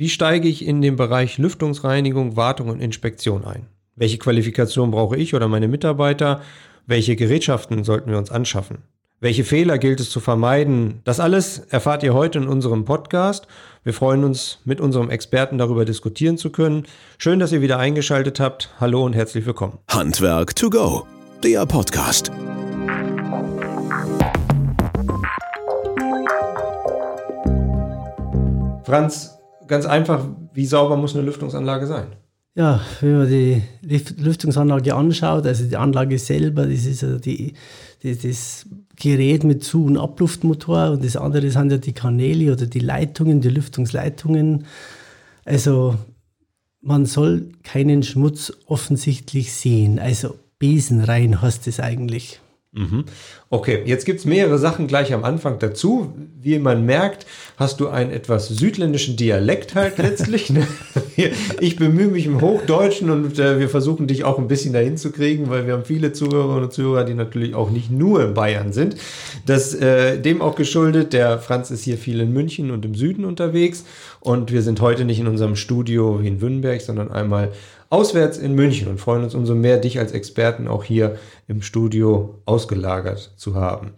Wie 0.00 0.08
steige 0.08 0.46
ich 0.46 0.64
in 0.64 0.80
den 0.80 0.94
Bereich 0.94 1.38
Lüftungsreinigung, 1.38 2.36
Wartung 2.36 2.68
und 2.68 2.78
Inspektion 2.78 3.44
ein? 3.44 3.66
Welche 3.96 4.18
Qualifikation 4.18 4.92
brauche 4.92 5.16
ich 5.16 5.34
oder 5.34 5.48
meine 5.48 5.66
Mitarbeiter? 5.66 6.40
Welche 6.86 7.16
Gerätschaften 7.16 7.82
sollten 7.82 8.08
wir 8.08 8.16
uns 8.16 8.30
anschaffen? 8.30 8.78
Welche 9.18 9.42
Fehler 9.42 9.76
gilt 9.76 9.98
es 9.98 10.10
zu 10.10 10.20
vermeiden? 10.20 11.00
Das 11.02 11.18
alles 11.18 11.58
erfahrt 11.70 12.04
ihr 12.04 12.14
heute 12.14 12.38
in 12.38 12.46
unserem 12.46 12.84
Podcast. 12.84 13.48
Wir 13.82 13.92
freuen 13.92 14.22
uns, 14.22 14.60
mit 14.64 14.80
unserem 14.80 15.10
Experten 15.10 15.58
darüber 15.58 15.84
diskutieren 15.84 16.38
zu 16.38 16.50
können. 16.50 16.86
Schön, 17.18 17.40
dass 17.40 17.50
ihr 17.50 17.60
wieder 17.60 17.80
eingeschaltet 17.80 18.38
habt. 18.38 18.70
Hallo 18.78 19.04
und 19.04 19.14
herzlich 19.14 19.46
willkommen. 19.46 19.78
Handwerk 19.90 20.54
to 20.54 20.70
go, 20.70 21.08
der 21.42 21.66
Podcast. 21.66 22.30
Franz, 28.84 29.37
ganz 29.68 29.86
einfach, 29.86 30.26
wie 30.52 30.66
sauber 30.66 30.96
muss 30.96 31.14
eine 31.14 31.24
Lüftungsanlage 31.24 31.86
sein? 31.86 32.08
Ja, 32.54 32.80
wenn 33.00 33.18
man 33.18 33.28
die 33.28 33.62
Lüftungsanlage 34.16 34.94
anschaut, 34.94 35.46
also 35.46 35.64
die 35.64 35.76
Anlage 35.76 36.18
selber, 36.18 36.66
das 36.66 36.86
ist 36.86 37.02
ja 37.02 37.16
die, 37.16 37.52
die, 38.02 38.18
das 38.18 38.66
Gerät 38.96 39.44
mit 39.44 39.62
Zu- 39.62 39.84
und 39.84 39.96
Abluftmotor 39.96 40.90
und 40.90 41.04
das 41.04 41.16
andere 41.16 41.50
sind 41.50 41.70
ja 41.70 41.78
die 41.78 41.92
Kanäle 41.92 42.52
oder 42.52 42.66
die 42.66 42.80
Leitungen, 42.80 43.40
die 43.40 43.50
Lüftungsleitungen. 43.50 44.64
Also 45.44 45.94
man 46.80 47.06
soll 47.06 47.52
keinen 47.62 48.02
Schmutz 48.02 48.52
offensichtlich 48.66 49.52
sehen. 49.52 50.00
Also 50.00 50.34
Besen 50.58 51.00
rein 51.00 51.40
heißt 51.40 51.68
es 51.68 51.78
eigentlich. 51.78 52.40
Mhm. 52.78 53.04
Okay, 53.50 53.82
jetzt 53.86 54.04
gibt 54.04 54.20
es 54.20 54.24
mehrere 54.24 54.58
Sachen 54.58 54.86
gleich 54.86 55.12
am 55.12 55.24
Anfang 55.24 55.58
dazu. 55.58 56.12
Wie 56.40 56.58
man 56.60 56.86
merkt, 56.86 57.26
hast 57.56 57.80
du 57.80 57.88
einen 57.88 58.12
etwas 58.12 58.48
südländischen 58.48 59.16
Dialekt 59.16 59.74
halt 59.74 59.98
letztlich. 59.98 60.50
Ne? 60.50 60.66
Ich 61.60 61.76
bemühe 61.76 62.06
mich 62.06 62.26
im 62.26 62.40
Hochdeutschen 62.40 63.10
und 63.10 63.38
äh, 63.38 63.58
wir 63.58 63.68
versuchen 63.68 64.06
dich 64.06 64.22
auch 64.22 64.38
ein 64.38 64.46
bisschen 64.46 64.72
dahin 64.72 64.96
zu 64.96 65.10
kriegen, 65.10 65.50
weil 65.50 65.66
wir 65.66 65.72
haben 65.72 65.84
viele 65.84 66.12
Zuhörerinnen 66.12 66.64
und 66.64 66.72
Zuhörer, 66.72 67.04
die 67.04 67.14
natürlich 67.14 67.54
auch 67.54 67.70
nicht 67.70 67.90
nur 67.90 68.22
in 68.22 68.34
Bayern 68.34 68.72
sind. 68.72 68.96
Das 69.46 69.74
äh, 69.74 70.18
dem 70.20 70.40
auch 70.40 70.54
geschuldet. 70.54 71.12
Der 71.12 71.40
Franz 71.40 71.72
ist 71.72 71.82
hier 71.82 71.98
viel 71.98 72.20
in 72.20 72.32
München 72.32 72.70
und 72.70 72.84
im 72.84 72.94
Süden 72.94 73.24
unterwegs 73.24 73.84
und 74.20 74.52
wir 74.52 74.62
sind 74.62 74.80
heute 74.80 75.04
nicht 75.04 75.18
in 75.18 75.26
unserem 75.26 75.56
Studio 75.56 76.22
wie 76.22 76.28
in 76.28 76.40
Wünnberg, 76.40 76.80
sondern 76.80 77.10
einmal 77.10 77.52
auswärts 77.90 78.38
in 78.38 78.54
München 78.54 78.88
und 78.88 79.00
freuen 79.00 79.24
uns 79.24 79.34
umso 79.34 79.54
mehr, 79.54 79.78
dich 79.78 79.98
als 79.98 80.12
Experten 80.12 80.68
auch 80.68 80.84
hier 80.84 81.16
im 81.46 81.62
Studio 81.62 82.34
ausgelagert 82.44 83.32
zu 83.36 83.54
haben. 83.54 83.92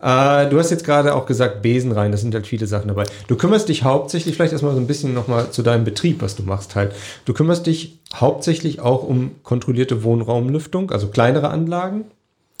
Äh, 0.00 0.48
du 0.48 0.58
hast 0.58 0.70
jetzt 0.70 0.84
gerade 0.84 1.14
auch 1.14 1.26
gesagt, 1.26 1.62
Besen 1.62 1.92
rein, 1.92 2.12
das 2.12 2.20
sind 2.20 2.34
halt 2.34 2.46
viele 2.46 2.66
Sachen 2.66 2.88
dabei. 2.88 3.04
Du 3.26 3.36
kümmerst 3.36 3.68
dich 3.68 3.82
hauptsächlich, 3.82 4.36
vielleicht 4.36 4.52
erstmal 4.52 4.74
so 4.74 4.80
ein 4.80 4.86
bisschen 4.86 5.12
nochmal 5.12 5.50
zu 5.50 5.62
deinem 5.62 5.84
Betrieb, 5.84 6.22
was 6.22 6.36
du 6.36 6.42
machst 6.44 6.76
halt. 6.76 6.92
Du 7.24 7.32
kümmerst 7.34 7.66
dich 7.66 7.98
hauptsächlich 8.14 8.80
auch 8.80 9.02
um 9.02 9.32
kontrollierte 9.42 10.04
Wohnraumlüftung, 10.04 10.90
also 10.90 11.08
kleinere 11.08 11.50
Anlagen. 11.50 12.04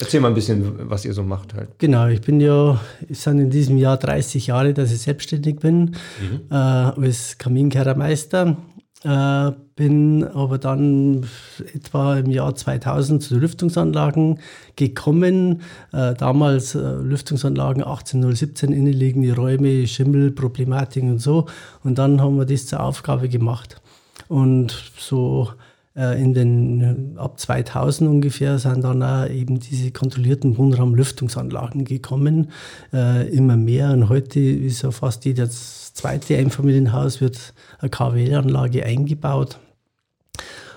Erzähl 0.00 0.20
mal 0.20 0.28
ein 0.28 0.34
bisschen, 0.34 0.88
was 0.88 1.04
ihr 1.04 1.12
so 1.12 1.24
macht 1.24 1.54
halt. 1.54 1.70
Genau, 1.78 2.06
ich 2.06 2.20
bin 2.20 2.40
ja, 2.40 2.80
es 3.08 3.24
sind 3.24 3.40
in 3.40 3.50
diesem 3.50 3.78
Jahr 3.78 3.96
30 3.96 4.46
Jahre, 4.46 4.72
dass 4.72 4.92
ich 4.92 5.00
selbstständig 5.00 5.58
bin, 5.58 5.96
mhm. 6.20 6.40
äh, 6.50 6.54
als 6.54 7.36
Kaminkehrermeister. 7.38 8.56
Äh, 9.04 9.52
bin 9.76 10.24
aber 10.24 10.58
dann 10.58 11.24
etwa 11.72 12.16
im 12.16 12.30
Jahr 12.30 12.56
2000 12.56 13.22
zu 13.22 13.38
Lüftungsanlagen 13.38 14.40
gekommen. 14.74 15.62
Äh, 15.92 16.14
damals 16.14 16.74
äh, 16.74 16.80
Lüftungsanlagen 16.80 17.86
18017, 17.86 18.72
innenliegende 18.72 19.36
Räume, 19.36 19.86
Schimmelproblematiken 19.86 21.12
und 21.12 21.20
so. 21.20 21.46
Und 21.84 21.98
dann 21.98 22.20
haben 22.20 22.38
wir 22.38 22.44
das 22.44 22.66
zur 22.66 22.80
Aufgabe 22.80 23.28
gemacht. 23.28 23.80
Und 24.26 24.92
so 24.98 25.50
äh, 25.96 26.20
in 26.20 26.34
den 26.34 27.16
ab 27.18 27.38
2000 27.38 28.10
ungefähr 28.10 28.58
sind 28.58 28.82
dann 28.82 29.02
auch 29.04 29.28
eben 29.28 29.60
diese 29.60 29.92
kontrollierten 29.92 30.58
Wohnraumlüftungsanlagen 30.58 31.84
gekommen, 31.84 32.50
äh, 32.92 33.28
immer 33.28 33.56
mehr. 33.56 33.92
Und 33.92 34.08
heute 34.08 34.40
ist 34.40 34.82
ja 34.82 34.90
fast 34.90 35.24
jedes 35.24 35.77
zweite 35.98 36.36
Einfamilienhaus 36.36 37.20
wird 37.20 37.54
eine 37.78 37.90
KWL-Anlage 37.90 38.84
eingebaut. 38.84 39.58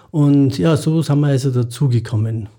Und 0.09 0.57
ja, 0.57 0.75
so 0.75 1.01
sind 1.01 1.19
wir 1.19 1.27
also 1.27 1.51
dazugekommen. 1.51 2.49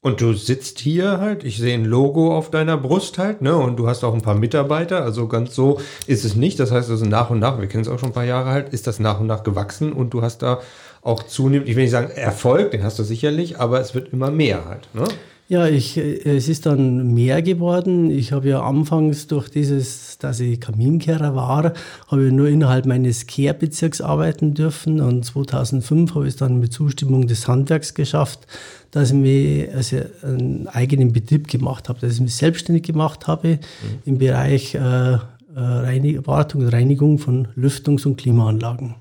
Und 0.00 0.20
du 0.20 0.34
sitzt 0.34 0.80
hier 0.80 1.18
halt, 1.18 1.44
ich 1.44 1.56
sehe 1.56 1.74
ein 1.74 1.86
Logo 1.86 2.36
auf 2.36 2.50
deiner 2.50 2.76
Brust 2.76 3.18
halt, 3.18 3.40
ne? 3.40 3.56
Und 3.56 3.76
du 3.76 3.88
hast 3.88 4.04
auch 4.04 4.12
ein 4.12 4.20
paar 4.20 4.34
Mitarbeiter, 4.34 5.02
also 5.02 5.28
ganz 5.28 5.54
so 5.54 5.80
ist 6.06 6.24
es 6.24 6.36
nicht. 6.36 6.60
Das 6.60 6.70
heißt 6.70 6.90
also 6.90 7.06
nach 7.06 7.30
und 7.30 7.38
nach, 7.38 7.58
wir 7.58 7.68
kennen 7.68 7.84
es 7.84 7.88
auch 7.88 7.98
schon 7.98 8.10
ein 8.10 8.14
paar 8.14 8.24
Jahre 8.24 8.50
halt, 8.50 8.72
ist 8.72 8.86
das 8.86 9.00
nach 9.00 9.18
und 9.18 9.26
nach 9.26 9.42
gewachsen 9.42 9.92
und 9.92 10.12
du 10.12 10.20
hast 10.20 10.42
da 10.42 10.60
auch 11.00 11.22
zunehmend, 11.22 11.68
ich 11.68 11.76
will 11.76 11.84
nicht 11.84 11.92
sagen 11.92 12.10
Erfolg, 12.10 12.70
den 12.70 12.82
hast 12.82 12.98
du 12.98 13.02
sicherlich, 13.02 13.58
aber 13.58 13.80
es 13.80 13.94
wird 13.94 14.12
immer 14.12 14.30
mehr 14.30 14.66
halt, 14.66 14.88
ne? 14.94 15.04
Ja, 15.46 15.66
ich, 15.68 15.98
es 15.98 16.48
ist 16.48 16.64
dann 16.64 17.12
mehr 17.12 17.42
geworden. 17.42 18.10
Ich 18.10 18.32
habe 18.32 18.48
ja 18.48 18.62
anfangs 18.62 19.26
durch 19.26 19.50
dieses, 19.50 20.16
dass 20.16 20.40
ich 20.40 20.58
Kaminkehrer 20.58 21.34
war, 21.34 21.74
habe 22.08 22.26
ich 22.26 22.32
nur 22.32 22.48
innerhalb 22.48 22.86
meines 22.86 23.26
Kehrbezirks 23.26 24.00
arbeiten 24.00 24.54
dürfen. 24.54 25.02
Und 25.02 25.24
2005 25.24 26.14
habe 26.14 26.26
ich 26.26 26.34
es 26.34 26.36
dann 26.36 26.60
mit 26.60 26.72
Zustimmung 26.72 27.26
des 27.26 27.46
Handwerks 27.46 27.92
geschafft, 27.92 28.46
dass 28.90 29.10
ich 29.10 29.16
mir 29.16 29.74
also 29.74 29.98
einen 30.22 30.66
eigenen 30.68 31.12
Betrieb 31.12 31.48
gemacht 31.48 31.90
habe, 31.90 32.00
dass 32.00 32.14
ich 32.14 32.20
mich 32.20 32.36
selbstständig 32.36 32.84
gemacht 32.84 33.26
habe 33.26 33.48
mhm. 33.48 33.58
im 34.06 34.18
Bereich 34.18 34.74
äh, 34.74 34.78
äh 34.78 35.18
Reinig 35.56 36.26
Wartung 36.26 36.62
und 36.62 36.68
Reinigung 36.68 37.18
von 37.18 37.48
Lüftungs- 37.54 38.06
und 38.06 38.16
Klimaanlagen. 38.16 38.94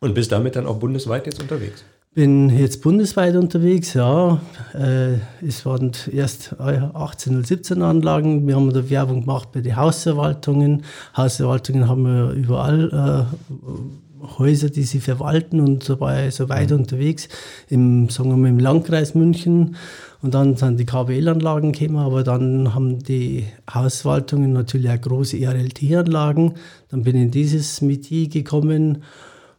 Und 0.00 0.14
bist 0.14 0.30
damit 0.30 0.56
dann 0.56 0.66
auch 0.66 0.76
bundesweit 0.76 1.24
jetzt 1.24 1.40
unterwegs? 1.40 1.84
Bin 2.12 2.50
jetzt 2.50 2.82
bundesweit 2.82 3.36
unterwegs, 3.36 3.94
ja. 3.94 4.40
Äh, 4.74 5.18
es 5.46 5.64
waren 5.64 5.92
erst 6.10 6.58
18 6.58 7.36
oder 7.36 7.46
17 7.46 7.82
Anlagen. 7.82 8.48
Wir 8.48 8.56
haben 8.56 8.72
da 8.72 8.90
Werbung 8.90 9.20
gemacht 9.20 9.52
bei 9.52 9.60
den 9.60 9.76
Hausverwaltungen. 9.76 10.82
Hausverwaltungen 11.16 11.88
haben 11.88 12.02
wir 12.02 12.32
überall 12.32 13.28
äh, 13.30 14.26
Häuser, 14.38 14.70
die 14.70 14.82
sie 14.82 14.98
verwalten 14.98 15.60
und 15.60 15.84
so, 15.84 15.96
bei, 15.98 16.30
so 16.30 16.48
weiter 16.48 16.74
mhm. 16.74 16.80
unterwegs. 16.80 17.28
Im, 17.68 18.08
sagen 18.08 18.30
wir 18.30 18.36
mal, 18.36 18.48
im 18.48 18.58
Landkreis 18.58 19.14
München. 19.14 19.76
Und 20.20 20.34
dann 20.34 20.56
sind 20.56 20.80
die 20.80 20.86
KWL-Anlagen 20.86 21.70
gekommen, 21.70 21.98
aber 21.98 22.24
dann 22.24 22.74
haben 22.74 22.98
die 23.04 23.46
Hausverwaltungen 23.72 24.52
natürlich 24.52 24.90
auch 24.90 25.00
große 25.00 25.36
RLT-Anlagen. 25.36 26.54
Dann 26.88 27.04
bin 27.04 27.14
ich 27.14 27.22
in 27.22 27.30
dieses 27.30 27.80
Metier 27.82 28.28
gekommen 28.28 29.04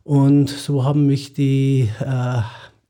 und 0.04 0.50
so 0.50 0.84
haben 0.84 1.06
mich 1.06 1.34
die 1.34 1.90
äh, 2.00 2.42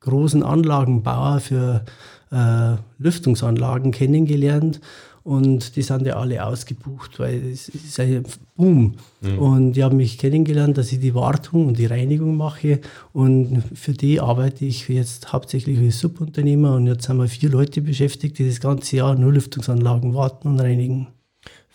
großen 0.02 0.44
Anlagenbauer 0.44 1.40
für 1.40 1.84
äh, 2.32 2.76
Lüftungsanlagen 2.98 3.92
kennengelernt. 3.92 4.82
Und 5.24 5.76
die 5.76 5.84
sind 5.84 6.08
ja 6.08 6.16
alle 6.16 6.44
ausgebucht, 6.44 7.20
weil 7.20 7.52
es 7.52 7.70
ist 7.70 8.00
ein 8.00 8.24
Boom. 8.56 8.96
Mhm. 9.22 9.38
Und 9.38 9.74
die 9.74 9.84
haben 9.84 9.98
mich 9.98 10.18
kennengelernt, 10.18 10.80
dass 10.80 10.92
ich 10.92 11.00
die 11.00 11.14
Wartung 11.14 11.68
und 11.68 11.78
die 11.78 11.86
Reinigung 11.86 12.36
mache. 12.36 12.80
Und 13.14 13.62
für 13.76 13.94
die 13.94 14.20
arbeite 14.20 14.66
ich 14.66 14.90
jetzt 14.90 15.32
hauptsächlich 15.32 15.78
als 15.78 16.00
Subunternehmer. 16.00 16.74
Und 16.74 16.88
jetzt 16.88 17.08
haben 17.08 17.20
wir 17.20 17.28
vier 17.28 17.50
Leute 17.52 17.82
beschäftigt, 17.82 18.40
die 18.40 18.48
das 18.48 18.62
ganze 18.62 18.98
Jahr 18.98 19.14
nur 19.14 19.34
Lüftungsanlagen 19.34 20.16
warten 20.16 20.48
und 20.48 20.60
reinigen. 20.60 21.08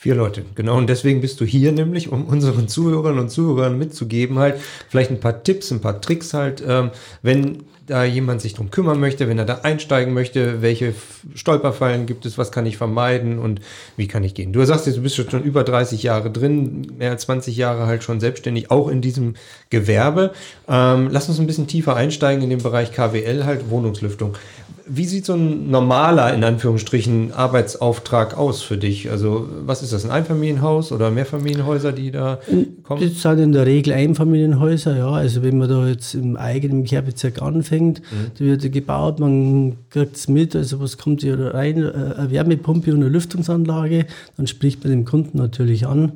Vier 0.07 0.15
Leute, 0.15 0.45
genau. 0.55 0.77
Und 0.77 0.89
deswegen 0.89 1.21
bist 1.21 1.41
du 1.41 1.45
hier 1.45 1.73
nämlich, 1.73 2.13
um 2.13 2.27
unseren 2.27 2.69
Zuhörern 2.69 3.19
und 3.19 3.29
Zuhörern 3.29 3.77
mitzugeben, 3.77 4.39
halt 4.39 4.55
vielleicht 4.89 5.11
ein 5.11 5.19
paar 5.19 5.43
Tipps, 5.43 5.73
ein 5.73 5.81
paar 5.81 6.01
Tricks 6.01 6.33
halt, 6.33 6.63
ähm, 6.65 6.93
wenn 7.23 7.65
da 7.89 8.05
jemand 8.05 8.41
sich 8.41 8.55
drum 8.55 8.71
kümmern 8.71 9.01
möchte, 9.01 9.29
wenn 9.29 9.37
er 9.37 9.45
da 9.45 9.63
einsteigen 9.65 10.15
möchte, 10.15 10.63
welche 10.63 10.95
Stolperfallen 11.35 12.07
gibt 12.07 12.25
es, 12.25 12.39
was 12.39 12.53
kann 12.53 12.67
ich 12.67 12.77
vermeiden 12.77 13.41
und 13.41 13.61
wie 13.97 14.07
kann 14.07 14.23
ich 14.23 14.35
gehen. 14.35 14.53
Du 14.53 14.65
sagst 14.65 14.87
jetzt, 14.87 14.99
du 14.99 15.03
bist 15.03 15.17
schon 15.17 15.43
über 15.43 15.65
30 15.65 16.05
Jahre 16.05 16.31
drin, 16.31 16.93
mehr 16.97 17.11
als 17.11 17.23
20 17.23 17.57
Jahre 17.57 17.87
halt 17.87 18.05
schon 18.05 18.21
selbstständig, 18.21 18.71
auch 18.71 18.87
in 18.87 19.01
diesem 19.01 19.35
Gewerbe. 19.71 20.35
Ähm, 20.69 21.09
lass 21.11 21.29
uns 21.29 21.41
ein 21.41 21.49
bisschen 21.49 21.67
tiefer 21.67 21.97
einsteigen 21.97 22.45
in 22.45 22.51
den 22.51 22.63
Bereich 22.63 22.93
KWL, 22.93 23.45
halt 23.45 23.71
Wohnungslüftung. 23.71 24.37
Wie 24.89 25.05
sieht 25.05 25.27
so 25.27 25.35
ein 25.35 25.69
normaler, 25.71 26.33
in 26.33 26.45
Anführungsstrichen, 26.45 27.33
Arbeitsauftrag 27.33 28.37
aus 28.37 28.63
für 28.63 28.77
dich? 28.77 29.11
Also, 29.11 29.49
was 29.65 29.83
ist 29.83 29.93
das, 29.93 30.05
ein 30.05 30.13
Einfamilienhaus 30.13 30.93
oder 30.93 31.11
Mehrfamilienhäuser, 31.11 31.91
die 31.91 32.13
da 32.13 32.39
kommen? 32.85 33.03
Das 33.03 33.21
sind 33.21 33.39
in 33.41 33.53
der 33.53 33.67
Regel 33.67 33.93
Einfamilienhäuser, 33.95 34.97
ja. 34.97 35.11
Also, 35.11 35.43
wenn 35.43 35.59
man 35.59 35.69
da 35.69 35.89
jetzt 35.89 36.15
im 36.15 36.37
eigenen 36.37 36.85
Kehrbezirk 36.85 37.43
anfängt, 37.43 38.01
mhm. 38.01 38.31
da 38.39 38.45
wird 38.45 38.73
gebaut, 38.73 39.19
man 39.19 39.77
kriegt 39.91 40.17
es 40.17 40.29
mit, 40.29 40.55
also, 40.55 40.81
was 40.81 40.99
kommt 40.99 41.23
hier 41.23 41.53
rein? 41.53 41.83
Äh, 41.83 42.15
eine 42.19 42.31
Wärmepumpe 42.31 42.93
und 42.93 43.01
eine 43.01 43.09
Lüftungsanlage, 43.09 44.07
dann 44.37 44.47
spricht 44.47 44.85
man 44.85 44.93
den 44.93 45.05
Kunden 45.05 45.39
natürlich 45.39 45.87
an. 45.87 46.13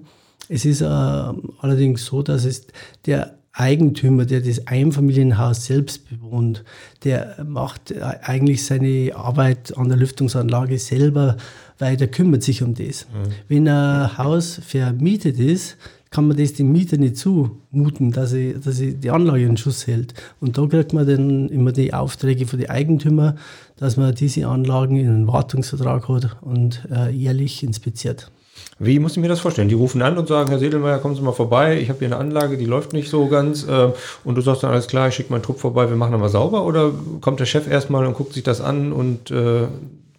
Es 0.49 0.65
ist 0.65 0.81
äh, 0.81 0.85
allerdings 0.85 2.05
so, 2.05 2.23
dass 2.23 2.45
es 2.45 2.69
der 3.07 3.40
Eigentümer, 3.53 4.27
der 4.27 4.41
das 4.41 4.67
Einfamilienhaus 4.67 5.67
selbst 5.67 6.09
bewohnt, 6.09 6.65
der 7.05 7.45
macht 7.45 7.93
eigentlich 8.01 8.65
seine 8.65 9.13
Arbeit 9.15 9.77
an 9.77 9.89
der 9.89 9.99
Lüftungsanlage 9.99 10.79
selber, 10.79 11.37
weil 11.79 11.97
der 11.97 12.09
kümmert 12.09 12.43
sich 12.43 12.63
um 12.63 12.75
das. 12.75 13.07
Mhm. 13.07 13.33
Wenn 13.49 13.69
ein 13.69 14.19
Haus 14.19 14.61
vermietet 14.65 15.39
ist, 15.39 15.77
kann 16.11 16.27
man 16.27 16.37
das 16.37 16.55
dem 16.55 16.73
Mieter 16.73 16.97
nicht 16.97 17.17
zumuten, 17.17 18.11
dass 18.11 18.33
er, 18.33 18.55
dass 18.55 18.81
er 18.81 18.93
die 18.93 19.11
Anlage 19.11 19.45
in 19.45 19.57
Schuss 19.57 19.87
hält. 19.87 20.15
Und 20.41 20.59
da 20.59 20.67
kriegt 20.67 20.93
man 20.93 21.07
dann 21.07 21.49
immer 21.49 21.71
die 21.71 21.95
Aufträge 21.95 22.47
von 22.47 22.59
den 22.59 22.69
Eigentümern, 22.69 23.39
dass 23.77 23.97
man 23.97 24.15
diese 24.15 24.49
Anlagen 24.49 24.97
in 24.97 25.09
einen 25.09 25.27
Wartungsvertrag 25.29 26.09
hat 26.09 26.37
und 26.41 26.87
äh, 26.91 27.11
jährlich 27.11 27.63
inspiziert. 27.63 28.31
Wie 28.79 28.99
muss 28.99 29.13
ich 29.13 29.19
mir 29.19 29.29
das 29.29 29.41
vorstellen? 29.41 29.69
Die 29.69 29.75
rufen 29.75 30.01
an 30.01 30.17
und 30.17 30.27
sagen, 30.29 30.49
Herr 30.49 30.59
Sedelmeier, 30.59 30.99
kommen 30.99 31.15
Sie 31.15 31.23
mal 31.23 31.33
vorbei, 31.33 31.79
ich 31.79 31.89
habe 31.91 31.99
hier 31.99 32.09
eine 32.09 32.17
Anlage, 32.17 32.57
die 32.57 32.65
läuft 32.65 32.93
nicht 32.93 33.11
so 33.11 33.27
ganz. 33.29 33.67
Äh, 33.67 33.93
und 34.25 34.35
du 34.37 34.41
sagst 34.41 34.63
dann, 34.63 34.71
alles 34.71 34.87
klar, 34.87 35.09
ich 35.09 35.15
schicke 35.15 35.33
meinen 35.33 35.43
Trupp 35.43 35.61
vorbei, 35.61 35.89
wir 35.89 35.97
machen 35.97 36.13
dann 36.13 36.21
mal 36.21 36.29
sauber. 36.29 36.65
Oder 36.65 36.93
kommt 37.21 37.41
der 37.41 37.47
Chef 37.47 37.69
erstmal 37.69 38.07
und 38.07 38.15
guckt 38.15 38.33
sich 38.33 38.43
das 38.43 38.61
an 38.61 38.93
und 38.93 39.31
äh, 39.31 39.67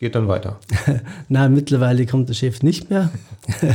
geht 0.02 0.16
dann 0.16 0.28
weiter? 0.28 0.60
Nein, 1.30 1.54
mittlerweile 1.54 2.08
kommt 2.08 2.28
der 2.28 2.34
Chef 2.34 2.62
nicht 2.64 2.90
mehr. 2.90 3.10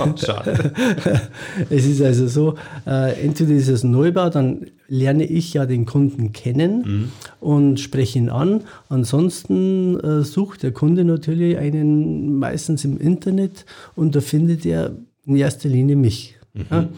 Oh, 0.01 0.17
schade. 0.17 0.73
es 1.71 1.87
ist 1.87 2.01
also 2.03 2.29
so, 2.29 2.55
äh, 2.87 3.21
entweder 3.25 3.53
ist 3.53 3.69
es 3.69 3.85
Neubau, 3.85 4.31
dann 4.31 4.67
lerne 4.89 5.25
ich 5.25 5.55
ja 5.55 5.67
den 5.67 5.87
Kunden 5.87 6.33
kennen 6.33 6.83
mhm. 6.85 7.13
und 7.41 7.81
spreche 7.81 8.19
ihn 8.19 8.29
an. 8.29 8.63
Ansonsten 8.89 9.99
äh, 10.01 10.23
sucht 10.23 10.63
der 10.63 10.73
Kunde 10.73 11.05
natürlich 11.05 11.59
einen 11.59 12.39
meistens 12.39 12.85
im 12.85 12.99
Internet 12.99 13.67
und 13.97 14.15
da 14.15 14.21
findet 14.21 14.65
er 14.67 14.93
in 15.27 15.37
erster 15.37 15.69
Linie 15.69 15.97
mich. 15.97 16.37
Mhm. 16.55 16.65
Ja? 16.71 16.89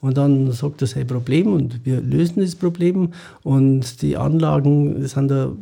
Und 0.00 0.16
dann 0.16 0.52
sagt 0.52 0.80
er 0.82 0.86
sein 0.86 1.06
Problem 1.06 1.52
und 1.52 1.84
wir 1.84 2.00
lösen 2.00 2.40
das 2.40 2.54
Problem 2.54 3.10
und 3.42 4.00
die 4.02 4.16
Anlagen 4.16 5.06
sind 5.06 5.28
da 5.28 5.52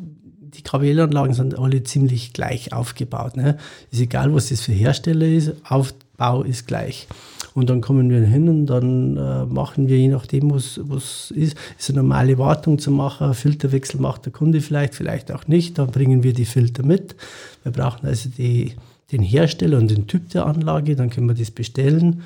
die 0.54 0.62
KWL-Anlagen 0.62 1.34
sind 1.34 1.58
alle 1.58 1.82
ziemlich 1.82 2.32
gleich 2.32 2.72
aufgebaut. 2.72 3.36
Ne? 3.36 3.58
Ist 3.90 4.00
egal, 4.00 4.34
was 4.34 4.48
das 4.48 4.62
für 4.62 4.72
Hersteller 4.72 5.26
ist, 5.26 5.52
Aufbau 5.68 6.42
ist 6.42 6.66
gleich. 6.66 7.06
Und 7.54 7.70
dann 7.70 7.80
kommen 7.80 8.10
wir 8.10 8.20
hin 8.20 8.48
und 8.50 8.66
dann 8.66 9.16
äh, 9.16 9.46
machen 9.46 9.88
wir, 9.88 9.96
je 9.96 10.08
nachdem, 10.08 10.50
was, 10.50 10.78
was 10.82 11.30
ist, 11.30 11.56
ist 11.78 11.88
eine 11.88 12.02
normale 12.02 12.36
Wartung 12.36 12.78
zu 12.78 12.90
machen. 12.90 13.32
Filterwechsel 13.32 13.98
macht 13.98 14.26
der 14.26 14.32
Kunde 14.32 14.60
vielleicht, 14.60 14.94
vielleicht 14.94 15.32
auch 15.32 15.48
nicht. 15.48 15.78
Dann 15.78 15.90
bringen 15.90 16.22
wir 16.22 16.34
die 16.34 16.44
Filter 16.44 16.82
mit. 16.82 17.16
Wir 17.62 17.72
brauchen 17.72 18.06
also 18.06 18.28
die, 18.28 18.74
den 19.10 19.22
Hersteller 19.22 19.78
und 19.78 19.90
den 19.90 20.06
Typ 20.06 20.28
der 20.30 20.44
Anlage, 20.44 20.96
dann 20.96 21.08
können 21.08 21.28
wir 21.28 21.34
das 21.34 21.50
bestellen. 21.50 22.22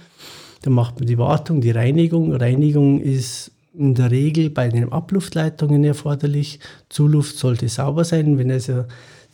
Dann 0.62 0.73
macht 0.73 0.99
man 0.99 1.06
die 1.06 1.19
Wartung, 1.19 1.61
die 1.61 1.70
Reinigung. 1.70 2.34
Reinigung 2.34 3.00
ist 3.00 3.52
in 3.81 3.94
der 3.94 4.11
Regel 4.11 4.50
bei 4.50 4.69
den 4.69 4.93
Abluftleitungen 4.93 5.82
erforderlich. 5.85 6.61
Zuluft 6.91 7.38
sollte 7.38 7.69
sauber 7.69 8.05
sein. 8.05 8.37
Wenn 8.37 8.50
also 8.50 8.85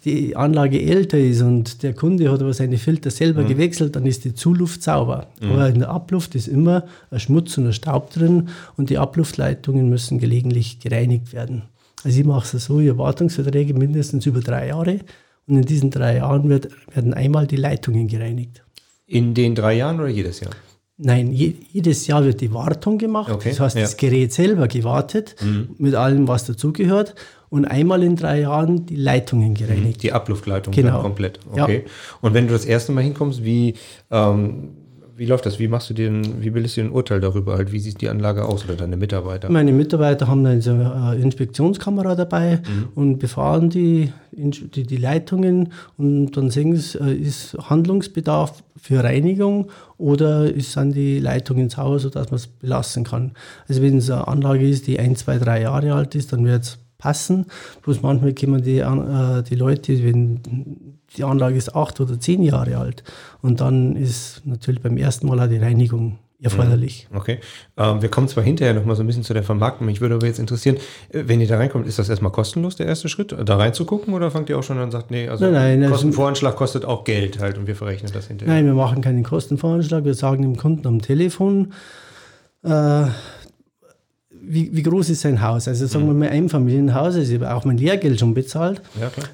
die 0.05 0.37
Anlage 0.37 0.81
älter 0.81 1.19
ist 1.19 1.43
und 1.43 1.83
der 1.83 1.93
Kunde 1.95 2.31
hat 2.31 2.41
aber 2.41 2.55
seine 2.55 2.79
Filter 2.79 3.11
selber 3.11 3.43
mhm. 3.43 3.49
gewechselt, 3.49 3.97
dann 3.97 4.07
ist 4.07 4.25
die 4.25 4.35
Zuluft 4.35 4.85
sauber. 4.85 5.27
Mhm. 5.41 5.51
Aber 5.51 5.69
in 5.69 5.81
der 5.81 5.91
Abluft 5.91 6.37
ist 6.37 6.47
immer 6.47 6.85
ein 7.11 7.19
Schmutz 7.19 7.59
und 7.59 7.67
ein 7.67 7.73
Staub 7.73 8.13
drin 8.13 8.49
und 8.77 8.89
die 8.89 8.99
Abluftleitungen 8.99 9.91
müssen 9.91 10.21
gelegentlich 10.21 10.79
gereinigt 10.79 11.33
werden. 11.33 11.63
Also 12.05 12.21
ich 12.21 12.25
mache 12.25 12.57
es 12.57 12.65
so, 12.67 12.79
ich 12.79 12.89
habe 12.89 12.99
Wartungsverträge 12.99 13.75
mindestens 13.75 14.27
über 14.27 14.41
drei 14.41 14.69
Jahre 14.69 15.01
und 15.49 15.57
in 15.57 15.63
diesen 15.63 15.91
drei 15.91 16.19
Jahren 16.19 16.49
wird, 16.49 16.69
werden 16.95 17.15
einmal 17.15 17.49
die 17.49 17.57
Leitungen 17.57 18.07
gereinigt. 18.07 18.63
In 19.09 19.35
den 19.35 19.57
drei 19.57 19.75
Jahren 19.75 19.99
oder 19.99 20.09
jedes 20.09 20.39
Jahr? 20.39 20.53
Nein, 20.99 21.33
je, 21.33 21.55
jedes 21.73 22.07
Jahr 22.07 22.25
wird 22.25 22.41
die 22.41 22.53
Wartung 22.55 22.97
gemacht. 22.97 23.31
Okay, 23.31 23.51
das 23.51 23.61
heißt, 23.61 23.77
ja. 23.77 23.83
das 23.83 23.97
Gerät 23.97 24.33
selber 24.33 24.67
gewartet, 24.67 25.37
mhm. 25.43 25.69
mit 25.79 25.95
allem, 25.95 26.27
was 26.27 26.47
dazugehört. 26.47 27.15
Und 27.49 27.65
einmal 27.65 28.03
in 28.03 28.17
drei 28.17 28.41
Jahren 28.41 28.87
die 28.87 28.97
Leitungen 28.97 29.55
gereinigt. 29.55 30.03
Die 30.03 30.13
Abluftleitung 30.13 30.75
genau. 30.75 31.03
komplett. 31.03 31.39
Okay. 31.53 31.85
Ja. 31.85 31.91
Und 32.21 32.35
wenn 32.35 32.49
du 32.49 32.55
das 32.55 32.65
erste 32.65 32.93
Mal 32.93 33.05
hinkommst, 33.05 33.45
wie, 33.45 33.75
ähm, 34.11 34.71
wie 35.17 35.25
läuft 35.25 35.47
das? 35.47 35.59
Wie 35.59 35.69
machst 35.69 35.89
du 35.89 35.95
dir 35.95 36.11
ein, 36.11 36.43
wie 36.43 36.51
bildest 36.51 36.77
du 36.77 36.83
ein 36.83 36.91
Urteil 36.91 37.21
darüber? 37.21 37.57
Halt, 37.57 37.73
wie 37.73 37.79
sieht 37.79 38.03
die 38.03 38.09
Anlage 38.09 38.45
aus 38.45 38.65
oder 38.65 38.75
deine 38.75 38.99
Mitarbeiter? 38.99 39.51
Meine 39.51 39.73
Mitarbeiter 39.73 40.29
haben 40.29 40.45
eine 40.45 40.59
äh, 40.59 41.23
Inspektionskamera 41.23 42.15
dabei 42.15 42.57
mhm. 42.57 42.89
und 42.95 43.19
befahren 43.19 43.71
die, 43.71 44.13
die, 44.33 44.83
die, 44.83 44.97
Leitungen 44.97 45.73
und 45.97 46.33
dann 46.33 46.51
sehen 46.51 46.77
sie, 46.77 46.99
äh, 46.99 47.15
ist 47.15 47.57
Handlungsbedarf 47.59 48.63
für 48.77 49.03
Reinigung 49.03 49.71
oder 49.97 50.53
ist, 50.53 50.73
sind 50.73 50.95
die 50.95 51.19
Leitungen 51.19 51.71
sauber, 51.71 51.99
sodass 51.99 52.31
man 52.31 52.37
es 52.37 52.47
belassen 52.47 53.05
kann. 53.05 53.33
Also 53.69 53.81
wenn 53.81 53.97
es 53.97 54.11
eine 54.11 54.29
Anlage 54.29 54.69
ist, 54.69 54.87
die 54.87 54.99
ein, 54.99 55.17
zwei, 55.17 55.39
drei 55.39 55.63
Jahre 55.63 55.95
alt 55.95 56.15
ist, 56.15 56.35
dann 56.35 56.45
wird 56.45 56.65
es 56.65 56.79
passen. 56.99 57.47
Bloß 57.83 58.03
manchmal 58.03 58.35
kommen 58.35 58.63
die, 58.63 58.81
äh, 58.81 59.43
die 59.49 59.55
Leute, 59.55 60.05
wenn 60.05 60.96
die 61.17 61.25
Anlage 61.25 61.57
ist 61.57 61.75
acht 61.75 62.01
oder 62.01 62.19
zehn 62.19 62.43
Jahre 62.43 62.77
alt. 62.77 63.05
Und 63.43 63.61
dann 63.61 63.97
ist 63.97 64.43
natürlich 64.45 64.83
beim 64.83 64.97
ersten 64.97 65.27
Mal 65.27 65.41
auch 65.41 65.49
die 65.49 65.59
Reinigung 65.59 66.19
erforderlich. 66.41 67.09
Okay. 67.15 67.39
Ähm, 67.77 68.03
wir 68.03 68.11
kommen 68.11 68.29
zwar 68.29 68.45
hinterher 68.45 68.75
noch 68.75 68.85
mal 68.85 68.95
so 68.95 69.03
ein 69.03 69.07
bisschen 69.07 69.23
zu 69.23 69.33
der 69.33 69.43
Vermarktung. 69.43 69.87
Mich 69.87 70.01
würde 70.01 70.17
aber 70.17 70.27
jetzt 70.27 70.39
interessieren, 70.39 70.77
äh, 71.09 71.25
wenn 71.27 71.41
ihr 71.41 71.49
da 71.49 71.57
reinkommt, 71.57 71.87
ist 71.87 71.99
das 71.99 72.09
erstmal 72.09 72.33
kostenlos, 72.33 72.77
der 72.77 72.87
erste 72.87 73.09
Schritt, 73.09 73.35
da 73.45 73.57
reinzugucken 73.57 74.13
oder 74.13 74.31
fangt 74.31 74.51
ihr 74.51 74.59
auch 74.59 74.63
schon 74.63 74.77
an 74.77 74.85
und 74.85 74.91
sagt, 74.91 75.11
nee, 75.11 75.29
also 75.29 75.51
nein, 75.51 75.81
nein, 75.81 75.91
Kostenvoranschlag 75.91 76.57
kostet 76.57 76.85
auch 76.85 77.05
Geld 77.05 77.39
halt 77.41 77.57
und 77.57 77.67
wir 77.67 77.75
verrechnen 77.75 78.13
das 78.13 78.27
hinterher? 78.27 78.55
Nein, 78.55 78.67
wir 78.67 78.75
machen 78.75 79.01
keinen 79.01 79.23
Kostenvoranschlag. 79.23 80.05
Wir 80.05 80.15
sagen 80.15 80.43
dem 80.43 80.57
Kunden 80.57 80.87
am 80.87 81.01
Telefon, 81.01 81.73
äh, 82.65 83.07
wie, 84.49 84.75
wie, 84.75 84.83
groß 84.83 85.11
ist 85.11 85.23
sein 85.23 85.43
Haus? 85.43 85.69
Also 85.69 85.87
sagen 85.87 86.07
wir 86.07 86.15
mhm. 86.15 86.21
mal 86.21 86.29
Einfamilienhaus, 86.29 87.15
also 87.15 87.33
ich 87.33 87.41
habe 87.41 87.55
auch 87.55 87.65
mein 87.65 87.79
Lehrgeld 87.79 88.19
schon 88.21 88.35
bezahlt. 88.35 88.81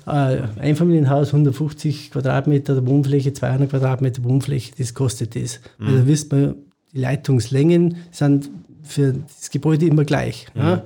Ja. 0.07 0.33
Äh, 0.33 0.43
Einfamilienhaus, 0.59 1.29
150 1.29 2.11
Quadratmeter 2.11 2.87
Wohnfläche, 2.87 3.33
200 3.33 3.71
Quadratmeter 3.71 4.25
Wohnfläche, 4.25 4.73
das 4.77 4.95
kostet 4.95 5.37
das. 5.37 5.61
Mhm. 5.79 5.87
Also 5.87 5.99
da 5.99 6.07
wisst 6.07 6.33
man, 6.33 6.55
die 6.93 7.01
Leitungslängen 7.01 7.97
sind 8.11 8.51
für 8.83 9.13
das 9.13 9.51
Gebäude 9.51 9.87
immer 9.87 10.05
gleich. 10.05 10.47
Mhm. 10.55 10.61
Ja? 10.61 10.85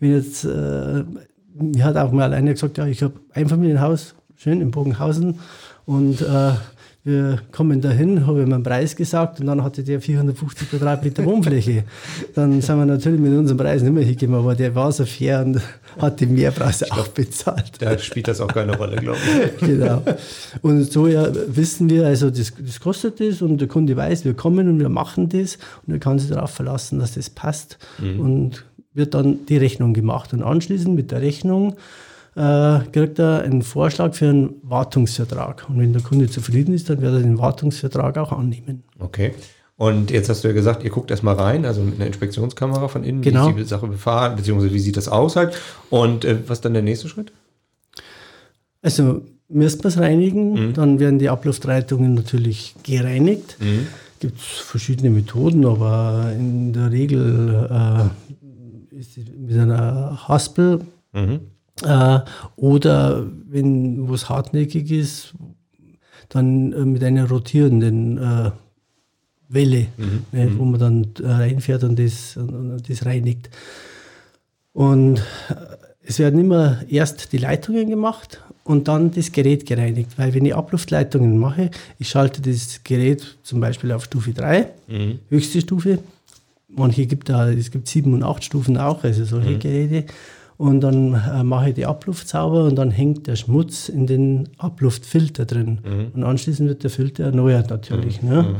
Wenn 0.00 0.12
jetzt, 0.12 0.44
äh, 0.44 1.04
mir 1.54 1.84
hat 1.84 1.96
auch 1.96 2.12
mal 2.12 2.32
einer 2.32 2.52
gesagt, 2.52 2.78
ja, 2.78 2.86
ich 2.86 3.02
habe 3.02 3.14
Einfamilienhaus, 3.32 4.14
schön 4.36 4.60
in 4.60 4.70
Bogenhausen 4.70 5.38
und 5.86 6.22
äh, 6.22 6.52
wir 7.02 7.40
kommen 7.50 7.80
dahin, 7.80 8.26
habe 8.26 8.42
ich 8.42 8.46
mir 8.46 8.56
einen 8.56 8.62
Preis 8.62 8.94
gesagt 8.94 9.40
und 9.40 9.46
dann 9.46 9.64
hatte 9.64 9.82
der 9.82 10.02
450 10.02 10.68
Quadratmeter 10.68 11.24
Wohnfläche. 11.24 11.84
Dann 12.34 12.60
sind 12.60 12.76
wir 12.76 12.84
natürlich 12.84 13.18
mit 13.18 13.32
unserem 13.32 13.56
Preis 13.56 13.80
nicht 13.80 13.92
mehr 13.92 14.04
hingekommen, 14.04 14.40
aber 14.40 14.54
der 14.54 14.74
war 14.74 14.92
so 14.92 15.06
fair 15.06 15.42
und 15.42 15.62
hat 15.98 16.20
die 16.20 16.26
Mehrpreise 16.26 16.92
auch 16.92 17.08
bezahlt. 17.08 17.72
Da 17.80 17.96
spielt 17.98 18.28
das 18.28 18.42
auch 18.42 18.48
keine 18.48 18.76
Rolle, 18.76 18.96
glaube 18.96 19.18
ich. 19.18 19.60
genau. 19.66 20.02
Und 20.60 20.92
so 20.92 21.06
ja, 21.06 21.26
wissen 21.46 21.88
wir, 21.88 22.06
also 22.06 22.28
das, 22.28 22.52
das 22.58 22.80
kostet 22.80 23.18
das 23.18 23.40
und 23.40 23.58
der 23.62 23.68
Kunde 23.68 23.96
weiß, 23.96 24.26
wir 24.26 24.34
kommen 24.34 24.68
und 24.68 24.78
wir 24.78 24.90
machen 24.90 25.30
das 25.30 25.56
und 25.86 25.94
er 25.94 26.00
kann 26.00 26.18
sich 26.18 26.28
darauf 26.28 26.50
verlassen, 26.50 26.98
dass 26.98 27.14
das 27.14 27.30
passt 27.30 27.78
mhm. 27.98 28.20
und 28.20 28.64
wird 28.92 29.14
dann 29.14 29.46
die 29.46 29.56
Rechnung 29.56 29.94
gemacht. 29.94 30.34
Und 30.34 30.42
anschließend 30.42 30.94
mit 30.94 31.12
der 31.12 31.22
Rechnung 31.22 31.76
äh, 32.36 32.80
kriegt 32.92 33.18
er 33.18 33.42
einen 33.42 33.62
Vorschlag 33.62 34.14
für 34.14 34.28
einen 34.28 34.54
Wartungsvertrag. 34.62 35.66
Und 35.68 35.78
wenn 35.78 35.92
der 35.92 36.02
Kunde 36.02 36.28
zufrieden 36.28 36.74
ist, 36.74 36.88
dann 36.88 37.00
wird 37.00 37.14
er 37.14 37.20
den 37.20 37.38
Wartungsvertrag 37.38 38.18
auch 38.18 38.32
annehmen. 38.32 38.84
Okay. 38.98 39.32
Und 39.76 40.10
jetzt 40.10 40.28
hast 40.28 40.44
du 40.44 40.48
ja 40.48 40.54
gesagt, 40.54 40.84
ihr 40.84 40.90
guckt 40.90 41.10
erstmal 41.10 41.36
rein, 41.36 41.64
also 41.64 41.80
mit 41.80 41.94
einer 41.94 42.06
Inspektionskamera 42.06 42.88
von 42.88 43.02
innen, 43.02 43.22
genau. 43.22 43.46
wie 43.46 43.50
ist 43.52 43.56
die 43.56 43.64
Sache 43.64 43.86
befahren, 43.86 44.36
beziehungsweise 44.36 44.74
wie 44.74 44.78
sieht 44.78 44.98
das 44.98 45.08
aus 45.08 45.36
halt. 45.36 45.58
Und 45.88 46.26
äh, 46.26 46.36
was 46.46 46.58
ist 46.58 46.64
dann 46.66 46.74
der 46.74 46.82
nächste 46.82 47.08
Schritt? 47.08 47.32
Also 48.82 49.22
müssten 49.48 49.82
wir 49.82 49.88
es 49.88 49.98
reinigen, 49.98 50.52
mhm. 50.52 50.74
dann 50.74 51.00
werden 51.00 51.18
die 51.18 51.30
Abluftleitungen 51.30 52.14
natürlich 52.14 52.74
gereinigt. 52.82 53.56
Mhm. 53.58 53.86
Gibt 54.20 54.38
es 54.38 54.44
verschiedene 54.44 55.08
Methoden, 55.08 55.64
aber 55.64 56.30
in 56.36 56.74
der 56.74 56.90
Regel 56.90 57.66
äh, 57.70 58.98
ist 58.98 59.16
mit 59.16 59.56
einer 59.56 60.28
Haspel 60.28 60.80
mhm. 61.14 61.40
Äh, 61.84 62.20
oder 62.56 63.26
wenn 63.48 64.08
was 64.08 64.28
hartnäckig 64.28 64.90
ist, 64.90 65.34
dann 66.28 66.72
äh, 66.72 66.84
mit 66.84 67.02
einer 67.02 67.28
rotierenden 67.28 68.18
äh, 68.18 68.50
Welle, 69.48 69.86
mhm. 69.96 70.24
ne, 70.32 70.46
mhm. 70.46 70.58
wo 70.58 70.64
man 70.64 70.80
dann 70.80 71.06
äh, 71.20 71.30
reinfährt 71.30 71.84
und 71.84 71.98
das, 71.98 72.36
und 72.36 72.82
das 72.88 73.04
reinigt. 73.04 73.50
Und 74.72 75.20
es 76.02 76.18
werden 76.18 76.40
immer 76.40 76.80
erst 76.88 77.32
die 77.32 77.38
Leitungen 77.38 77.90
gemacht 77.90 78.40
und 78.64 78.88
dann 78.88 79.10
das 79.10 79.32
Gerät 79.32 79.66
gereinigt. 79.66 80.12
Weil 80.16 80.32
wenn 80.34 80.46
ich 80.46 80.54
Abluftleitungen 80.54 81.38
mache, 81.38 81.70
ich 81.98 82.08
schalte 82.08 82.40
das 82.40 82.82
Gerät 82.84 83.36
zum 83.42 83.60
Beispiel 83.60 83.92
auf 83.92 84.04
Stufe 84.04 84.32
3, 84.32 84.68
mhm. 84.86 85.18
höchste 85.28 85.60
Stufe. 85.60 85.98
Manche 86.68 87.06
gibt 87.06 87.28
da, 87.28 87.50
es 87.50 87.72
gibt 87.72 87.88
sieben 87.88 88.14
und 88.14 88.22
acht 88.22 88.44
Stufen 88.44 88.76
auch, 88.76 89.02
also 89.02 89.24
solche 89.24 89.50
mhm. 89.50 89.58
Geräte 89.58 90.04
und 90.60 90.82
dann 90.82 91.14
äh, 91.14 91.42
mache 91.42 91.70
ich 91.70 91.74
die 91.74 91.86
Abluft 91.86 92.28
sauber 92.28 92.64
und 92.64 92.76
dann 92.76 92.90
hängt 92.90 93.26
der 93.26 93.36
Schmutz 93.36 93.88
in 93.88 94.06
den 94.06 94.50
Abluftfilter 94.58 95.46
drin. 95.46 95.78
Mhm. 95.82 96.10
Und 96.12 96.22
anschließend 96.22 96.68
wird 96.68 96.84
der 96.84 96.90
Filter 96.90 97.24
erneuert 97.24 97.70
natürlich. 97.70 98.20
Mhm. 98.20 98.28
Ne? 98.28 98.42
Mhm. 98.42 98.56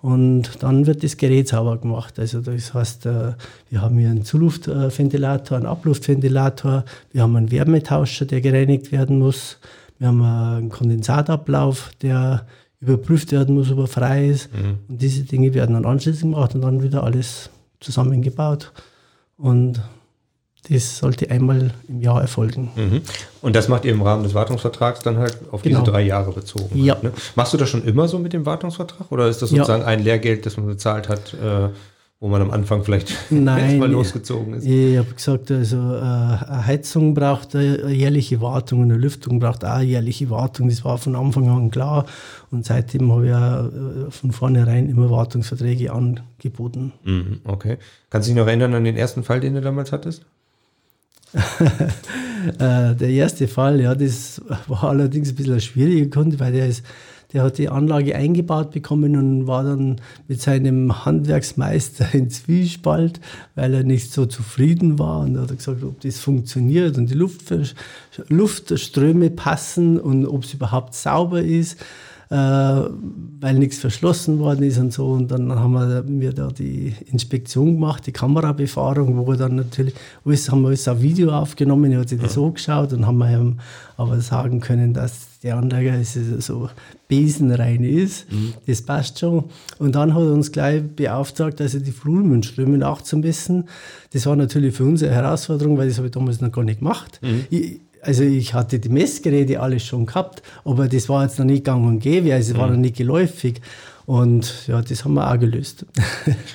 Und 0.00 0.62
dann 0.62 0.86
wird 0.86 1.04
das 1.04 1.18
Gerät 1.18 1.48
sauber 1.48 1.76
gemacht. 1.76 2.18
Also 2.18 2.40
das 2.40 2.72
heißt, 2.72 3.04
äh, 3.04 3.32
wir 3.68 3.82
haben 3.82 3.98
hier 3.98 4.08
einen 4.08 4.24
Zuluftventilator, 4.24 5.58
einen 5.58 5.66
Abluftventilator, 5.66 6.86
wir 7.12 7.22
haben 7.22 7.36
einen 7.36 7.50
Wärmetauscher, 7.50 8.24
der 8.24 8.40
gereinigt 8.40 8.90
werden 8.90 9.18
muss, 9.18 9.58
wir 9.98 10.08
haben 10.08 10.22
einen 10.22 10.70
Kondensatablauf, 10.70 11.90
der 12.00 12.46
überprüft 12.80 13.30
werden 13.30 13.56
muss, 13.56 13.70
ob 13.70 13.80
er 13.80 13.88
frei 13.88 14.30
ist. 14.30 14.50
Mhm. 14.54 14.78
Und 14.88 15.02
diese 15.02 15.24
Dinge 15.24 15.52
werden 15.52 15.74
dann 15.74 15.84
anschließend 15.84 16.32
gemacht 16.32 16.54
und 16.54 16.62
dann 16.62 16.82
wieder 16.82 17.04
alles 17.04 17.50
zusammengebaut. 17.78 18.72
Und 19.36 19.82
das 20.68 20.98
sollte 20.98 21.28
einmal 21.30 21.72
im 21.88 22.00
Jahr 22.00 22.20
erfolgen. 22.20 22.70
Mhm. 22.76 23.00
Und 23.40 23.56
das 23.56 23.68
macht 23.68 23.84
ihr 23.84 23.92
im 23.92 24.02
Rahmen 24.02 24.22
des 24.22 24.34
Wartungsvertrags 24.34 25.00
dann 25.00 25.18
halt 25.18 25.36
auf 25.50 25.62
Genau. 25.62 25.80
diese 25.80 25.90
drei 25.90 26.02
Jahre 26.02 26.32
bezogen. 26.32 26.78
Ja. 26.78 26.94
Halt, 26.94 27.02
ne? 27.04 27.12
Machst 27.34 27.52
du 27.52 27.56
das 27.58 27.68
schon 27.68 27.84
immer 27.84 28.06
so 28.06 28.18
mit 28.18 28.32
dem 28.32 28.46
Wartungsvertrag 28.46 29.10
oder 29.10 29.26
ist 29.28 29.42
das 29.42 29.50
Ja. 29.50 29.58
sozusagen 29.58 29.82
ein 29.84 30.04
Lehrgeld, 30.04 30.46
das 30.46 30.56
man 30.56 30.66
bezahlt 30.66 31.08
hat, 31.08 31.34
äh, 31.34 31.68
wo 32.20 32.28
man 32.28 32.40
am 32.40 32.52
Anfang 32.52 32.84
vielleicht 32.84 33.12
Nein. 33.30 33.64
erstmal 33.70 33.90
losgezogen 33.90 34.54
ist? 34.54 34.64
Ich 34.64 34.96
habe 34.96 35.12
gesagt, 35.12 35.50
also 35.50 35.76
äh, 35.76 35.98
eine 36.00 36.66
Heizung 36.68 37.14
braucht 37.14 37.56
eine 37.56 37.90
jährliche 37.90 38.40
Wartung 38.40 38.82
und 38.82 38.92
eine 38.92 38.96
Lüftung 39.00 39.40
braucht 39.40 39.64
auch 39.64 39.70
eine 39.70 39.84
jährliche 39.86 40.30
Wartung. 40.30 40.68
Das 40.68 40.84
war 40.84 40.96
von 40.98 41.16
Anfang 41.16 41.48
an 41.48 41.72
klar. 41.72 42.06
Und 42.52 42.64
seitdem 42.64 43.10
habe 43.10 43.26
ich 43.26 43.34
auch 43.34 44.06
äh, 44.06 44.10
von 44.12 44.30
vornherein 44.30 44.88
immer 44.88 45.10
Wartungsverträge 45.10 45.92
angeboten. 45.92 46.92
Mhm, 47.02 47.40
okay. 47.42 47.78
Kannst 48.10 48.28
du 48.28 48.32
dich 48.34 48.40
noch 48.40 48.46
erinnern 48.46 48.74
an 48.74 48.84
den 48.84 48.96
ersten 48.96 49.24
Fall, 49.24 49.40
den 49.40 49.54
du 49.54 49.60
damals 49.60 49.90
hattest? 49.90 50.24
Äh, 52.58 52.96
der 52.96 53.08
erste 53.08 53.46
Fall, 53.46 53.80
ja, 53.80 53.94
das 53.94 54.42
war 54.66 54.84
allerdings 54.84 55.28
ein 55.28 55.34
bisschen 55.36 55.54
ein 55.54 55.60
schwieriger 55.60 56.10
Kunde, 56.10 56.40
weil 56.40 56.52
der 56.52 56.66
ist, 56.66 56.84
der 57.32 57.44
hat 57.44 57.56
die 57.56 57.68
Anlage 57.68 58.16
eingebaut 58.16 58.72
bekommen 58.72 59.16
und 59.16 59.46
war 59.46 59.62
dann 59.62 60.00
mit 60.26 60.40
seinem 60.42 61.04
Handwerksmeister 61.04 62.12
in 62.14 62.30
Zwiespalt, 62.30 63.20
weil 63.54 63.74
er 63.74 63.84
nicht 63.84 64.12
so 64.12 64.26
zufrieden 64.26 64.98
war. 64.98 65.20
Und 65.20 65.38
hat 65.38 65.56
gesagt, 65.56 65.84
ob 65.84 66.00
das 66.00 66.18
funktioniert 66.18 66.98
und 66.98 67.10
die 67.10 67.14
Luftver- 67.14 67.74
Luftströme 68.28 69.30
passen 69.30 70.00
und 70.00 70.26
ob 70.26 70.42
es 70.42 70.52
überhaupt 70.52 70.94
sauber 70.94 71.42
ist, 71.42 71.78
weil 72.34 73.58
nichts 73.58 73.78
verschlossen 73.78 74.38
worden 74.38 74.62
ist 74.62 74.78
und 74.78 74.92
so. 74.92 75.08
Und 75.08 75.30
dann 75.30 75.52
haben 75.52 75.72
wir, 75.72 76.02
mir 76.04 76.32
da 76.32 76.48
die 76.48 76.94
Inspektion 77.10 77.74
gemacht, 77.74 78.06
die 78.06 78.12
Kamerabefahrung, 78.12 79.18
wo 79.18 79.26
wir 79.26 79.36
dann 79.36 79.56
natürlich, 79.56 79.94
alles, 80.24 80.50
haben 80.50 80.62
wir 80.62 80.68
alles 80.68 80.88
auf 80.88 81.02
Video 81.02 81.30
aufgenommen, 81.30 81.92
er 81.92 82.00
hat 82.00 82.08
sich 82.08 82.20
das 82.20 82.38
angeschaut 82.38 82.94
und 82.94 83.06
haben 83.06 83.18
wir 83.18 83.30
ihm 83.30 83.58
aber 83.98 84.20
sagen 84.20 84.60
können, 84.60 84.94
dass 84.94 85.40
die 85.42 85.50
Anlage 85.50 85.94
ist 85.96 86.16
so 86.38 86.70
besenrein 87.08 87.84
ist. 87.84 88.26
Das 88.66 88.80
passt 88.80 89.18
schon. 89.18 89.44
Und 89.78 89.94
dann 89.94 90.14
hat 90.14 90.22
er 90.22 90.32
uns 90.32 90.52
gleich 90.52 90.82
beauftragt, 90.82 91.60
er 91.60 91.68
die 91.68 91.92
Flumenströme 91.92 92.78
nachzumessen. 92.78 93.64
Das 94.12 94.24
war 94.24 94.36
natürlich 94.36 94.74
für 94.74 94.84
uns 94.84 95.02
eine 95.02 95.12
Herausforderung, 95.12 95.76
weil 95.76 95.88
das 95.88 95.98
habe 95.98 96.06
ich 96.06 96.12
damals 96.12 96.40
noch 96.40 96.52
gar 96.52 96.64
nicht 96.64 96.78
gemacht. 96.78 97.20
Ich, 97.50 97.80
also 98.02 98.24
ich 98.24 98.52
hatte 98.52 98.78
die 98.78 98.88
Messgeräte 98.88 99.60
alles 99.60 99.84
schon 99.84 100.06
gehabt, 100.06 100.42
aber 100.64 100.88
das 100.88 101.08
war 101.08 101.22
jetzt 101.24 101.38
noch 101.38 101.46
nicht 101.46 101.64
gang 101.64 101.86
und 101.86 102.00
gäbe, 102.00 102.34
also 102.34 102.52
es 102.52 102.58
war 102.58 102.68
noch 102.68 102.76
nicht 102.76 102.96
geläufig. 102.96 103.60
Und 104.04 104.66
ja, 104.66 104.82
das 104.82 105.04
haben 105.04 105.14
wir 105.14 105.30
auch 105.30 105.38
gelöst. 105.38 105.86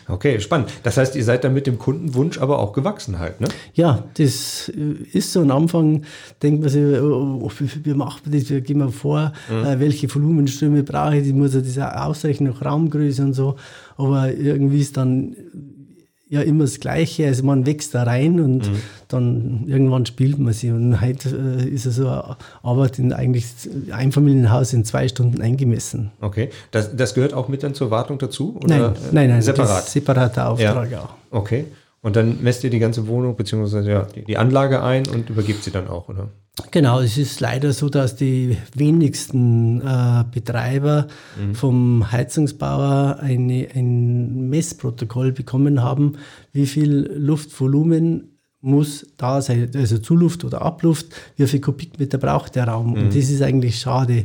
Okay, 0.10 0.39
spannend. 0.39 0.72
Das 0.84 0.98
heißt, 0.98 1.16
ihr 1.16 1.24
seid 1.24 1.44
dann 1.44 1.54
mit 1.54 1.68
dem 1.68 1.77
Kundenwunsch 1.77 2.39
aber 2.39 2.60
auch 2.60 2.72
gewachsen 2.72 3.20
halt, 3.20 3.42
ne? 3.42 3.48
ja, 3.74 4.06
das 4.16 4.70
äh, 4.70 5.04
ist 5.12 5.34
so. 5.34 5.42
Am 5.42 5.51
Anfang 5.51 6.04
denkt 6.42 6.62
man 6.62 6.70
sich, 6.70 6.82
oh, 6.82 7.39
oh, 7.42 7.51
wie, 7.60 7.94
macht 7.94 8.25
man 8.25 8.38
das, 8.38 8.50
wie 8.50 8.62
gehen 8.62 8.80
wir 8.80 8.89
vor, 8.89 9.34
äh, 9.50 9.80
welche 9.80 10.13
Volumenströme 10.13 10.84
brauche 10.84 11.18
ich, 11.18 11.27
ich 11.27 11.34
muss 11.34 11.54
ja 11.54 11.62
das 11.62 11.77
ausrechnen 11.77 12.54
nach 12.54 12.66
Raumgröße 12.66 13.22
und 13.22 13.34
so. 13.34 13.56
Aber 13.98 14.32
irgendwie 14.34 14.80
ist 14.80 14.98
dann 14.98 15.36
ja 16.29 16.41
immer 16.41 16.63
das 16.65 16.79
Gleiche. 16.79 17.25
Also 17.27 17.43
man 17.43 17.65
wächst 17.65 17.96
da 17.96 18.03
rein 18.03 18.39
und 18.39 18.69
dann 19.07 19.63
irgendwann 19.67 20.05
spielt 20.05 20.39
man 20.39 20.53
sie. 20.53 20.72
Und 20.72 21.00
heute 21.01 21.29
äh, 21.29 21.67
ist 21.69 21.86
es 21.86 21.96
so 21.96 22.07
eine 22.07 22.36
Arbeit 22.63 23.00
in 23.00 23.13
eigentlich 23.13 23.46
Einfamilienhaus 23.91 24.74
in 24.74 24.86
zwei 24.86 25.07
Stunden 25.07 25.41
eingemessen. 25.41 26.12
Okay. 26.22 26.50
Das, 26.72 26.96
das 26.96 27.13
gehört 27.13 27.34
auch 27.34 27.48
mit 27.48 27.63
dann 27.63 27.74
zur 27.74 27.91
Wartung 27.91 28.17
dazu? 28.17 28.57
Oder 28.57 28.67
Nein, 28.67 28.93
nein, 29.12 29.29
nein, 29.29 29.41
Separat. 29.41 29.86
Separater 29.88 30.50
Auftrag 30.50 30.91
Ja. 30.91 31.01
auch. 31.01 31.10
Okay. 31.31 31.65
Und 32.07 32.15
dann 32.15 32.41
messt 32.41 32.63
ihr 32.63 32.69
die 32.69 32.79
ganze 32.79 33.05
Wohnung 33.07 33.35
beziehungsweise 33.35 33.91
ja, 33.91 34.03
die, 34.03 34.37
Anlage 34.37 34.81
ein 34.81 35.05
und 35.09 35.29
übergibt 35.29 35.61
sie 35.61 35.71
dann 35.71 35.89
auch, 35.89 36.07
oder? 36.07 36.29
Genau, 36.71 37.01
es 37.01 37.17
ist 37.17 37.41
leider 37.41 37.73
so, 37.73 37.89
dass 37.89 38.15
die 38.15 38.57
wenigsten 38.73 39.81
äh, 39.81 40.23
Betreiber 40.31 41.07
vom 41.51 42.09
Heizungsbauer 42.09 43.17
eine, 43.19 43.67
ein 43.75 44.47
Messprotokoll 44.47 45.33
bekommen 45.33 45.83
haben, 45.83 46.13
wie 46.53 46.65
viel 46.65 47.11
Luftvolumen 47.13 48.37
muss 48.61 49.05
da 49.17 49.41
sein, 49.41 49.69
also 49.75 49.97
Zuluft 49.97 50.45
oder 50.45 50.61
Abluft, 50.61 51.07
wie 51.35 51.45
viel 51.45 51.59
Kubikmeter 51.59 52.17
braucht 52.19 52.55
der 52.55 52.69
Raum. 52.69 52.93
Und 52.93 53.07
das 53.09 53.29
ist 53.29 53.41
eigentlich 53.41 53.79
schade. 53.81 54.23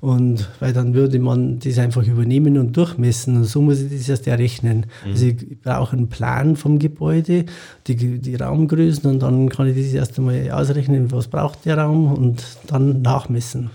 Und 0.00 0.48
weil 0.60 0.72
dann 0.72 0.94
würde 0.94 1.18
man 1.18 1.58
das 1.58 1.78
einfach 1.78 2.06
übernehmen 2.06 2.56
und 2.56 2.74
durchmessen. 2.74 3.36
Und 3.36 3.44
so 3.44 3.60
muss 3.60 3.80
ich 3.80 3.98
das 3.98 4.08
erst 4.08 4.26
errechnen. 4.26 4.86
Also 5.04 5.26
ich 5.26 5.60
brauche 5.60 5.94
einen 5.94 6.08
Plan 6.08 6.56
vom 6.56 6.78
Gebäude, 6.78 7.44
die, 7.86 8.18
die 8.18 8.34
Raumgrößen 8.34 9.10
und 9.10 9.20
dann 9.22 9.50
kann 9.50 9.68
ich 9.68 9.76
das 9.76 9.92
erst 9.92 10.18
einmal 10.18 10.50
ausrechnen, 10.52 11.12
was 11.12 11.28
braucht 11.28 11.66
der 11.66 11.76
Raum 11.76 12.12
und 12.12 12.42
dann 12.66 13.02
nachmessen. 13.02 13.70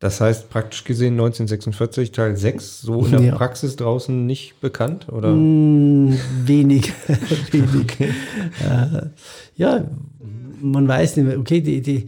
Das 0.00 0.20
heißt 0.20 0.48
praktisch 0.48 0.84
gesehen 0.84 1.12
1946 1.14 2.12
Teil 2.12 2.34
6, 2.36 2.80
so 2.80 3.04
in 3.04 3.10
der 3.12 3.20
Ja. 3.20 3.34
Praxis 3.34 3.76
draußen 3.76 4.26
nicht 4.26 4.58
bekannt, 4.60 5.08
oder? 5.10 5.32
Mm, 5.34 6.14
wenig, 6.46 6.92
wenig. 7.52 8.00
Äh, 8.00 9.08
ja, 9.56 9.84
man 10.62 10.88
weiß 10.88 11.16
nicht 11.16 11.26
mehr, 11.26 11.38
okay, 11.38 11.60
die, 11.60 11.82
die, 11.82 12.06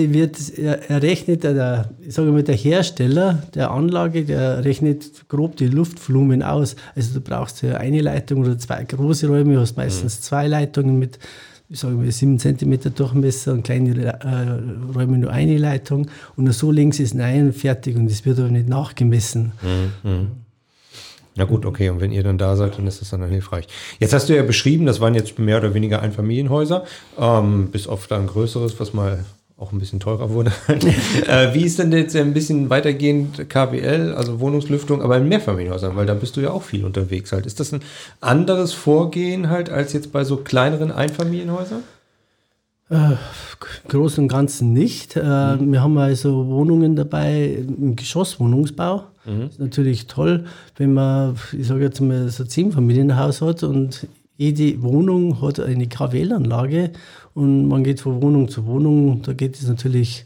die 0.00 0.14
wird 0.14 0.36
er- 0.58 0.90
errechnet, 0.90 1.44
der, 1.44 1.90
ich 2.00 2.14
sage 2.14 2.30
mal, 2.32 2.42
der 2.42 2.54
Hersteller 2.54 3.42
der 3.54 3.70
Anlage, 3.70 4.24
der 4.24 4.64
rechnet 4.64 5.28
grob 5.28 5.56
die 5.56 5.66
Luftvolumen 5.68 6.42
aus. 6.42 6.76
Also 6.96 7.14
du 7.14 7.20
brauchst 7.20 7.62
ja 7.62 7.76
eine 7.76 8.00
Leitung 8.00 8.40
oder 8.40 8.58
zwei 8.58 8.82
große 8.84 9.28
Räume, 9.28 9.54
du 9.54 9.60
hast 9.60 9.76
meistens 9.76 10.20
zwei 10.22 10.46
Leitungen 10.48 10.98
mit, 10.98 11.18
ich 11.68 11.78
sage 11.80 11.94
mal, 11.94 12.10
sieben 12.10 12.38
Zentimeter 12.38 12.90
Durchmesser 12.90 13.52
und 13.52 13.62
kleine 13.62 13.94
äh, 14.04 14.92
Räume 14.94 15.18
nur 15.18 15.30
eine 15.30 15.56
Leitung. 15.58 16.08
Und 16.36 16.44
nur 16.44 16.52
so 16.52 16.72
es 16.72 17.14
rein 17.16 17.46
und 17.46 17.52
fertig 17.56 17.96
und 17.96 18.10
das 18.10 18.24
wird 18.24 18.38
aber 18.38 18.48
nicht 18.48 18.68
nachgemessen. 18.68 19.52
Na 21.36 21.44
gut, 21.44 21.64
okay. 21.64 21.90
Und 21.90 22.00
wenn 22.00 22.10
ihr 22.10 22.24
dann 22.24 22.38
da 22.38 22.56
seid, 22.56 22.76
dann 22.76 22.86
ist 22.86 23.00
das 23.00 23.10
dann 23.10 23.24
hilfreich. 23.28 23.66
Jetzt 24.00 24.12
hast 24.12 24.28
du 24.28 24.36
ja 24.36 24.42
beschrieben, 24.42 24.84
das 24.84 25.00
waren 25.00 25.14
jetzt 25.14 25.38
mehr 25.38 25.58
oder 25.58 25.72
weniger 25.74 26.02
Einfamilienhäuser, 26.02 26.84
ähm, 27.18 27.68
bis 27.70 27.86
auf 27.86 28.08
da 28.08 28.18
ein 28.18 28.26
größeres, 28.26 28.80
was 28.80 28.92
mal 28.92 29.24
auch 29.60 29.72
ein 29.72 29.78
bisschen 29.78 30.00
teurer 30.00 30.30
wurde. 30.30 30.52
äh, 31.26 31.52
wie 31.54 31.64
ist 31.64 31.78
denn 31.78 31.92
jetzt 31.92 32.16
ein 32.16 32.32
bisschen 32.32 32.70
weitergehend 32.70 33.48
KWL, 33.50 34.14
also 34.14 34.40
Wohnungslüftung, 34.40 35.02
aber 35.02 35.18
in 35.18 35.28
Mehrfamilienhäusern, 35.28 35.94
weil 35.96 36.06
da 36.06 36.14
bist 36.14 36.36
du 36.36 36.40
ja 36.40 36.50
auch 36.50 36.62
viel 36.62 36.84
unterwegs 36.84 37.30
halt. 37.32 37.44
Ist 37.44 37.60
das 37.60 37.72
ein 37.72 37.82
anderes 38.20 38.72
Vorgehen 38.72 39.50
halt 39.50 39.68
als 39.68 39.92
jetzt 39.92 40.12
bei 40.12 40.24
so 40.24 40.38
kleineren 40.38 40.90
Einfamilienhäusern? 40.90 41.82
Äh, 42.88 43.16
Großen 43.88 44.24
und 44.24 44.28
Ganzen 44.28 44.72
nicht. 44.72 45.16
Äh, 45.16 45.20
Wir 45.22 45.82
haben 45.82 45.98
also 45.98 46.46
Wohnungen 46.48 46.96
dabei 46.96 47.62
im 47.66 47.96
Geschosswohnungsbau. 47.96 49.04
Das 49.26 49.52
ist 49.52 49.60
natürlich 49.60 50.06
toll, 50.06 50.46
wenn 50.76 50.94
man, 50.94 51.36
ich 51.52 51.66
sage 51.66 51.84
jetzt 51.84 52.00
mal, 52.00 52.28
so 52.30 52.42
ein 52.42 52.48
Zehnfamilienhaus 52.48 53.42
hat 53.42 53.62
und 53.62 54.08
jede 54.40 54.82
Wohnung 54.82 55.42
hat 55.42 55.60
eine 55.60 55.86
KWL-Anlage 55.86 56.92
und 57.34 57.68
man 57.68 57.84
geht 57.84 58.00
von 58.00 58.22
Wohnung 58.22 58.48
zu 58.48 58.64
Wohnung. 58.64 59.20
Da 59.20 59.34
geht 59.34 59.56
es 59.56 59.68
natürlich 59.68 60.24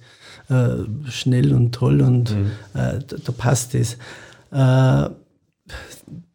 äh, 0.48 0.84
schnell 1.10 1.52
und 1.52 1.74
toll 1.74 2.00
und 2.00 2.30
äh, 2.30 3.00
da, 3.04 3.16
da 3.24 3.32
passt 3.32 3.74
es. 3.74 3.94
Äh, 4.52 5.10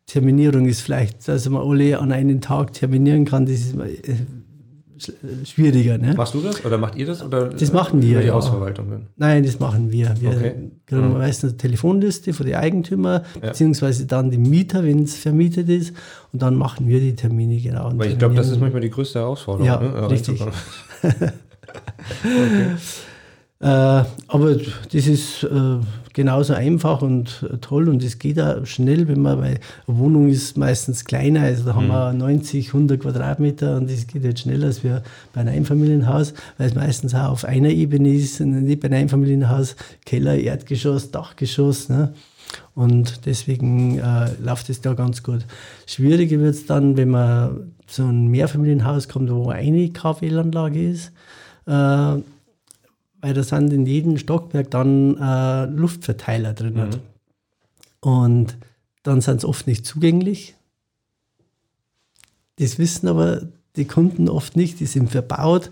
Terminierung 0.07 0.65
ist 0.65 0.81
vielleicht, 0.81 1.25
dass 1.29 1.47
man 1.47 1.61
alle 1.65 1.99
an 1.99 2.11
einem 2.11 2.41
Tag 2.41 2.73
terminieren 2.73 3.23
kann, 3.23 3.45
das 3.45 3.55
ist 3.55 3.75
äh, 3.75 4.17
schwieriger. 5.45 5.97
Ne? 5.97 6.13
Machst 6.15 6.33
du 6.33 6.41
das 6.41 6.63
oder 6.65 6.77
macht 6.77 6.95
ihr 6.95 7.05
das? 7.05 7.23
Oder 7.23 7.49
Das 7.49 7.71
machen 7.73 8.01
wir, 8.01 8.11
über 8.11 8.21
die 8.21 8.27
ja. 8.27 8.33
Hausverwaltung 8.33 8.89
dann? 8.89 9.07
Nein, 9.17 9.43
das 9.43 9.59
machen 9.59 9.91
wir. 9.91 10.13
Wir 10.19 10.29
Okay. 10.29 10.53
kriegen 10.85 11.13
meistens 11.13 11.51
eine 11.51 11.57
Telefonliste 11.57 12.33
von 12.33 12.45
den 12.45 12.55
Eigentümer, 12.55 13.23
beziehungsweise 13.41 14.05
dann 14.05 14.31
die 14.31 14.37
Mieter, 14.37 14.83
wenn 14.83 15.03
es 15.03 15.15
vermietet 15.15 15.69
ist. 15.69 15.93
Und 16.31 16.41
dann 16.41 16.55
machen 16.55 16.87
wir 16.87 16.99
die 16.99 17.15
Termine 17.15 17.57
genau. 17.59 17.91
Weil 17.95 18.11
ich 18.11 18.17
glaube, 18.17 18.35
das 18.35 18.49
ist 18.49 18.59
manchmal 18.59 18.81
die 18.81 18.89
größte 18.89 19.19
Herausforderung. 19.19 19.65
Ja, 19.67 19.79
ne, 19.79 20.09
richtig. 20.09 20.39
reinzukommen. 20.41 21.33
Äh, 23.61 23.65
aber 24.27 24.55
das 24.55 25.05
ist 25.07 25.43
äh, 25.43 25.79
genauso 26.19 26.53
einfach 26.53 27.01
und 27.01 27.45
toll 27.61 27.87
und 27.87 28.03
es 28.03 28.19
geht 28.19 28.41
auch 28.41 28.65
schnell, 28.65 29.07
wenn 29.07 29.21
man, 29.21 29.39
weil 29.39 29.59
eine 29.87 29.97
Wohnung 29.97 30.27
ist 30.27 30.57
meistens 30.57 31.05
kleiner, 31.05 31.43
also 31.43 31.63
da 31.63 31.75
haben 31.75 31.85
Mhm. 31.85 31.91
wir 31.91 32.11
90, 32.13 32.73
100 32.73 32.99
Quadratmeter 32.99 33.77
und 33.77 33.89
das 33.89 34.05
geht 34.05 34.25
jetzt 34.25 34.41
schneller 34.41 34.67
als 34.67 34.83
wir 34.83 35.01
bei 35.33 35.39
einem 35.39 35.55
Einfamilienhaus, 35.55 36.33
weil 36.57 36.67
es 36.67 36.75
meistens 36.75 37.15
auch 37.15 37.29
auf 37.29 37.45
einer 37.45 37.69
Ebene 37.69 38.13
ist, 38.13 38.41
nicht 38.41 38.81
bei 38.81 38.87
einem 38.89 39.03
Einfamilienhaus, 39.03 39.77
Keller, 40.05 40.35
Erdgeschoss, 40.35 41.11
Dachgeschoss. 41.11 41.87
Ne? 41.87 42.13
Und 42.75 43.25
deswegen 43.25 43.99
äh, 43.99 44.27
läuft 44.43 44.69
es 44.69 44.81
da 44.81 44.95
ganz 44.95 45.23
gut. 45.23 45.45
Schwieriger 45.85 46.39
wird 46.39 46.55
es 46.55 46.65
dann, 46.65 46.97
wenn 46.97 47.11
man 47.11 47.71
zu 47.87 48.03
einem 48.03 48.27
Mehrfamilienhaus 48.27 49.07
kommt, 49.07 49.31
wo 49.31 49.47
eine 49.47 49.87
KWL-Anlage 49.89 50.81
ist. 50.89 51.13
Äh, 51.65 52.15
weil 53.21 53.33
da 53.33 53.43
sind 53.43 53.73
in 53.73 53.85
jedem 53.85 54.17
Stockwerk 54.17 54.71
dann 54.71 55.17
äh, 55.17 55.65
Luftverteiler 55.65 56.53
drin. 56.53 56.89
Und 57.99 58.57
dann 59.03 59.21
sind 59.21 59.41
sie 59.41 59.47
oft 59.47 59.67
nicht 59.67 59.85
zugänglich. 59.85 60.55
das 62.57 62.77
wissen 62.77 63.07
aber 63.07 63.41
die 63.75 63.85
Kunden 63.85 64.29
oft 64.29 64.55
nicht, 64.55 64.79
die 64.79 64.85
sind 64.85 65.11
verbaut. 65.11 65.69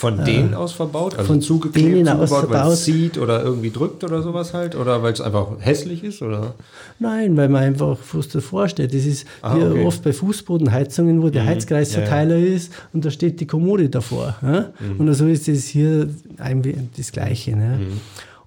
Von 0.00 0.24
denen 0.24 0.54
aus 0.54 0.72
verbaut? 0.72 1.14
Also 1.18 1.26
von 1.26 1.42
zugeklebt, 1.42 2.06
zugebaut, 2.06 2.30
weil 2.30 2.48
verbaut. 2.48 2.72
es 2.72 2.84
zieht 2.84 3.18
oder 3.18 3.42
irgendwie 3.42 3.70
drückt 3.70 4.02
oder 4.02 4.22
sowas 4.22 4.54
halt? 4.54 4.74
Oder 4.74 5.02
weil 5.02 5.12
es 5.12 5.20
einfach 5.20 5.48
hässlich 5.60 6.02
ist? 6.02 6.22
Oder? 6.22 6.54
Nein, 6.98 7.36
weil 7.36 7.50
man 7.50 7.62
einfach 7.64 7.98
was 8.14 8.28
davor 8.28 8.66
steht. 8.68 8.94
Das 8.94 9.04
ist 9.04 9.26
Ah, 9.42 9.54
hier 9.54 9.66
okay. 9.70 9.80
Mhm. 9.80 9.86
oft 9.86 10.02
bei 10.02 10.14
Fußbodenheizungen, 10.14 11.20
wo 11.22 11.28
der 11.28 11.44
Heizkreisverteiler 11.44 12.38
ist 12.38 12.72
und 12.94 13.04
da 13.04 13.10
steht 13.10 13.40
die 13.40 13.46
Kommode 13.46 13.90
davor. 13.90 14.36
Ja? 14.40 14.70
Mhm. 14.80 15.00
Und 15.00 15.12
so 15.12 15.26
ist 15.26 15.48
es 15.48 15.66
hier 15.66 16.08
ein, 16.38 16.88
das 16.96 17.12
Gleiche. 17.12 17.54
Ne? 17.54 17.78
Mhm. 17.80 18.00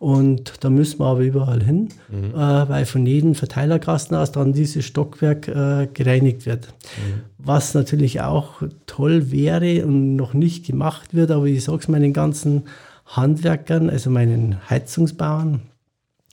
Und 0.03 0.55
da 0.60 0.69
müssen 0.69 1.00
wir 1.00 1.05
aber 1.05 1.22
überall 1.22 1.63
hin, 1.63 1.88
äh, 2.12 2.38
weil 2.38 2.86
von 2.86 3.05
jedem 3.05 3.36
Verteilerkasten 3.36 4.17
aus 4.17 4.33
dann 4.33 4.51
dieses 4.51 4.83
Stockwerk 4.83 5.48
äh, 5.48 5.88
gereinigt 5.93 6.45
wird. 6.45 6.67
Mhm. 6.67 7.22
Was 7.38 7.74
natürlich 7.74 8.19
auch 8.19 8.62
toll 8.86 9.31
wäre 9.31 9.86
und 9.86 10.17
noch 10.17 10.33
nicht 10.33 10.65
gemacht 10.65 11.13
wird, 11.13 11.31
aber 11.31 11.45
ich 11.45 11.63
sage 11.63 11.77
es 11.77 11.88
meinen 11.88 12.12
ganzen 12.12 12.63
Handwerkern, 13.05 13.89
also 13.89 14.10
meinen 14.10 14.57
Heizungsbauern, 14.69 15.62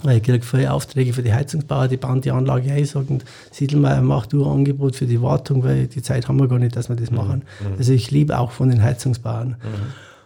weil 0.03 0.17
ich 0.17 0.25
kriege 0.25 0.45
viele 0.45 0.73
Aufträge 0.73 1.12
für 1.12 1.23
die 1.23 1.33
Heizungsbauer, 1.33 1.87
die 1.87 1.97
bauen 1.97 2.23
die 2.23 2.33
Anlage 2.33 2.73
ein, 2.73 2.85
sagen, 2.85 3.21
Siedelmeier, 3.53 4.03
mach 4.03 4.27
du 4.27 4.45
ein 4.45 4.50
Angebot 4.50 4.97
für 4.97 5.07
die 5.07 5.23
Wartung, 5.23 5.62
weil 5.62 5.87
die 5.87 6.03
Zeit 6.03 6.27
haben 6.27 6.41
wir 6.41 6.49
gar 6.49 6.59
nicht, 6.59 6.75
dass 6.75 6.89
wir 6.89 6.97
das 6.97 7.12
machen. 7.12 7.43
Also 7.79 7.93
ich 7.93 8.11
liebe 8.11 8.37
auch 8.37 8.50
von 8.50 8.69
den 8.69 8.83
Heizungsbauern. 8.83 9.55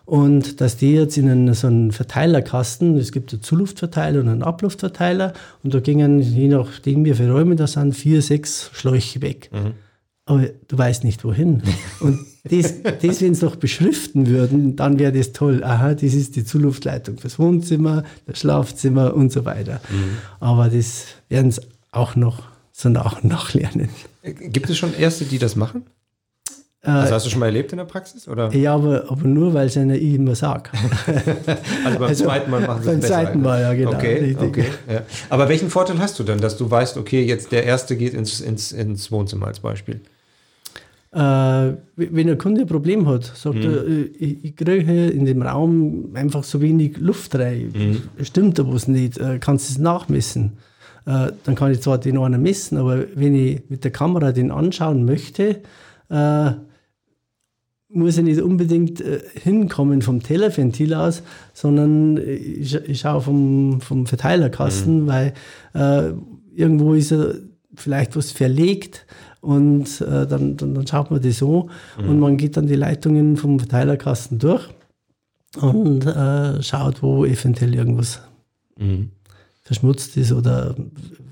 Und 0.06 0.60
dass 0.60 0.76
die 0.76 0.92
jetzt 0.92 1.16
in 1.16 1.30
einen, 1.30 1.54
so 1.54 1.66
einen 1.66 1.90
Verteilerkasten, 1.90 2.96
es 2.98 3.10
gibt 3.10 3.32
einen 3.32 3.42
Zuluftverteiler 3.42 4.20
und 4.20 4.28
einen 4.28 4.42
Abluftverteiler, 4.42 5.32
und 5.62 5.72
da 5.72 5.80
gingen, 5.80 6.20
je 6.20 6.48
nachdem 6.48 7.04
wie 7.04 7.14
viele 7.14 7.32
Räume 7.32 7.56
da 7.56 7.66
sind, 7.66 7.94
vier, 7.94 8.20
sechs 8.20 8.70
Schläuche 8.74 9.22
weg. 9.22 9.50
Aber 10.26 10.46
du 10.68 10.78
weißt 10.78 11.04
nicht 11.04 11.24
wohin. 11.24 11.62
Und 12.00 12.18
das, 12.44 12.82
das 12.82 13.20
wenn 13.20 13.34
sie 13.34 13.44
noch 13.44 13.56
beschriften 13.56 14.26
würden, 14.26 14.76
dann 14.76 14.98
wäre 14.98 15.12
das 15.12 15.32
toll. 15.32 15.62
Aha, 15.62 15.94
das 15.94 16.14
ist 16.14 16.36
die 16.36 16.44
Zuluftleitung 16.44 17.18
fürs 17.18 17.38
Wohnzimmer, 17.38 18.04
das 18.26 18.40
Schlafzimmer 18.40 19.14
und 19.14 19.32
so 19.32 19.44
weiter. 19.44 19.80
Aber 20.40 20.68
das 20.68 21.06
werden 21.28 21.50
sie 21.50 21.60
auch 21.92 22.16
noch 22.16 22.42
so 22.72 22.88
nach 22.88 23.22
und 23.22 23.28
nach 23.30 23.54
lernen. 23.54 23.90
Gibt 24.22 24.68
es 24.68 24.78
schon 24.78 24.94
Erste, 24.94 25.24
die 25.24 25.38
das 25.38 25.56
machen? 25.56 25.84
Also 26.86 27.14
hast 27.14 27.24
du 27.26 27.30
schon 27.30 27.40
mal 27.40 27.46
erlebt 27.46 27.72
in 27.72 27.78
der 27.78 27.84
Praxis? 27.86 28.28
Oder? 28.28 28.52
Ja, 28.54 28.74
aber, 28.74 29.04
aber 29.08 29.26
nur, 29.26 29.54
weil 29.54 29.68
es 29.68 29.76
einer 29.76 29.94
ich 29.94 30.14
immer 30.14 30.34
sage. 30.34 30.70
Also 31.84 31.98
beim 31.98 32.08
Also 32.08 32.24
zweiten 32.24 32.50
Mal 32.50 32.60
machen 32.60 32.82
sie 32.82 32.88
beim 32.88 32.96
es 32.96 33.00
besser. 33.02 33.14
zweiten 33.14 33.40
Mal, 33.42 33.60
ja, 33.62 33.72
genau, 33.74 33.92
Okay, 33.92 34.36
okay. 34.38 34.64
Ja. 34.92 35.00
Aber 35.30 35.48
welchen 35.48 35.70
Vorteil 35.70 35.98
hast 35.98 36.18
du 36.18 36.24
dann, 36.24 36.38
dass 36.40 36.56
du 36.58 36.70
weißt, 36.70 36.96
okay, 36.98 37.24
jetzt 37.24 37.52
der 37.52 37.64
Erste 37.64 37.96
geht 37.96 38.12
ins, 38.14 38.40
ins, 38.40 38.72
ins 38.72 39.10
Wohnzimmer 39.10 39.46
als 39.46 39.60
Beispiel? 39.60 40.00
Äh, 41.12 41.18
wenn 41.96 42.28
ein 42.28 42.38
Kunde 42.38 42.62
ein 42.62 42.66
Problem 42.66 43.06
hat, 43.08 43.24
sagt 43.24 43.64
er, 43.64 43.86
äh, 43.86 44.02
ich, 44.18 44.44
ich 44.44 44.56
kriege 44.56 45.06
in 45.06 45.24
dem 45.26 45.42
Raum 45.42 46.10
einfach 46.14 46.42
so 46.42 46.60
wenig 46.60 46.98
Luft 46.98 47.36
rein. 47.36 48.02
Stimmt 48.20 48.58
da 48.58 48.66
was 48.66 48.88
nicht? 48.88 49.18
Äh, 49.18 49.38
kannst 49.38 49.68
du 49.68 49.72
es 49.74 49.78
nachmessen? 49.78 50.54
Äh, 51.06 51.28
dann 51.44 51.54
kann 51.54 51.70
ich 51.70 51.80
zwar 51.82 51.98
den 51.98 52.18
einen 52.18 52.42
messen, 52.42 52.78
aber 52.78 53.04
wenn 53.14 53.34
ich 53.34 53.62
mit 53.68 53.84
der 53.84 53.92
Kamera 53.92 54.32
den 54.32 54.50
anschauen 54.50 55.04
möchte, 55.04 55.60
äh, 56.10 56.50
muss 57.94 58.18
ich 58.18 58.24
nicht 58.24 58.40
unbedingt 58.42 59.00
äh, 59.00 59.20
hinkommen 59.34 60.02
vom 60.02 60.22
Tellerventil 60.22 60.92
aus, 60.94 61.22
sondern 61.52 62.16
ich, 62.18 62.74
scha- 62.74 62.84
ich 62.86 63.00
schaue 63.00 63.20
vom, 63.22 63.80
vom 63.80 64.06
Verteilerkasten, 64.06 65.06
weil 65.06 65.32
äh, 65.74 66.12
irgendwo 66.54 66.94
ist 66.94 67.12
er 67.12 67.36
vielleicht 67.74 68.16
was 68.16 68.30
verlegt 68.32 69.06
und 69.40 70.00
äh, 70.00 70.26
dann, 70.26 70.56
dann, 70.56 70.74
dann 70.74 70.86
schaut 70.86 71.10
man 71.10 71.20
das 71.22 71.38
so 71.38 71.68
und 71.98 72.18
man 72.20 72.36
geht 72.36 72.56
dann 72.56 72.66
die 72.66 72.76
Leitungen 72.76 73.36
vom 73.36 73.58
Verteilerkasten 73.58 74.38
durch 74.38 74.68
und 75.60 76.04
äh, 76.06 76.62
schaut, 76.62 77.02
wo 77.02 77.24
eventuell 77.24 77.74
irgendwas 77.74 78.20
verschmutzt 79.64 80.16
ist 80.18 80.30
oder 80.32 80.74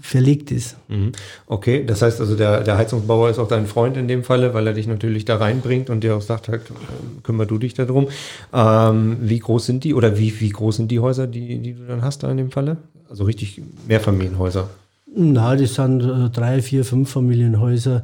verlegt 0.01 0.51
ist. 0.51 0.77
Mhm. 0.89 1.13
Okay, 1.47 1.85
das 1.87 2.03
heißt 2.03 2.19
also, 2.21 2.35
der, 2.35 2.63
der 2.63 2.79
Heizungsbauer 2.79 3.31
ist 3.31 3.39
auch 3.39 3.47
dein 3.47 3.67
Freund 3.67 3.97
in 3.97 4.09
dem 4.09 4.25
Falle, 4.25 4.55
weil 4.55 4.67
er 4.67 4.73
dich 4.73 4.87
natürlich 4.87 5.25
da 5.25 5.37
reinbringt 5.37 5.91
und 5.91 6.03
dir 6.03 6.17
auch 6.17 6.23
sagt, 6.23 6.49
halt, 6.49 6.63
äh, 6.71 7.21
kümmer 7.23 7.47
du 7.47 7.59
dich 7.59 7.75
darum. 7.75 8.09
Ähm, 8.53 9.19
wie 9.21 9.39
groß 9.39 9.67
sind 9.67 9.85
die 9.85 9.95
oder 9.95 10.19
wie, 10.19 10.41
wie 10.41 10.49
groß 10.49 10.77
sind 10.77 10.91
die 10.91 10.99
Häuser, 10.99 11.27
die, 11.27 11.59
die 11.59 11.75
du 11.75 11.87
dann 11.87 12.03
hast 12.03 12.23
da 12.23 12.31
in 12.31 12.39
dem 12.39 12.51
Falle? 12.51 12.79
Also 13.09 13.25
richtig 13.25 13.61
Mehrfamilienhäuser. 13.87 14.69
Na, 15.15 15.55
das 15.55 15.75
sind 15.75 16.03
äh, 16.03 16.31
drei, 16.31 16.63
vier, 16.63 16.87
fünf 16.87 17.11
Familienhäuser. 17.11 18.03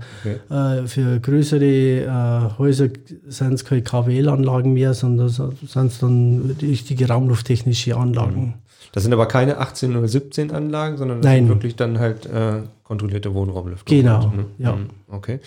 Äh, 0.50 0.86
für 0.86 1.18
größere 1.20 1.64
äh, 2.04 2.58
Häuser 2.58 2.88
sind 3.26 3.54
es 3.54 3.64
keine 3.64 3.80
KWL-Anlagen 3.80 4.74
mehr, 4.74 4.92
sondern 4.92 5.30
sind 5.30 5.86
es 5.86 6.00
dann 6.00 6.54
richtige 6.60 7.08
raumlufttechnische 7.08 7.96
Anlagen. 7.96 8.54
Das 8.92 9.02
sind 9.02 9.12
aber 9.12 9.26
keine 9.26 9.58
18 9.58 9.96
oder 9.96 10.08
17 10.08 10.50
Anlagen, 10.50 10.96
sondern 10.96 11.18
das 11.18 11.26
Nein. 11.26 11.44
sind 11.44 11.48
wirklich 11.48 11.76
dann 11.76 11.98
halt 11.98 12.26
äh, 12.26 12.62
kontrollierte 12.84 13.34
Wohnraumlüftung. 13.34 13.96
Genau, 13.96 14.22
Halt, 14.22 14.36
ne? 14.36 14.44
ja. 14.58 14.72
Mhm, 14.76 14.86
Okay. 15.10 15.40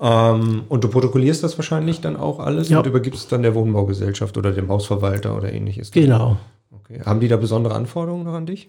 Ähm, 0.00 0.62
und 0.68 0.82
du 0.82 0.88
protokollierst 0.88 1.44
das 1.44 1.56
wahrscheinlich 1.58 2.00
dann 2.00 2.16
auch 2.16 2.40
alles 2.40 2.68
Ja. 2.68 2.78
und 2.78 2.86
übergibst 2.86 3.20
es 3.22 3.28
dann 3.28 3.42
der 3.42 3.54
Wohnbaugesellschaft 3.54 4.36
oder 4.36 4.50
dem 4.50 4.68
Hausverwalter 4.68 5.36
oder 5.36 5.52
ähnliches. 5.52 5.92
Genau. 5.92 6.38
Okay. 6.72 7.00
Haben 7.04 7.20
die 7.20 7.28
da 7.28 7.36
besondere 7.36 7.74
Anforderungen 7.74 8.24
noch 8.24 8.32
an 8.34 8.46
dich? 8.46 8.68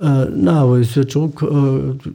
Äh, 0.00 0.26
na, 0.34 0.62
aber 0.62 0.78
es 0.80 0.94
wird 0.96 1.12
schon 1.12 1.32
äh, 1.40 2.10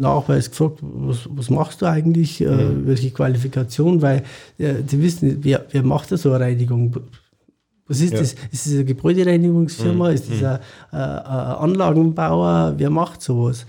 Nachweis 0.00 0.50
gefragt, 0.50 0.78
was, 0.82 1.28
was 1.30 1.50
machst 1.50 1.82
du 1.82 1.86
eigentlich, 1.86 2.40
äh, 2.40 2.86
welche 2.86 3.10
Qualifikation, 3.10 4.00
weil 4.02 4.24
äh, 4.58 4.74
die 4.82 5.00
wissen, 5.02 5.38
wer, 5.42 5.64
wer 5.70 5.82
macht 5.82 6.10
da 6.10 6.16
so 6.16 6.30
eine 6.32 6.40
Reinigung? 6.44 6.96
Was 7.88 8.00
ist 8.00 8.12
Ja. 8.12 8.18
das? 8.20 8.34
Ist 8.52 8.66
das 8.66 8.72
eine 8.74 8.84
Gebäudereinigungsfirma? 8.84 10.10
Ist 10.10 10.30
das 10.30 10.42
ein, 10.42 10.58
äh, 10.92 10.96
ein 10.96 11.56
Anlagenbauer? 11.56 12.74
Wer 12.76 12.90
macht 12.90 13.22
sowas? 13.22 13.66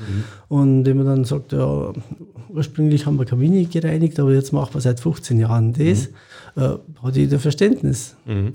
Und 0.50 0.86
wenn 0.86 0.98
man 0.98 1.06
dann 1.06 1.24
sagt, 1.26 1.54
ja, 1.54 1.94
ursprünglich 2.54 3.06
haben 3.06 3.18
wir 3.18 3.26
Kabine 3.26 3.64
gereinigt, 3.66 4.20
aber 4.20 4.34
jetzt 4.34 4.52
machen 4.52 4.74
wir 4.74 4.82
seit 4.82 5.00
15 5.00 5.40
Jahren 5.40 5.74
das, 5.74 6.10
äh, 6.60 6.78
hat 7.02 7.16
jeder 7.16 7.40
Verständnis. 7.40 8.16
Mhm. 8.26 8.52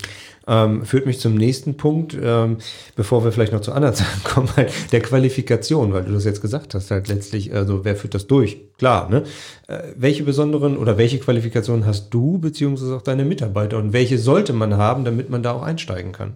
Ähm, 0.47 0.85
führt 0.85 1.05
mich 1.05 1.19
zum 1.19 1.35
nächsten 1.35 1.75
Punkt, 1.75 2.15
ähm, 2.21 2.57
bevor 2.95 3.23
wir 3.23 3.31
vielleicht 3.31 3.53
noch 3.53 3.61
zu 3.61 3.71
anderen 3.71 3.95
Sachen 3.95 4.23
kommen, 4.23 4.49
halt 4.55 4.71
der 4.91 5.01
Qualifikation, 5.01 5.91
weil 5.93 6.03
du 6.03 6.13
das 6.13 6.25
jetzt 6.25 6.41
gesagt 6.41 6.75
hast, 6.75 6.91
halt 6.91 7.07
letztlich, 7.07 7.53
also 7.53 7.83
wer 7.83 7.95
führt 7.95 8.13
das 8.13 8.27
durch? 8.27 8.57
Klar, 8.77 9.09
ne? 9.09 9.23
Äh, 9.67 9.79
welche 9.95 10.23
besonderen 10.23 10.77
oder 10.77 10.97
welche 10.97 11.19
Qualifikationen 11.19 11.85
hast 11.85 12.13
du, 12.13 12.37
beziehungsweise 12.37 12.95
auch 12.95 13.01
deine 13.01 13.25
Mitarbeiter 13.25 13.77
und 13.77 13.93
welche 13.93 14.19
sollte 14.19 14.53
man 14.53 14.75
haben, 14.75 15.03
damit 15.03 15.29
man 15.29 15.41
da 15.41 15.53
auch 15.53 15.63
einsteigen 15.63 16.11
kann? 16.11 16.33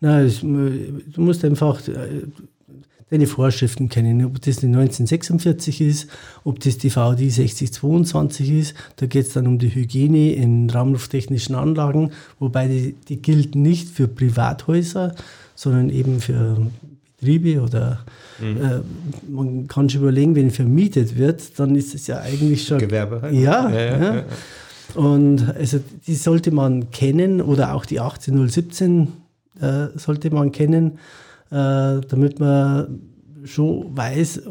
Na, 0.00 0.20
es, 0.20 0.40
du 0.40 1.00
musst 1.16 1.44
einfach 1.44 1.80
deine 3.14 3.26
Vorschriften 3.26 3.88
kennen, 3.88 4.24
ob 4.24 4.40
das 4.42 4.56
die 4.56 4.66
1946 4.66 5.80
ist, 5.80 6.10
ob 6.44 6.60
das 6.60 6.78
die 6.78 6.90
VD 6.90 7.30
6022 7.30 8.50
ist. 8.50 8.74
Da 8.96 9.06
geht 9.06 9.26
es 9.26 9.32
dann 9.32 9.46
um 9.46 9.58
die 9.58 9.74
Hygiene 9.74 10.32
in 10.32 10.68
raumlufttechnischen 10.68 11.54
Anlagen, 11.54 12.10
wobei 12.38 12.68
die, 12.68 12.94
die 13.08 13.22
gilt 13.22 13.54
nicht 13.54 13.88
für 13.88 14.08
Privathäuser, 14.08 15.14
sondern 15.54 15.90
eben 15.90 16.20
für 16.20 16.70
Betriebe 17.24 17.62
oder 17.62 18.04
äh, 18.40 18.80
man 19.30 19.66
kann 19.66 19.88
sich 19.88 19.98
überlegen, 19.98 20.34
wenn 20.34 20.50
vermietet 20.50 21.16
wird, 21.16 21.58
dann 21.58 21.74
ist 21.74 21.94
es 21.94 22.06
ja 22.06 22.20
eigentlich 22.20 22.66
schon 22.66 22.78
Gewerbe 22.78 23.22
halt? 23.22 23.34
Ja, 23.34 23.70
Ja, 23.70 23.80
ja, 23.80 24.14
ja. 24.16 24.24
Und 24.94 25.54
also 25.56 25.80
die 26.06 26.14
sollte 26.14 26.50
man 26.50 26.90
kennen 26.90 27.40
oder 27.40 27.74
auch 27.74 27.86
die 27.86 28.00
18017 28.00 29.08
äh, 29.60 29.86
sollte 29.96 30.30
man 30.30 30.52
kennen, 30.52 30.98
damit 31.50 32.40
man 32.40 33.00
schon 33.44 33.96
weiß, 33.96 34.42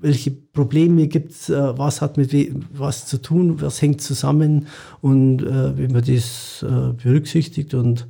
welche 0.00 0.30
Probleme 0.30 1.08
gibt 1.08 1.32
es, 1.32 1.48
äh, 1.48 1.78
was 1.78 2.00
hat 2.00 2.16
mit 2.16 2.32
was 2.72 3.06
zu 3.06 3.20
tun, 3.20 3.60
was 3.60 3.80
hängt 3.80 4.00
zusammen 4.00 4.66
und 5.00 5.42
äh, 5.42 5.76
wenn 5.76 5.92
man 5.92 6.04
das 6.04 6.64
äh, 6.66 6.92
berücksichtigt 6.92 7.74
und 7.74 8.06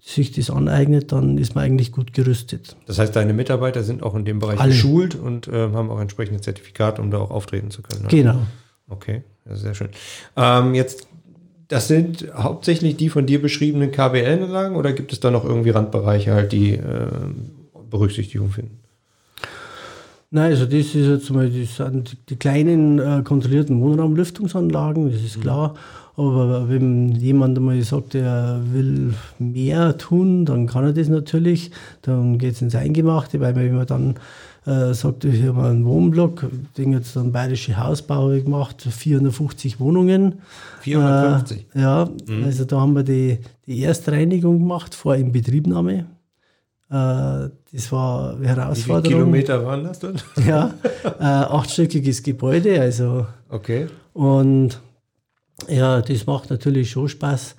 sich 0.00 0.30
das 0.30 0.50
aneignet, 0.50 1.10
dann 1.10 1.36
ist 1.36 1.54
man 1.54 1.64
eigentlich 1.64 1.90
gut 1.90 2.12
gerüstet. 2.12 2.76
Das 2.86 2.98
heißt, 2.98 3.14
deine 3.16 3.32
Mitarbeiter 3.32 3.82
sind 3.82 4.04
auch 4.04 4.14
in 4.14 4.24
dem 4.24 4.38
Bereich 4.38 4.60
Alle. 4.60 4.70
geschult 4.70 5.16
und 5.16 5.48
äh, 5.48 5.70
haben 5.72 5.90
auch 5.90 6.00
entsprechende 6.00 6.40
Zertifikate, 6.40 7.02
um 7.02 7.10
da 7.10 7.18
auch 7.18 7.30
auftreten 7.30 7.70
zu 7.70 7.82
können. 7.82 8.02
ne? 8.02 8.08
Genau. 8.08 8.38
Okay, 8.88 9.24
sehr 9.46 9.74
schön. 9.74 9.88
Ähm, 10.36 10.74
jetzt, 10.76 11.08
das 11.68 11.88
sind 11.88 12.26
hauptsächlich 12.34 12.96
die 12.96 13.08
von 13.08 13.26
dir 13.26 13.42
beschriebenen 13.42 13.90
KBL-Anlagen 13.90 14.76
oder 14.76 14.92
gibt 14.92 15.12
es 15.12 15.20
da 15.20 15.30
noch 15.30 15.44
irgendwie 15.44 15.70
Randbereiche 15.70 16.32
halt, 16.32 16.52
die 16.52 16.74
äh, 16.74 17.08
Berücksichtigung 17.90 18.50
finden? 18.50 18.78
Nein, 20.30 20.50
also 20.50 20.64
das 20.64 20.74
ist 20.74 20.94
jetzt 20.94 21.30
mal 21.30 21.48
die, 21.48 21.68
die 22.28 22.36
kleinen 22.36 22.98
äh, 22.98 23.22
kontrollierten 23.22 23.80
Wohnraumlüftungsanlagen, 23.80 25.10
das 25.10 25.22
ist 25.22 25.40
klar. 25.40 25.74
Aber 26.16 26.68
wenn 26.68 27.14
jemand 27.14 27.58
einmal 27.58 27.80
sagt, 27.82 28.14
er 28.14 28.60
will 28.72 29.12
mehr 29.38 29.98
tun, 29.98 30.46
dann 30.46 30.66
kann 30.66 30.84
er 30.84 30.92
das 30.94 31.08
natürlich. 31.08 31.70
Dann 32.02 32.38
geht 32.38 32.54
es 32.54 32.62
ins 32.62 32.74
Eingemachte, 32.74 33.38
weil 33.40 33.54
wenn 33.54 33.74
man 33.74 33.86
dann 33.86 34.14
äh, 34.66 34.92
sagte, 34.94 35.30
hier 35.30 35.52
mal 35.52 35.70
einen 35.70 35.84
Wohnblock, 35.84 36.46
den 36.76 36.92
jetzt 36.92 37.14
dann 37.14 37.32
Bayerische 37.32 37.76
Hausbauer 37.76 38.38
gemacht, 38.40 38.82
450 38.82 39.78
Wohnungen. 39.78 40.40
450? 40.80 41.66
Äh, 41.74 41.80
ja, 41.80 42.08
mhm. 42.26 42.44
also 42.44 42.64
da 42.64 42.80
haben 42.80 42.94
wir 42.94 43.04
die, 43.04 43.38
die 43.66 43.80
Erstreinigung 43.80 44.58
gemacht 44.58 44.94
vor 44.94 45.14
Inbetriebnahme. 45.14 46.06
Äh, 46.90 47.48
das 47.72 47.92
war 47.92 48.36
eine 48.36 48.48
Herausforderung. 48.48 49.04
Wie 49.04 49.08
viele 49.08 49.18
Kilometer 49.18 49.64
waren 49.64 49.84
das 49.84 49.98
dann? 50.00 50.20
Ja, 50.46 50.74
äh, 51.04 51.22
achtstöckiges 51.22 52.22
Gebäude, 52.22 52.80
also. 52.80 53.26
Okay. 53.48 53.86
Und 54.12 54.80
ja, 55.68 56.02
das 56.02 56.26
macht 56.26 56.50
natürlich 56.50 56.90
schon 56.90 57.08
Spaß. 57.08 57.56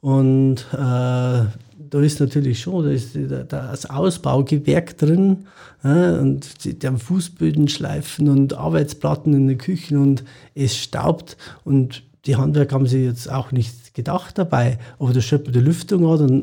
Und 0.00 0.66
äh, 0.72 1.44
da 1.90 2.00
ist 2.00 2.20
natürlich 2.20 2.60
schon, 2.60 2.84
da 2.84 2.90
ist 2.90 3.16
das 3.48 3.88
Ausbaugewerk 3.88 4.98
drin 4.98 5.46
ja, 5.82 6.18
und 6.18 6.64
die, 6.64 6.78
die 6.78 6.86
haben 6.86 6.98
Fußböden 6.98 7.68
schleifen 7.68 8.28
und 8.28 8.54
Arbeitsplatten 8.54 9.34
in 9.34 9.48
den 9.48 9.58
Küchen 9.58 9.98
und 9.98 10.24
es 10.54 10.76
staubt 10.76 11.36
und 11.64 12.02
die 12.26 12.36
Handwerker 12.36 12.74
haben 12.74 12.86
sich 12.86 13.04
jetzt 13.04 13.30
auch 13.30 13.52
nicht 13.52 13.94
gedacht 13.94 14.36
dabei, 14.38 14.78
aber 14.98 15.12
da 15.12 15.20
man 15.44 15.52
die 15.52 15.60
Lüftung 15.60 16.06
an, 16.06 16.18
dann 16.18 16.42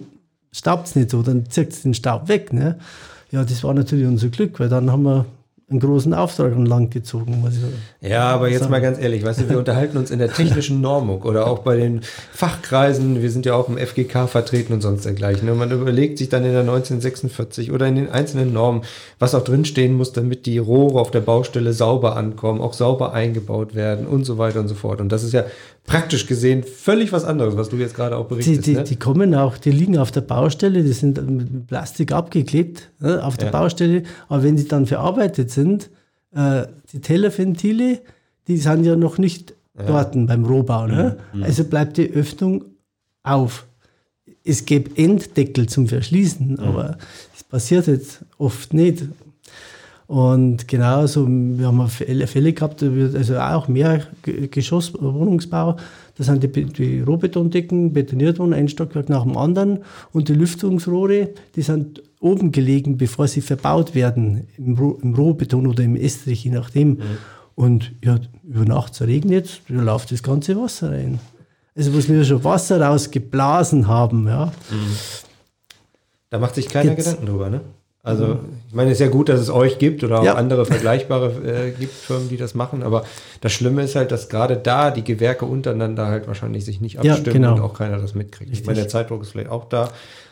staubt 0.52 0.88
es 0.88 0.96
nicht 0.96 1.10
so, 1.10 1.22
dann 1.22 1.50
zieht 1.50 1.72
es 1.72 1.82
den 1.82 1.94
Staub 1.94 2.28
weg. 2.28 2.54
Ne? 2.54 2.78
Ja, 3.32 3.44
das 3.44 3.64
war 3.64 3.74
natürlich 3.74 4.08
unser 4.08 4.30
Glück, 4.30 4.60
weil 4.60 4.70
dann 4.70 4.92
haben 4.92 5.04
wir 5.04 5.26
einen 5.74 5.82
großen 5.82 6.14
Auftrag 6.14 6.54
an 6.54 6.90
gezogen. 6.90 7.42
Muss 7.42 7.54
ich 7.56 8.10
ja, 8.10 8.30
aber 8.30 8.48
jetzt 8.48 8.62
sagen. 8.62 8.72
mal 8.72 8.82
ganz 8.82 9.00
ehrlich, 9.00 9.26
weißt 9.26 9.42
du, 9.42 9.50
wir 9.50 9.58
unterhalten 9.58 9.98
uns 9.98 10.12
in 10.12 10.20
der 10.20 10.32
technischen 10.32 10.82
Normung 10.82 11.24
oder 11.24 11.48
auch 11.48 11.60
bei 11.60 11.76
den 11.76 12.02
Fachkreisen, 12.32 13.22
wir 13.22 13.32
sind 13.32 13.46
ja 13.46 13.56
auch 13.56 13.68
im 13.68 13.78
FGK 13.78 14.28
vertreten 14.28 14.74
und 14.74 14.82
sonst 14.82 15.06
dergleichen. 15.06 15.50
Und 15.50 15.58
man 15.58 15.72
überlegt 15.72 16.20
sich 16.20 16.30
dann 16.30 16.46
in 16.46 16.52
der 16.52 16.62
1946 16.62 17.72
oder 17.72 17.88
in 17.88 17.96
den 17.96 18.10
einzelnen 18.10 18.54
Normen, 18.54 18.84
was 19.20 19.36
auch 19.36 19.44
drinstehen 19.44 19.96
muss, 19.96 20.14
damit 20.14 20.46
die 20.46 20.60
Rohre 20.60 21.00
auf 21.00 21.12
der 21.12 21.22
Baustelle 21.22 21.74
sauber 21.74 22.16
ankommen, 22.16 22.62
auch 22.62 22.74
sauber 22.74 23.14
eingebaut 23.14 23.76
werden 23.76 24.06
und 24.06 24.24
so 24.26 24.38
weiter 24.38 24.60
und 24.60 24.68
so 24.68 24.76
fort. 24.76 25.02
Und 25.02 25.12
das 25.12 25.24
ist 25.24 25.34
ja 25.34 25.44
praktisch 25.86 26.28
gesehen 26.28 26.64
völlig 26.64 27.12
was 27.12 27.26
anderes, 27.26 27.58
was 27.58 27.70
du 27.70 27.76
jetzt 27.76 27.96
gerade 27.96 28.18
auch 28.18 28.28
berichtest. 28.28 28.66
Die, 28.66 28.72
die, 28.72 28.78
ne? 28.78 28.84
die, 28.84 28.96
kommen 28.96 29.36
auch, 29.36 29.58
die 29.58 29.72
liegen 29.72 29.98
auf 29.98 30.12
der 30.12 30.22
Baustelle, 30.22 30.84
die 30.84 30.94
sind 30.94 31.26
mit 31.30 31.68
Plastik 31.68 32.12
abgeklebt 32.12 32.92
ne, 33.00 33.24
auf 33.24 33.38
der 33.38 33.48
ja. 33.48 33.52
Baustelle, 33.52 34.04
aber 34.30 34.44
wenn 34.44 34.58
sie 34.58 34.68
dann 34.68 34.86
verarbeitet 34.86 35.52
sind, 35.52 35.90
äh, 36.34 36.64
die 36.92 37.02
Tellerventile, 37.02 38.02
die 38.48 38.58
sind 38.58 38.86
ja 38.86 38.96
noch 38.96 39.18
nicht 39.18 39.54
ja. 39.78 39.86
dort 39.86 40.14
beim 40.14 40.46
Rohbau. 40.46 40.88
Ne? 40.88 41.18
Mhm. 41.34 41.44
Also 41.44 41.64
bleibt 41.66 41.98
die 41.98 42.12
Öffnung 42.12 42.66
auf. 43.24 43.66
Es 44.46 44.66
gibt 44.66 44.98
Enddeckel 44.98 45.68
zum 45.68 45.88
Verschließen, 45.88 46.54
mhm. 46.54 46.60
aber 46.60 46.98
das 47.34 47.44
passiert 47.44 47.88
jetzt 47.88 48.22
oft 48.38 48.74
nicht. 48.74 49.04
Und 50.08 50.68
genauso, 50.68 51.28
wir 51.28 51.68
haben 51.68 51.88
Fälle 51.88 52.54
gehabt, 52.54 52.84
also 52.84 53.38
auch 53.38 53.68
mehr 53.68 54.02
Geschosswohnungsbau. 54.22 55.78
Da 56.16 56.24
sind 56.24 56.44
die, 56.44 56.66
die 56.66 57.02
Rohbetondecken 57.02 57.94
betoniert 57.94 58.38
worden, 58.38 58.54
ein 58.54 58.68
Stockwerk 58.68 59.10
nach 59.10 59.24
dem 59.24 59.38
anderen. 59.38 59.80
Und 60.12 60.30
die 60.30 60.34
Lüftungsrohre, 60.34 61.30
die 61.56 61.62
sind 61.62 62.04
oben 62.20 62.52
gelegen, 62.52 62.98
bevor 62.98 63.28
sie 63.28 63.42
verbaut 63.42 63.96
werden, 63.96 64.48
im, 64.58 64.78
Roh, 64.78 65.00
im 65.02 65.16
Rohbeton 65.16 65.68
oder 65.68 65.84
im 65.84 65.96
Estrich, 65.96 66.44
je 66.44 66.52
nachdem. 66.52 66.90
Mhm. 66.90 67.02
Und 67.56 67.92
ja, 68.04 68.20
über 68.44 68.66
Nacht 68.66 69.00
regnet 69.02 69.62
da 69.70 69.82
läuft 69.82 70.12
das 70.12 70.24
ganze 70.24 70.60
Wasser 70.60 70.92
rein. 70.92 71.20
Also, 71.76 71.94
wo 71.94 72.14
wir 72.14 72.24
schon 72.24 72.44
Wasser 72.44 72.82
rausgeblasen 72.82 73.88
haben, 73.88 74.28
ja. 74.28 74.48
Mhm. 74.70 74.96
Da 76.30 76.40
macht 76.40 76.56
sich 76.56 76.68
keiner 76.68 76.92
Jetzt, 76.92 77.06
Gedanken 77.06 77.26
drüber, 77.26 77.50
ne? 77.50 77.62
Also 78.06 78.38
ich 78.68 78.76
meine, 78.76 78.92
es 78.92 78.98
ist 78.98 79.06
ja 79.06 79.08
gut, 79.08 79.30
dass 79.30 79.40
es 79.40 79.50
euch 79.50 79.80
gibt 79.80 80.04
oder 80.04 80.20
auch 80.20 80.26
ja. 80.26 80.36
andere 80.36 80.66
vergleichbare 80.66 81.32
äh, 81.46 81.72
gibt, 81.72 81.94
Firmen, 81.94 82.28
die 82.28 82.36
das 82.36 82.54
machen. 82.54 82.84
Aber 82.84 83.06
das 83.40 83.54
Schlimme 83.54 83.82
ist 83.82 83.96
halt, 83.96 84.12
dass 84.12 84.28
gerade 84.28 84.58
da 84.58 84.92
die 84.92 85.06
Gewerke 85.06 85.46
untereinander 85.46 86.08
halt 86.08 86.28
wahrscheinlich 86.28 86.66
sich 86.66 86.82
nicht 86.82 87.00
abstimmen 87.00 87.26
ja, 87.26 87.32
genau. 87.32 87.54
und 87.54 87.62
auch 87.62 87.74
keiner 87.74 88.00
das 88.00 88.14
mitkriegt. 88.14 88.52
Richtig. 88.52 88.60
Ich 88.60 88.66
meine, 88.66 88.80
der 88.80 88.90
Zeitdruck 88.90 89.22
ist 89.22 89.32
vielleicht 89.32 89.50
auch 89.50 89.70
da. 89.70 89.86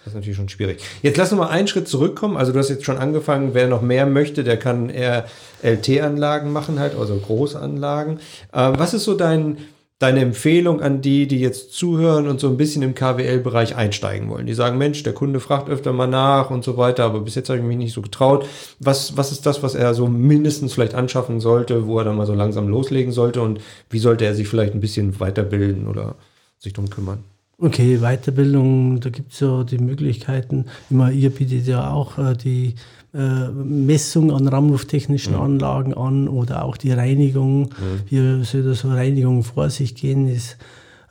Das 0.03 0.07
ist 0.07 0.15
natürlich 0.15 0.35
schon 0.35 0.49
schwierig. 0.49 0.83
Jetzt 1.01 1.15
lass 1.17 1.31
uns 1.31 1.39
mal 1.39 1.47
einen 1.47 1.69
Schritt 1.69 1.87
zurückkommen. 1.87 2.35
Also 2.35 2.51
du 2.51 2.59
hast 2.59 2.67
jetzt 2.67 2.83
schon 2.83 2.97
angefangen, 2.97 3.53
wer 3.53 3.69
noch 3.69 3.81
mehr 3.81 4.05
möchte, 4.05 4.43
der 4.43 4.57
kann 4.57 4.89
eher 4.89 5.25
LT-Anlagen 5.63 6.51
machen 6.51 6.77
halt, 6.77 6.97
also 6.99 7.15
Großanlagen. 7.15 8.17
Äh, 8.51 8.71
was 8.75 8.93
ist 8.93 9.05
so 9.05 9.13
dein 9.13 9.59
deine 10.01 10.21
Empfehlung 10.21 10.81
an 10.81 11.01
die, 11.01 11.27
die 11.27 11.39
jetzt 11.39 11.73
zuhören 11.73 12.27
und 12.27 12.39
so 12.39 12.47
ein 12.47 12.57
bisschen 12.57 12.81
im 12.81 12.95
KWL-Bereich 12.95 13.75
einsteigen 13.75 14.29
wollen? 14.29 14.47
Die 14.47 14.53
sagen, 14.53 14.77
Mensch, 14.77 15.03
der 15.03 15.13
Kunde 15.13 15.39
fragt 15.39 15.69
öfter 15.69 15.93
mal 15.93 16.07
nach 16.07 16.49
und 16.49 16.63
so 16.63 16.75
weiter, 16.75 17.05
aber 17.05 17.19
bis 17.19 17.35
jetzt 17.35 17.49
habe 17.49 17.59
ich 17.59 17.65
mich 17.65 17.77
nicht 17.77 17.93
so 17.93 18.01
getraut. 18.01 18.47
Was, 18.79 19.15
was 19.15 19.31
ist 19.31 19.45
das, 19.45 19.61
was 19.61 19.75
er 19.75 19.93
so 19.93 20.07
mindestens 20.07 20.73
vielleicht 20.73 20.95
anschaffen 20.95 21.39
sollte, 21.39 21.85
wo 21.85 21.99
er 21.99 22.05
dann 22.05 22.17
mal 22.17 22.25
so 22.25 22.33
langsam 22.33 22.67
loslegen 22.67 23.11
sollte 23.11 23.41
und 23.41 23.61
wie 23.89 23.99
sollte 23.99 24.25
er 24.25 24.33
sich 24.33 24.47
vielleicht 24.47 24.73
ein 24.73 24.81
bisschen 24.81 25.19
weiterbilden 25.19 25.87
oder 25.87 26.15
sich 26.57 26.73
darum 26.73 26.89
kümmern? 26.89 27.23
Okay, 27.59 27.99
Weiterbildung, 27.99 29.01
da 29.01 29.11
gibt 29.11 29.33
es 29.33 29.39
ja 29.39 29.63
die 29.63 29.77
Möglichkeiten. 29.77 30.65
Immer, 30.89 31.11
ihr 31.11 31.29
bietet 31.29 31.67
ja 31.67 31.91
auch 31.91 32.17
äh, 32.17 32.35
die 32.35 32.73
äh, 33.13 33.49
Messung 33.49 34.31
an 34.31 34.47
raumlufttechnischen 34.47 35.33
mhm. 35.33 35.41
Anlagen 35.41 35.93
an 35.93 36.27
oder 36.27 36.63
auch 36.63 36.77
die 36.77 36.91
Reinigung. 36.91 37.63
Mhm. 37.63 37.69
Hier 38.05 38.43
sollte 38.43 38.73
so 38.73 38.89
Reinigung 38.89 39.43
vor 39.43 39.69
sich 39.69 39.95
gehen, 39.95 40.27
ist, 40.27 40.57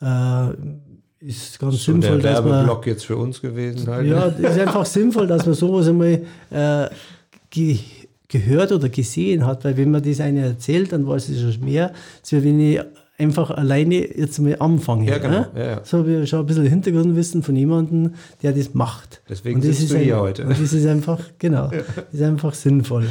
äh, 0.00 0.48
ist 1.20 1.58
ganz 1.58 1.74
so 1.74 1.92
sinnvoll. 1.92 2.20
Der 2.20 2.44
Werbeblock 2.44 2.86
jetzt 2.86 3.04
für 3.04 3.16
uns 3.16 3.40
gewesen 3.42 3.88
halt. 3.88 4.06
Ja, 4.06 4.26
ist 4.26 4.58
einfach 4.58 4.86
sinnvoll, 4.86 5.26
dass 5.26 5.44
man 5.44 5.54
sowas 5.54 5.88
einmal 5.88 6.22
äh, 6.50 6.88
ge 7.50 7.78
gehört 8.28 8.70
oder 8.70 8.88
gesehen 8.88 9.44
hat, 9.44 9.64
weil 9.64 9.76
wenn 9.76 9.90
man 9.90 10.04
das 10.04 10.20
eine 10.20 10.42
erzählt, 10.42 10.92
dann 10.92 11.04
weiß 11.04 11.30
es 11.30 11.54
schon 11.54 11.64
mehr, 11.64 11.92
als 12.20 12.32
wenn 12.32 12.60
ich 12.60 12.80
einfach 13.20 13.50
alleine 13.50 14.16
jetzt 14.16 14.38
mal 14.38 14.56
anfangen. 14.58 15.04
Ja, 15.04 15.18
genau. 15.18 15.46
Ja, 15.54 15.64
ja. 15.64 15.80
So 15.84 15.98
habe 15.98 16.22
ich 16.22 16.28
schon 16.28 16.40
ein 16.40 16.46
bisschen 16.46 16.66
Hintergrundwissen 16.66 17.42
von 17.42 17.54
jemandem, 17.54 18.14
der 18.42 18.52
das 18.52 18.74
macht. 18.74 19.20
Deswegen 19.28 19.56
und 19.56 19.68
das 19.68 19.78
sitzt 19.78 19.92
du 19.92 19.98
hier 19.98 20.16
ein, 20.16 20.22
heute. 20.22 20.42
Und 20.44 20.50
das 20.50 20.72
ist 20.72 20.86
einfach, 20.86 21.20
genau, 21.38 21.70
ja. 21.70 21.82
ist 22.10 22.22
einfach 22.22 22.54
sinnvoll. 22.54 23.06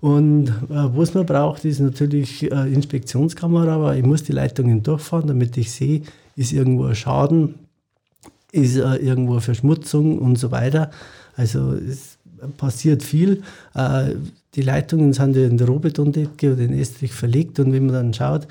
Und 0.00 0.48
äh, 0.48 0.52
was 0.68 1.14
man 1.14 1.26
braucht, 1.26 1.64
ist 1.64 1.78
natürlich 1.78 2.50
äh, 2.50 2.72
Inspektionskamera, 2.72 3.74
aber 3.74 3.96
ich 3.96 4.04
muss 4.04 4.22
die 4.22 4.32
Leitungen 4.32 4.82
durchfahren, 4.82 5.28
damit 5.28 5.56
ich 5.58 5.70
sehe, 5.70 6.02
ist 6.36 6.52
irgendwo 6.52 6.84
ein 6.84 6.94
Schaden, 6.94 7.56
ist 8.50 8.76
äh, 8.76 8.96
irgendwo 8.96 9.32
eine 9.32 9.40
Verschmutzung 9.42 10.18
und 10.18 10.38
so 10.38 10.50
weiter. 10.50 10.90
Also 11.36 11.74
es 11.74 12.18
passiert 12.56 13.02
viel. 13.02 13.42
Äh, 13.74 14.14
die 14.54 14.62
Leitungen 14.62 15.12
sind 15.12 15.36
in 15.36 15.58
der 15.58 15.66
Rohbetondecke 15.66 16.54
oder 16.54 16.62
in 16.62 16.72
Estrich 16.72 17.12
verlegt 17.12 17.60
und 17.60 17.72
wenn 17.72 17.86
man 17.86 17.94
dann 17.94 18.14
schaut, 18.14 18.48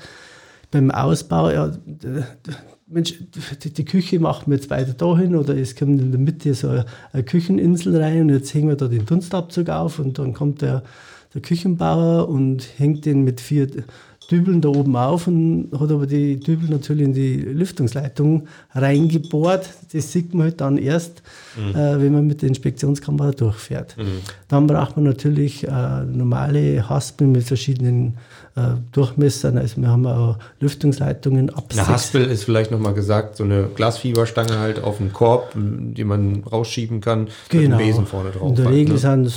beim 0.70 0.90
Ausbau, 0.90 1.50
ja, 1.50 1.72
Mensch, 2.86 3.14
die, 3.62 3.84
Küche 3.84 4.18
machen 4.18 4.44
wir 4.48 4.56
jetzt 4.56 4.68
weiter 4.68 4.94
dahin 4.94 5.36
oder 5.36 5.56
es 5.56 5.76
kommt 5.76 6.00
in 6.00 6.10
der 6.10 6.20
Mitte 6.20 6.54
so 6.54 6.68
eine, 6.68 6.86
eine 7.12 7.22
Kücheninsel 7.22 7.96
rein 7.96 8.22
und 8.22 8.30
jetzt 8.30 8.52
hängen 8.52 8.68
wir 8.68 8.76
da 8.76 8.88
den 8.88 9.06
Dunstabzug 9.06 9.68
auf 9.68 10.00
und 10.00 10.18
dann 10.18 10.32
kommt 10.32 10.62
der, 10.62 10.82
der 11.32 11.40
Küchenbauer 11.40 12.28
und 12.28 12.66
hängt 12.78 13.06
den 13.06 13.22
mit 13.22 13.40
vier 13.40 13.68
Dübeln 14.30 14.60
da 14.60 14.68
oben 14.68 14.94
auf 14.94 15.26
und 15.26 15.70
hat 15.72 15.90
aber 15.90 16.06
die 16.06 16.38
Dübel 16.38 16.68
natürlich 16.68 17.04
in 17.04 17.12
die 17.12 17.36
Lüftungsleitung 17.36 18.46
reingebohrt. 18.72 19.68
Das 19.92 20.12
sieht 20.12 20.34
man 20.34 20.44
halt 20.44 20.60
dann 20.60 20.78
erst, 20.78 21.22
mhm. 21.56 21.74
äh, 21.74 22.00
wenn 22.00 22.12
man 22.12 22.26
mit 22.26 22.42
der 22.42 22.48
Inspektionskamera 22.48 23.32
durchfährt. 23.32 23.96
Mhm. 23.96 24.20
Dann 24.46 24.66
braucht 24.68 24.96
man 24.96 25.04
natürlich 25.04 25.66
äh, 25.66 26.04
normale 26.04 26.88
Haspeln 26.88 27.32
mit 27.32 27.42
verschiedenen 27.42 28.18
äh, 28.56 28.74
Durchmessern. 28.92 29.58
Also 29.58 29.80
wir 29.80 29.88
haben 29.88 30.06
auch 30.06 30.38
Lüftungsleitungen 30.60 31.50
ab. 31.50 31.66
Eine 31.72 31.88
Haspel 31.88 32.24
ist 32.24 32.44
vielleicht 32.44 32.70
nochmal 32.70 32.94
gesagt, 32.94 33.36
so 33.36 33.44
eine 33.44 33.68
Glasfieberstange 33.74 34.58
halt 34.58 34.82
auf 34.82 34.98
dem 34.98 35.12
Korb, 35.12 35.52
die 35.54 36.04
man 36.04 36.42
rausschieben 36.44 37.00
kann, 37.00 37.28
genau. 37.48 37.62
mit 37.62 37.72
einem 37.72 37.86
Besen 37.86 38.06
vorne 38.06 38.30
drauf. 38.30 38.48
In 38.48 38.56
der 38.56 38.70
Regel 38.70 38.94
ne? 38.94 39.30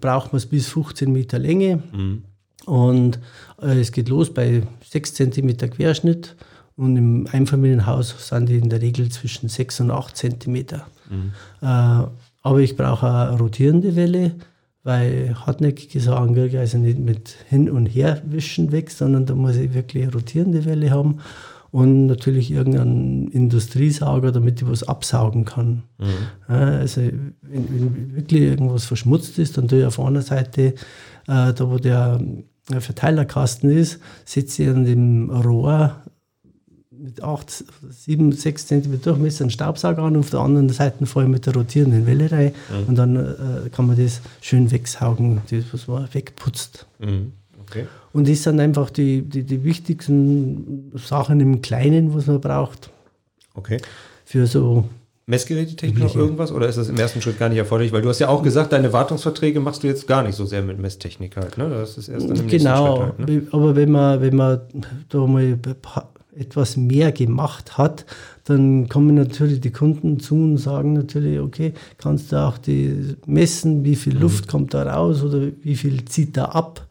braucht 0.00 0.32
man 0.32 0.38
es 0.38 0.46
bis 0.46 0.68
15 0.68 1.12
Meter 1.12 1.38
Länge. 1.38 1.82
Mhm. 1.92 2.24
Und 2.66 3.18
äh, 3.62 3.80
es 3.80 3.92
geht 3.92 4.08
los 4.08 4.32
bei 4.32 4.62
6 4.90 5.14
cm 5.14 5.56
Querschnitt 5.70 6.36
und 6.76 6.96
im 6.96 7.26
Einfamilienhaus 7.30 8.14
sind 8.28 8.48
die 8.48 8.56
in 8.56 8.68
der 8.68 8.80
Regel 8.80 9.10
zwischen 9.10 9.48
6 9.48 9.80
und 9.80 9.90
8 9.90 10.16
cm. 10.16 10.54
Mhm. 11.08 11.32
Äh, 11.62 11.66
aber 12.42 12.58
ich 12.60 12.76
brauche 12.76 13.06
eine 13.06 13.38
rotierende 13.38 13.96
Welle, 13.96 14.32
weil 14.82 15.34
hartnäckige 15.46 16.00
Sachen 16.00 16.38
also 16.56 16.78
nicht 16.78 16.98
mit 16.98 17.36
hin 17.48 17.70
und 17.70 17.86
her 17.86 18.22
wischen 18.24 18.72
weg, 18.72 18.90
sondern 18.90 19.26
da 19.26 19.34
muss 19.34 19.56
ich 19.56 19.74
wirklich 19.74 20.04
eine 20.04 20.12
rotierende 20.12 20.64
Welle 20.64 20.90
haben 20.90 21.18
und 21.70 22.06
natürlich 22.06 22.50
irgendeinen 22.50 23.28
Industriesauger, 23.28 24.32
damit 24.32 24.60
ich 24.60 24.68
was 24.68 24.82
absaugen 24.82 25.44
kann. 25.44 25.82
Mhm. 25.98 26.54
Also 26.54 27.02
wenn, 27.02 27.34
wenn, 27.42 28.16
wirklich 28.16 28.42
irgendwas 28.42 28.86
verschmutzt 28.86 29.38
ist, 29.38 29.56
dann 29.56 29.68
tue 29.68 29.80
ich 29.80 29.84
auf 29.84 30.00
einer 30.00 30.22
Seite, 30.22 30.62
äh, 30.62 30.74
da 31.26 31.70
wo 31.70 31.76
der 31.76 32.20
Verteilerkasten 32.78 33.70
ist, 33.70 34.00
setze 34.24 34.62
ich 34.62 34.68
an 34.68 34.84
dem 34.84 35.30
Rohr 35.30 35.96
mit 37.10 37.22
8, 37.22 37.64
7, 37.90 38.32
6 38.32 38.66
cm 38.66 39.02
Durchmesser 39.02 39.44
einen 39.44 39.50
Staubsauger 39.50 40.02
an 40.02 40.14
und 40.14 40.20
auf 40.20 40.30
der 40.30 40.40
anderen 40.40 40.68
Seite 40.68 41.06
vorher 41.06 41.28
mit 41.28 41.46
der 41.46 41.54
rotierenden 41.54 42.06
Welle 42.06 42.30
rein 42.30 42.52
mhm. 42.70 42.88
und 42.88 42.94
dann 42.96 43.16
äh, 43.16 43.68
kann 43.70 43.86
man 43.86 43.96
das 43.96 44.20
schön 44.40 44.70
wegsaugen, 44.70 45.40
das, 45.50 45.64
was 45.72 45.88
man 45.88 46.08
wegputzt. 46.12 46.86
Mhm. 46.98 47.32
Okay. 47.62 47.86
Und 48.12 48.28
das 48.28 48.42
sind 48.42 48.60
einfach 48.60 48.90
die, 48.90 49.22
die, 49.22 49.42
die 49.44 49.62
wichtigsten 49.64 50.92
Sachen 50.94 51.40
im 51.40 51.62
Kleinen, 51.62 52.14
was 52.14 52.26
man 52.26 52.40
braucht. 52.40 52.90
Okay. 53.54 53.80
Für 54.24 54.46
so 54.46 54.84
Messgerätetechnik 55.26 56.02
noch 56.02 56.16
irgendwas 56.16 56.50
oder 56.50 56.68
ist 56.68 56.76
das 56.76 56.88
im 56.88 56.96
ersten 56.96 57.22
Schritt 57.22 57.38
gar 57.38 57.48
nicht 57.48 57.58
erforderlich? 57.58 57.92
Weil 57.92 58.02
du 58.02 58.08
hast 58.08 58.18
ja 58.18 58.28
auch 58.28 58.42
gesagt, 58.42 58.72
deine 58.72 58.92
Wartungsverträge 58.92 59.60
machst 59.60 59.82
du 59.82 59.86
jetzt 59.86 60.08
gar 60.08 60.22
nicht 60.24 60.34
so 60.34 60.44
sehr 60.44 60.62
mit 60.62 60.78
Messtechnik 60.80 61.36
halt. 61.36 61.56
Ne? 61.56 61.68
Das 61.70 61.96
ist 61.98 62.08
erst 62.08 62.28
dann 62.28 62.36
im 62.36 62.48
genau, 62.48 62.96
Schritt 62.96 63.18
halt, 63.18 63.28
ne? 63.28 63.46
aber 63.52 63.76
wenn 63.76 63.90
man, 63.90 64.20
wenn 64.20 64.34
man 64.34 64.60
da 65.08 65.18
mal 65.26 65.56
etwas 66.40 66.76
mehr 66.76 67.12
gemacht 67.12 67.78
hat, 67.78 68.06
dann 68.44 68.88
kommen 68.88 69.14
natürlich 69.14 69.60
die 69.60 69.70
Kunden 69.70 70.18
zu 70.18 70.34
und 70.34 70.56
sagen 70.56 70.94
natürlich, 70.94 71.38
okay, 71.38 71.72
kannst 71.98 72.32
du 72.32 72.36
auch 72.36 72.58
die 72.58 73.14
messen, 73.26 73.84
wie 73.84 73.96
viel 73.96 74.14
mhm. 74.14 74.22
Luft 74.22 74.48
kommt 74.48 74.74
da 74.74 74.82
raus 74.82 75.22
oder 75.22 75.48
wie 75.62 75.76
viel 75.76 76.04
zieht 76.06 76.36
da 76.36 76.46
ab. 76.46 76.86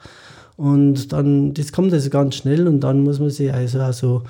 Und 0.55 1.11
dann, 1.13 1.53
das 1.53 1.71
kommt 1.71 1.93
also 1.93 2.09
ganz 2.09 2.35
schnell 2.35 2.67
und 2.67 2.81
dann 2.81 3.03
muss 3.03 3.19
man 3.19 3.29
sich 3.29 3.51
also 3.53 3.81
auch 3.81 4.23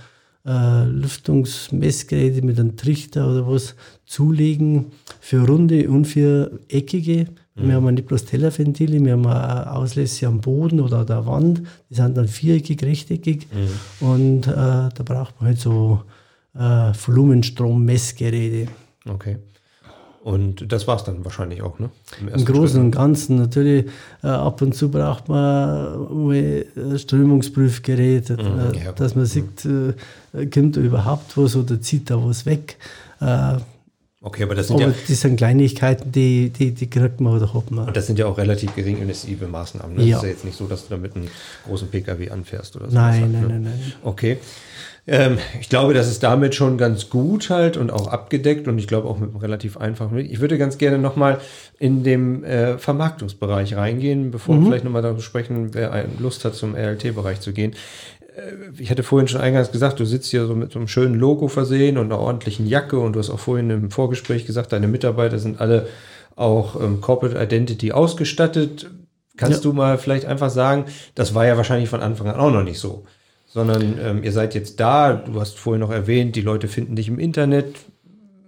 äh, 0.46 0.86
Lüftungsmessgeräte 0.86 2.44
mit 2.44 2.60
einem 2.60 2.78
Trichter 2.78 3.30
oder 3.30 3.48
was 3.48 3.76
zulegen 4.06 4.88
für 5.20 5.46
runde 5.46 5.90
und 5.90 6.06
für 6.06 6.60
eckige. 6.70 7.28
Mhm. 7.62 7.68
Wir 7.68 7.76
haben 7.76 7.94
nicht 7.94 8.08
bloß 8.08 8.26
Tellerventile, 8.26 9.04
wir 9.04 9.14
haben 9.14 9.26
Auslässe 9.26 10.28
am 10.28 10.42
Boden 10.42 10.80
oder 10.80 11.00
an 11.00 11.08
der 11.08 11.26
Wand. 11.26 11.62
Die 11.90 11.96
sind 11.96 12.18
dann 12.18 12.28
viereckig, 12.28 12.82
rechteckig. 12.84 13.48
Mhm. 13.52 14.08
Und 14.08 14.48
äh, 14.48 14.54
da 14.54 15.04
braucht 15.04 15.40
man 15.40 15.50
halt 15.50 15.60
so 15.60 16.02
äh, 16.56 16.94
Volumenstrommessgeräte. 16.94 18.72
Okay. 19.08 19.38
Und 20.22 20.72
das 20.72 20.86
war 20.86 20.98
es 20.98 21.06
dann 21.06 21.24
wahrscheinlich 21.24 21.62
auch, 21.62 21.80
ne? 21.80 21.90
Im, 22.20 22.28
Im 22.28 22.46
Großen 22.46 22.80
und 22.80 22.92
Ganzen. 22.92 23.38
Natürlich, 23.38 23.86
äh, 24.22 24.28
ab 24.28 24.62
und 24.62 24.76
zu 24.76 24.92
braucht 24.92 25.30
man 25.30 26.26
mal 26.26 26.66
Strömungsprüfgerät, 26.98 28.30
mhm, 28.30 28.38
äh, 28.38 28.84
ja, 28.84 28.92
dass 28.92 29.16
man 29.16 29.26
sieht, 29.26 29.66
äh, 29.66 30.46
kommt 30.48 30.76
da 30.76 30.82
überhaupt 30.82 31.38
was 31.38 31.56
oder 31.56 31.80
zieht 31.82 32.10
da 32.10 32.24
was 32.24 32.46
weg. 32.46 32.78
Äh, 33.22 33.58
okay, 34.22 34.44
aber 34.44 34.56
das 34.56 34.68
sind 34.68 34.78
aber 34.78 34.92
ja. 34.92 34.98
Das 35.08 35.22
sind 35.22 35.38
Kleinigkeiten, 35.38 36.12
die, 36.12 36.50
die, 36.50 36.72
die 36.72 36.90
kriegt 36.90 37.22
man 37.22 37.36
oder 37.36 37.54
hat 37.54 37.72
man. 37.72 37.88
Und 37.88 37.98
das 37.98 38.08
sind 38.08 38.20
ja 38.20 38.26
auch 38.26 38.38
relativ 38.38 38.76
gering 38.76 39.02
investive 39.02 39.48
Maßnahmen. 39.48 39.96
Ne? 39.96 40.02
Das 40.02 40.10
ja. 40.10 40.18
ist 40.18 40.24
ja 40.24 40.30
jetzt 40.30 40.46
nicht 40.46 40.58
so, 40.58 40.68
dass 40.68 40.84
du 40.84 40.90
damit 40.92 41.16
einen 41.16 41.30
großen 41.66 41.90
Pkw 41.90 42.30
anfährst 42.30 42.76
oder 42.76 42.90
so. 42.90 42.96
Nein, 42.96 43.22
halt, 43.22 43.32
nein, 43.32 43.42
ne? 43.42 43.48
nein, 43.48 43.64
nein. 43.64 43.94
Okay. 44.04 44.38
Ähm, 45.08 45.40
ich 45.60 45.70
glaube, 45.70 45.96
das 45.96 46.08
ist 46.08 46.22
damit 46.22 46.54
schon 46.54 46.78
ganz 46.78 47.10
gut 47.10 47.50
halt 47.50 47.78
und 47.78 47.92
auch 47.92 48.08
abgedeckt 48.08 48.68
und 48.68 48.78
ich 48.78 48.88
glaube 48.88 49.08
auch 49.08 49.18
mit 49.18 49.30
einem 49.30 49.40
relativ 49.40 49.78
einfachen 49.78 50.16
Weg. 50.16 50.32
Ich 50.32 50.40
würde 50.40 50.60
ganz 50.60 50.78
gerne 50.78 51.00
nochmal 51.00 51.40
in 51.80 52.04
dem 52.04 52.44
äh, 52.44 52.78
Vermarktungsbereich 52.78 53.76
reingehen, 53.76 54.30
bevor 54.30 54.56
mhm. 54.56 54.60
wir 54.60 54.68
vielleicht 54.68 54.84
nochmal 54.84 55.02
darüber 55.02 55.22
sprechen, 55.22 55.74
wer 55.74 56.06
Lust 56.20 56.46
hat, 56.46 56.54
zum 56.54 56.76
RLT-Bereich 56.76 57.40
zu 57.40 57.54
gehen. 57.54 57.74
Äh, 58.40 58.82
ich 58.82 58.90
hatte 58.92 59.04
vorhin 59.04 59.28
schon 59.28 59.42
eingangs 59.42 59.72
gesagt, 59.72 60.00
du 60.00 60.06
sitzt 60.06 60.32
hier 60.32 60.46
so 60.46 60.56
mit 60.56 60.72
so 60.72 60.80
einem 60.80 60.88
schönen 60.88 61.16
Logo 61.16 61.48
versehen 61.48 61.98
und 61.98 62.06
einer 62.06 62.20
ordentlichen 62.20 62.68
Jacke 62.68 63.00
und 63.00 63.14
du 63.14 63.20
hast 63.20 63.30
auch 63.30 63.40
vorhin 63.40 63.70
im 63.70 63.92
Vorgespräch 63.92 64.46
gesagt, 64.46 64.72
deine 64.72 64.88
Mitarbeiter 64.88 65.40
sind 65.40 65.60
alle 65.60 65.88
auch 66.36 66.82
ähm, 66.82 67.02
Corporate 67.02 67.42
Identity 67.42 67.92
ausgestattet. 67.92 68.90
Kannst 69.38 69.64
ja. 69.64 69.70
du 69.70 69.76
mal 69.76 69.98
vielleicht 69.98 70.26
einfach 70.26 70.50
sagen, 70.50 70.86
das 71.16 71.34
war 71.34 71.46
ja 71.46 71.58
wahrscheinlich 71.58 71.90
von 71.90 72.02
Anfang 72.02 72.28
an 72.28 72.40
auch 72.40 72.52
noch 72.52 72.64
nicht 72.64 72.80
so 72.80 73.06
sondern 73.50 73.98
ähm, 74.00 74.24
ihr 74.24 74.32
seid 74.32 74.54
jetzt 74.56 74.80
da. 74.80 75.14
Du 75.14 75.40
hast 75.40 75.58
vorhin 75.58 75.82
noch 75.82 75.92
erwähnt, 75.92 76.36
die 76.36 76.42
Leute 76.42 76.68
finden 76.68 76.96
dich 76.96 77.08
im 77.08 77.20
Internet. 77.20 77.76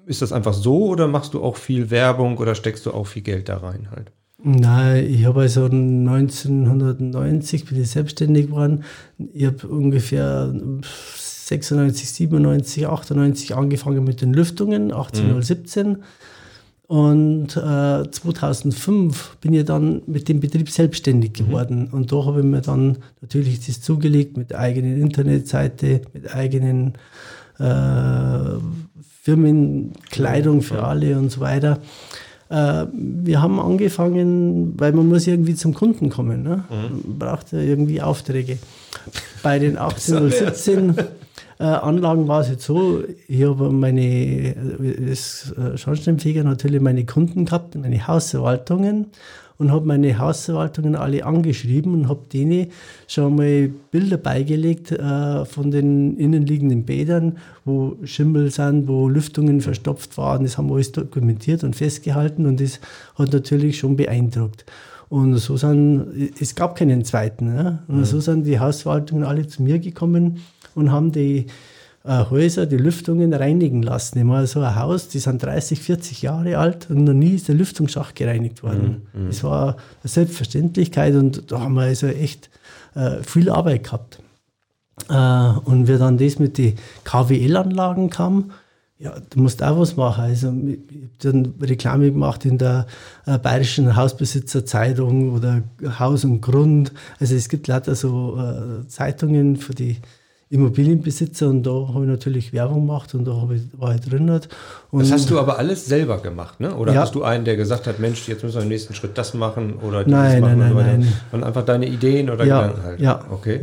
Ist 0.05 0.21
das 0.21 0.31
einfach 0.31 0.53
so 0.53 0.85
oder 0.85 1.07
machst 1.07 1.33
du 1.33 1.43
auch 1.43 1.57
viel 1.57 1.89
Werbung 1.89 2.37
oder 2.37 2.55
steckst 2.55 2.85
du 2.85 2.91
auch 2.91 3.07
viel 3.07 3.23
Geld 3.23 3.49
da 3.49 3.57
rein 3.57 3.89
halt? 3.91 4.11
Nein, 4.43 5.05
ich 5.05 5.25
habe 5.25 5.41
also 5.41 5.65
1990 5.65 7.65
bin 7.65 7.81
ich 7.81 7.91
selbstständig 7.91 8.47
geworden. 8.47 8.83
Ich 9.33 9.45
habe 9.45 9.67
ungefähr 9.67 10.53
96, 10.81 12.09
97, 12.09 12.87
98 12.87 13.55
angefangen 13.55 14.03
mit 14.03 14.21
den 14.21 14.33
Lüftungen, 14.33 14.91
1817. 14.91 15.89
Mhm. 15.89 15.97
Und 16.87 17.55
äh, 17.55 18.11
2005 18.11 19.37
bin 19.37 19.53
ich 19.53 19.63
dann 19.63 20.01
mit 20.07 20.27
dem 20.27 20.39
Betrieb 20.39 20.69
selbstständig 20.69 21.31
mhm. 21.31 21.45
geworden. 21.45 21.83
Mhm. 21.83 21.93
Und 21.93 22.11
da 22.11 22.25
habe 22.25 22.39
ich 22.39 22.45
mir 22.45 22.61
dann 22.61 22.97
natürlich 23.21 23.65
das 23.65 23.81
zugelegt 23.81 24.37
mit 24.37 24.55
eigenen 24.55 24.99
Internetseite, 24.99 26.01
mit 26.13 26.33
eigenen 26.33 26.93
äh, 27.59 28.57
Firmenkleidung 29.21 30.61
für 30.61 30.83
alle 30.83 31.17
und 31.17 31.31
so 31.31 31.41
weiter. 31.41 31.79
Äh, 32.51 32.87
wir 32.93 33.41
haben 33.41 33.59
angefangen, 33.61 34.73
weil 34.77 34.91
man 34.91 35.07
muss 35.07 35.25
irgendwie 35.25 35.55
zum 35.55 35.73
Kunden 35.73 36.09
kommen. 36.09 36.43
Ne? 36.43 36.65
Mhm. 36.69 37.01
Man 37.07 37.19
braucht 37.19 37.53
ja 37.53 37.59
irgendwie 37.59 38.01
Aufträge. 38.01 38.57
Bei 39.41 39.57
den 39.57 39.77
1817 39.77 40.95
äh, 41.59 41.63
Anlagen 41.63 42.27
war 42.27 42.41
es 42.41 42.49
jetzt 42.49 42.65
so, 42.65 43.03
ich 43.27 43.43
habe 43.43 43.69
meine, 43.69 44.55
als 45.07 45.53
äh, 45.53 45.77
Schornsteinfeger 45.77 46.43
natürlich 46.43 46.81
meine 46.81 47.05
Kunden 47.05 47.45
gehabt, 47.45 47.75
meine 47.75 48.05
Hausverwaltungen 48.05 49.07
und 49.61 49.71
habe 49.71 49.85
meine 49.85 50.17
Hausverwaltungen 50.17 50.95
alle 50.95 51.23
angeschrieben 51.23 51.93
und 51.93 52.09
habe 52.09 52.21
denen 52.33 52.71
schon 53.07 53.35
mal 53.35 53.69
Bilder 53.91 54.17
beigelegt 54.17 54.91
äh, 54.91 55.45
von 55.45 55.69
den 55.69 56.17
innenliegenden 56.17 56.83
Bädern, 56.83 57.37
wo 57.63 57.95
Schimmel 58.03 58.49
sind, 58.49 58.87
wo 58.87 59.07
Lüftungen 59.07 59.61
verstopft 59.61 60.17
waren. 60.17 60.45
Das 60.45 60.57
haben 60.57 60.67
wir 60.67 60.73
alles 60.73 60.91
dokumentiert 60.93 61.63
und 61.63 61.75
festgehalten 61.75 62.47
und 62.47 62.59
das 62.59 62.79
hat 63.13 63.33
natürlich 63.33 63.77
schon 63.77 63.95
beeindruckt. 63.95 64.65
Und 65.09 65.37
so 65.37 65.57
sind, 65.57 66.07
es 66.39 66.55
gab 66.55 66.75
keinen 66.75 67.05
zweiten. 67.05 67.53
Ne? 67.53 67.83
Und 67.87 67.97
mhm. 67.97 68.05
so 68.05 68.19
sind 68.19 68.45
die 68.47 68.59
Hausverwaltungen 68.59 69.25
alle 69.25 69.45
zu 69.45 69.61
mir 69.61 69.77
gekommen 69.77 70.39
und 70.73 70.91
haben 70.91 71.11
die 71.11 71.45
Häuser, 72.03 72.65
die 72.65 72.77
Lüftungen 72.77 73.31
reinigen 73.33 73.83
lassen. 73.83 74.17
Ich 74.17 74.23
meine, 74.23 74.47
so 74.47 74.61
ein 74.61 74.75
Haus, 74.75 75.07
die 75.07 75.19
sind 75.19 75.43
30, 75.43 75.79
40 75.79 76.23
Jahre 76.23 76.57
alt 76.57 76.89
und 76.89 77.03
noch 77.03 77.13
nie 77.13 77.35
ist 77.35 77.47
der 77.47 77.55
Lüftungsschacht 77.55 78.15
gereinigt 78.15 78.63
worden. 78.63 79.03
Mhm. 79.13 79.27
Das 79.27 79.43
war 79.43 79.75
eine 79.75 80.09
Selbstverständlichkeit 80.09 81.13
und 81.13 81.51
da 81.51 81.59
haben 81.59 81.75
wir 81.75 81.83
also 81.83 82.07
echt 82.07 82.49
äh, 82.95 83.21
viel 83.21 83.49
Arbeit 83.51 83.83
gehabt. 83.83 84.19
Äh, 85.09 85.59
und 85.65 85.87
wie 85.87 85.97
dann 85.97 86.17
das 86.17 86.39
mit 86.39 86.57
den 86.57 86.75
KWL-Anlagen 87.03 88.09
kam, 88.09 88.51
ja, 88.97 89.15
du 89.31 89.41
musst 89.41 89.63
auch 89.63 89.79
was 89.79 89.97
machen. 89.97 90.25
Also, 90.25 90.49
ich 90.49 90.77
habe 90.77 91.09
dann 91.19 91.53
Reklame 91.59 92.11
gemacht 92.11 92.45
in 92.45 92.59
der 92.59 92.85
äh, 93.25 93.39
Bayerischen 93.39 93.95
Hausbesitzerzeitung 93.95 95.33
oder 95.33 95.63
Haus 95.97 96.23
und 96.23 96.41
Grund. 96.41 96.91
Also, 97.19 97.33
es 97.33 97.49
gibt 97.49 97.67
lauter 97.67 97.95
so 97.95 98.37
äh, 98.39 98.87
Zeitungen 98.87 99.55
für 99.55 99.73
die 99.73 99.97
Immobilienbesitzer 100.51 101.47
und 101.47 101.63
da 101.63 101.71
habe 101.71 102.01
ich 102.01 102.09
natürlich 102.09 102.51
Werbung 102.51 102.85
gemacht 102.85 103.15
und 103.15 103.23
da 103.23 103.47
ich, 103.53 103.61
war 103.79 103.95
ich 103.95 104.01
drin. 104.01 104.29
Und 104.91 105.01
das 105.01 105.11
hast 105.11 105.29
du 105.29 105.39
aber 105.39 105.57
alles 105.57 105.85
selber 105.85 106.17
gemacht, 106.17 106.59
ne? 106.59 106.75
Oder 106.75 106.93
ja. 106.93 107.01
hast 107.01 107.15
du 107.15 107.23
einen, 107.23 107.45
der 107.45 107.55
gesagt 107.55 107.87
hat, 107.87 107.99
Mensch, 107.99 108.27
jetzt 108.27 108.43
müssen 108.43 108.57
wir 108.57 108.63
im 108.63 108.67
nächsten 108.67 108.93
Schritt 108.93 109.17
das 109.17 109.33
machen 109.33 109.75
oder 109.75 110.05
nein, 110.05 110.41
machen? 110.41 110.59
Nein, 110.59 110.75
nein, 110.75 110.99
nein. 110.99 111.13
Und 111.31 111.45
einfach 111.45 111.63
deine 111.63 111.87
Ideen 111.87 112.29
oder 112.29 112.43
ja, 112.43 112.63
Gedanken 112.63 112.83
halt. 112.83 112.99
Ja, 112.99 113.25
okay. 113.31 113.61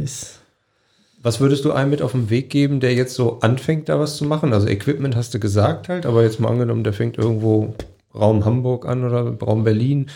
Was 1.23 1.41
würdest 1.41 1.67
du 1.67 1.73
einem 1.73 1.91
mit 1.91 2.01
auf 2.01 2.13
den 2.13 2.31
Weg 2.31 2.49
geben, 2.49 2.81
der 2.81 2.95
jetzt 2.95 3.15
so 3.15 3.41
anfängt, 3.41 3.91
da 3.91 4.01
was 4.01 4.17
zu 4.17 4.25
machen? 4.25 4.55
Also 4.55 4.67
Equipment 4.67 5.15
hast 5.15 5.35
du 5.35 5.39
gesagt 5.39 5.91
halt, 5.91 6.07
aber 6.07 6.23
jetzt 6.23 6.41
mal 6.41 6.49
angenommen, 6.49 6.85
der 6.85 6.95
fängt 6.95 7.19
irgendwo 7.19 7.75
Raum 8.15 8.47
Hamburg 8.47 8.87
an 8.87 9.05
oder 9.05 9.37
Raum 9.39 9.63
Berlin 9.63 10.07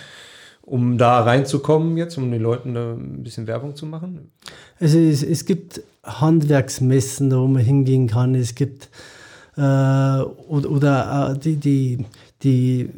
um 0.62 0.96
da 0.96 1.20
reinzukommen 1.20 1.96
jetzt, 1.96 2.16
um 2.16 2.30
den 2.30 2.40
Leuten 2.40 2.76
ein 2.76 3.22
bisschen 3.22 3.46
Werbung 3.46 3.74
zu 3.74 3.84
machen? 3.84 4.30
Also 4.80 4.98
es, 4.98 5.22
es 5.22 5.44
gibt 5.44 5.82
Handwerksmessen, 6.04 7.30
wo 7.30 7.46
man 7.46 7.62
hingehen 7.62 8.08
kann. 8.08 8.34
Es 8.34 8.54
gibt 8.54 8.90
äh, 9.56 9.60
oder, 9.60 10.70
oder 10.70 11.32
äh, 11.34 11.38
die, 11.38 11.56
die, 11.56 12.04
die 12.42 12.88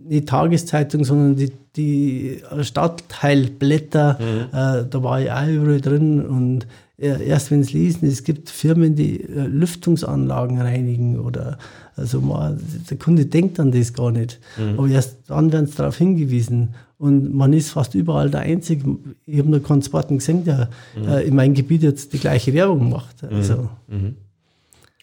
nicht 0.00 0.28
Tageszeitung, 0.28 1.04
sondern 1.04 1.36
die, 1.36 1.52
die 1.76 2.42
Stadtteilblätter, 2.62 4.18
mhm. 4.18 4.40
äh, 4.58 4.84
da 4.88 5.02
war 5.02 5.20
ich 5.20 5.30
auch 5.30 5.46
überall 5.46 5.80
drin 5.80 6.24
und 6.26 6.66
erst 6.96 7.52
wenn 7.52 7.60
es 7.60 7.72
lesen, 7.72 8.08
es 8.08 8.24
gibt 8.24 8.50
Firmen, 8.50 8.96
die 8.96 9.22
äh, 9.22 9.46
Lüftungsanlagen 9.46 10.60
reinigen 10.60 11.20
oder 11.20 11.58
also 11.94 12.20
man, 12.20 12.60
der 12.90 12.96
Kunde 12.96 13.26
denkt 13.26 13.60
an 13.60 13.70
das 13.70 13.92
gar 13.92 14.10
nicht. 14.10 14.40
Mhm. 14.56 14.78
Aber 14.78 14.88
erst 14.88 15.18
dann 15.28 15.52
werden 15.52 15.66
sie 15.66 15.76
darauf 15.76 15.96
hingewiesen. 15.96 16.74
Und 16.98 17.32
man 17.32 17.52
ist 17.52 17.70
fast 17.70 17.94
überall 17.94 18.28
der 18.28 18.40
Einzige. 18.40 18.96
Ich 19.24 19.38
habe 19.38 19.50
noch 19.50 19.62
keinen 19.62 19.82
zweiten 19.82 20.18
gesehen, 20.18 20.44
der 20.44 20.68
mhm. 20.96 21.08
äh, 21.08 21.22
in 21.22 21.36
meinem 21.36 21.54
Gebiet 21.54 21.82
jetzt 21.82 22.12
die 22.12 22.18
gleiche 22.18 22.52
Werbung 22.54 22.90
macht. 22.90 23.22
Also. 23.24 23.68
Mhm. 23.86 24.16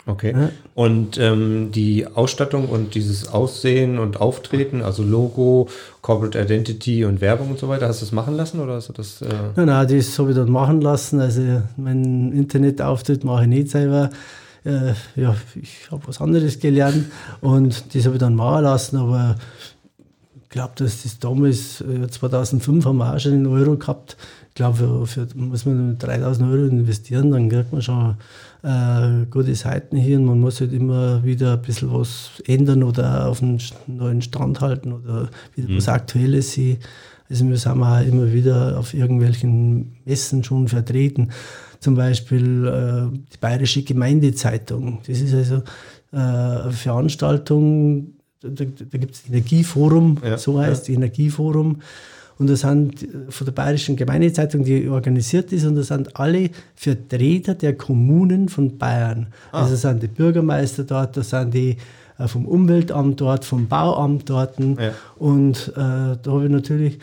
Okay. 0.08 0.34
Ja. 0.34 0.50
Und 0.76 1.18
ähm, 1.18 1.72
die 1.72 2.06
Ausstattung 2.06 2.70
und 2.70 2.94
dieses 2.94 3.28
Aussehen 3.28 3.98
und 3.98 4.22
Auftreten, 4.22 4.84
also 4.84 5.04
Logo, 5.04 5.68
Corporate 6.02 6.40
Identity 6.40 7.06
und 7.06 7.22
Werbung 7.22 7.50
und 7.52 7.60
so 7.60 7.70
weiter, 7.70 7.88
hast 7.88 8.02
du 8.02 8.06
das 8.06 8.12
machen 8.12 8.36
lassen 8.36 8.60
oder 8.60 8.74
hast 8.76 8.90
du 8.90 8.94
das? 8.94 9.22
Äh 9.24 9.28
Nein, 9.56 9.66
nein, 9.66 9.88
das 9.88 10.20
habe 10.20 10.30
ich 10.30 10.36
dann 10.36 10.52
machen 10.52 10.82
lassen. 10.82 11.20
Also 11.20 11.42
mein 11.76 12.32
Internetauftritt 12.34 13.24
mache 13.24 13.44
ich 13.44 13.50
nicht 13.50 13.70
selber. 13.70 14.12
Äh, 14.64 14.94
ja, 15.16 15.36
ich 15.60 15.90
habe 15.92 16.08
was 16.08 16.22
anderes 16.22 16.60
gelernt 16.60 17.06
und 17.42 17.96
das 17.96 18.06
habe 18.06 18.16
ich 18.16 18.20
dann 18.20 18.36
machen 18.36 18.64
lassen, 18.64 18.98
aber 18.98 19.36
glaube, 20.56 20.72
dass 20.78 21.04
das 21.04 21.20
damals, 21.20 21.82
äh, 21.82 22.08
2005 22.08 22.86
haben 22.86 22.98
wir 22.98 23.14
auch 23.14 23.20
schon 23.20 23.34
einen 23.34 23.46
Euro 23.46 23.76
gehabt. 23.76 24.16
Ich 24.48 24.56
glaube, 24.56 24.78
für, 24.78 25.06
für, 25.06 25.28
muss 25.36 25.66
man 25.66 25.98
3000 25.98 26.50
Euro 26.50 26.68
investieren, 26.68 27.32
dann 27.32 27.50
kriegt 27.50 27.74
man 27.74 27.82
schon 27.82 28.16
äh, 28.64 29.26
gute 29.30 29.54
Seiten 29.54 29.98
hier 29.98 30.18
und 30.18 30.26
man 30.26 30.40
muss 30.40 30.62
halt 30.62 30.72
immer 30.72 31.22
wieder 31.26 31.54
ein 31.54 31.62
bisschen 31.62 31.94
was 31.94 32.42
ändern 32.48 32.84
oder 32.84 33.28
auf 33.28 33.44
einen 33.44 33.60
neuen 33.88 34.22
Stand 34.22 34.62
halten 34.62 34.94
oder 34.94 35.30
wieder 35.56 35.76
was 35.76 35.90
Aktuelles 35.90 36.54
sehen. 36.54 36.78
Also 37.30 37.50
wir 37.50 37.58
sind 37.58 37.84
auch 37.84 38.02
immer 38.02 38.32
wieder 38.32 38.80
auf 38.80 38.94
irgendwelchen 38.94 39.98
Messen 40.06 40.42
schon 40.46 40.70
vertreten. 40.70 41.32
Zum 41.82 41.96
Beispiel 41.96 42.66
äh, 42.66 43.18
die 43.34 43.38
Bayerische 43.42 43.84
Gemeindezeitung. 43.84 45.00
Das 45.06 45.20
ist 45.20 45.34
also 45.34 45.56
äh, 46.14 46.18
eine 46.18 46.72
Veranstaltung, 46.72 48.15
da, 48.50 48.66
da, 48.66 48.98
gibt 48.98 49.16
es 49.16 49.24
Energieforum, 49.28 50.18
Ja, 50.24 50.38
so 50.38 50.60
heißt 50.60 50.90
Energieforum. 50.90 51.82
Und 52.38 52.50
da 52.50 52.56
sind 52.58 53.08
von 53.30 53.46
der 53.46 53.54
Bayerischen 53.54 53.96
Gemeindezeitung, 53.96 54.66
die 54.66 54.90
organisiert 54.90 55.54
ist, 55.54 55.66
und 55.66 55.76
da 55.76 55.84
sind 55.84 56.18
alle 56.18 56.50
Vertreter 56.76 57.56
der 57.56 57.78
Kommunen 57.78 58.50
von 58.50 58.78
Bayern. 58.78 59.28
Also 59.52 59.72
da 59.72 59.78
sind 59.78 60.04
die 60.04 60.08
Bürgermeister 60.08 60.84
dort, 60.84 61.16
da 61.16 61.24
sind 61.24 61.54
die 61.54 61.78
äh, 62.18 62.28
vom 62.28 62.46
Umweltamt 62.46 63.22
dort, 63.22 63.46
vom 63.46 63.68
Bauamt 63.68 64.30
dort. 64.30 64.60
Ja. 64.60 64.94
Und 65.18 65.70
äh, 65.70 65.74
da 65.76 66.20
habe 66.26 66.46
ich 66.46 66.52
natürlich, 66.52 67.00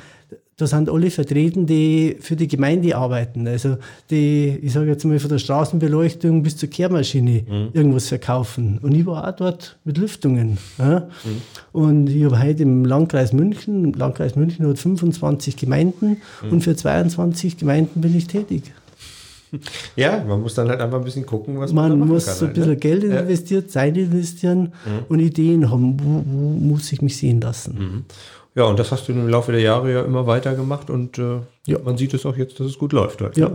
da 0.63 0.69
sind 0.69 0.89
alle 0.89 1.11
vertreten, 1.11 1.67
die 1.67 2.17
für 2.21 2.37
die 2.37 2.47
Gemeinde 2.47 2.97
arbeiten. 2.97 3.47
Also 3.49 3.79
die, 4.11 4.59
ich 4.63 4.73
sage 4.73 4.87
jetzt 4.87 5.05
mal 5.05 5.19
von 5.19 5.29
der 5.29 5.39
Straßenbeleuchtung 5.39 6.43
bis 6.45 6.57
zur 6.57 6.69
Kehrmaschine 6.71 7.43
irgendwas 7.73 8.09
verkaufen. 8.09 8.79
Und 8.81 8.95
ich 8.95 9.05
war 9.05 9.29
auch 9.29 9.35
dort 9.37 9.77
mit 9.85 9.99
Lüftungen. 9.99 10.59
Ja? 10.79 11.09
Und 11.73 12.09
ich 12.09 12.23
habe 12.25 12.41
heute 12.41 12.63
im 12.63 12.85
Landkreis 12.85 13.33
München, 13.33 13.85
im 13.87 13.93
Landkreis 13.93 14.37
München 14.37 14.67
hat 14.69 14.79
25 14.79 15.57
Gemeinden 15.57 16.19
und 16.49 16.61
für 16.63 16.77
22 16.77 17.57
Gemeinden 17.57 18.01
bin 18.01 18.17
ich 18.17 18.29
tätig. 18.29 18.73
ja, 19.97 20.25
man 20.27 20.41
muss 20.41 20.55
dann 20.55 20.69
halt 20.69 20.81
einfach 20.81 20.99
ein 20.99 21.05
bisschen 21.05 21.27
gucken, 21.27 21.59
was 21.59 21.73
man, 21.73 21.91
Man 21.91 21.99
machen 21.99 22.09
muss 22.13 22.27
kann. 22.27 22.35
so 22.37 22.45
ein 22.45 22.49
halt, 22.49 22.55
bisschen 22.55 22.71
ne? 22.71 22.77
Geld 22.79 23.03
Ja. 23.05 23.21
investiert, 23.21 23.71
Zeit 23.71 23.97
investieren 23.99 24.73
und 25.09 25.19
Ideen 25.21 25.71
haben. 25.71 25.99
Wo, 26.01 26.25
wo 26.25 26.49
muss 26.59 26.91
ich 26.93 27.03
mich 27.03 27.17
sehen 27.19 27.41
lassen? 27.41 28.05
Ja, 28.55 28.65
und 28.65 28.79
das 28.79 28.93
hast 28.93 29.09
du 29.09 29.13
im 29.13 29.29
Laufe 29.29 29.51
der 29.51 29.63
Jahre 29.63 29.91
ja 29.91 30.03
immer 30.03 30.27
weiter 30.27 30.55
gemacht 30.55 30.91
und 30.91 31.17
äh, 31.19 31.39
Ja. 31.67 31.79
man 31.83 31.97
sieht 31.97 32.13
es 32.13 32.27
auch 32.27 32.37
jetzt, 32.37 32.61
dass 32.61 32.67
es 32.67 32.77
gut 32.79 32.93
läuft. 32.93 33.23
Halt. 33.23 33.37
Ja. 33.39 33.51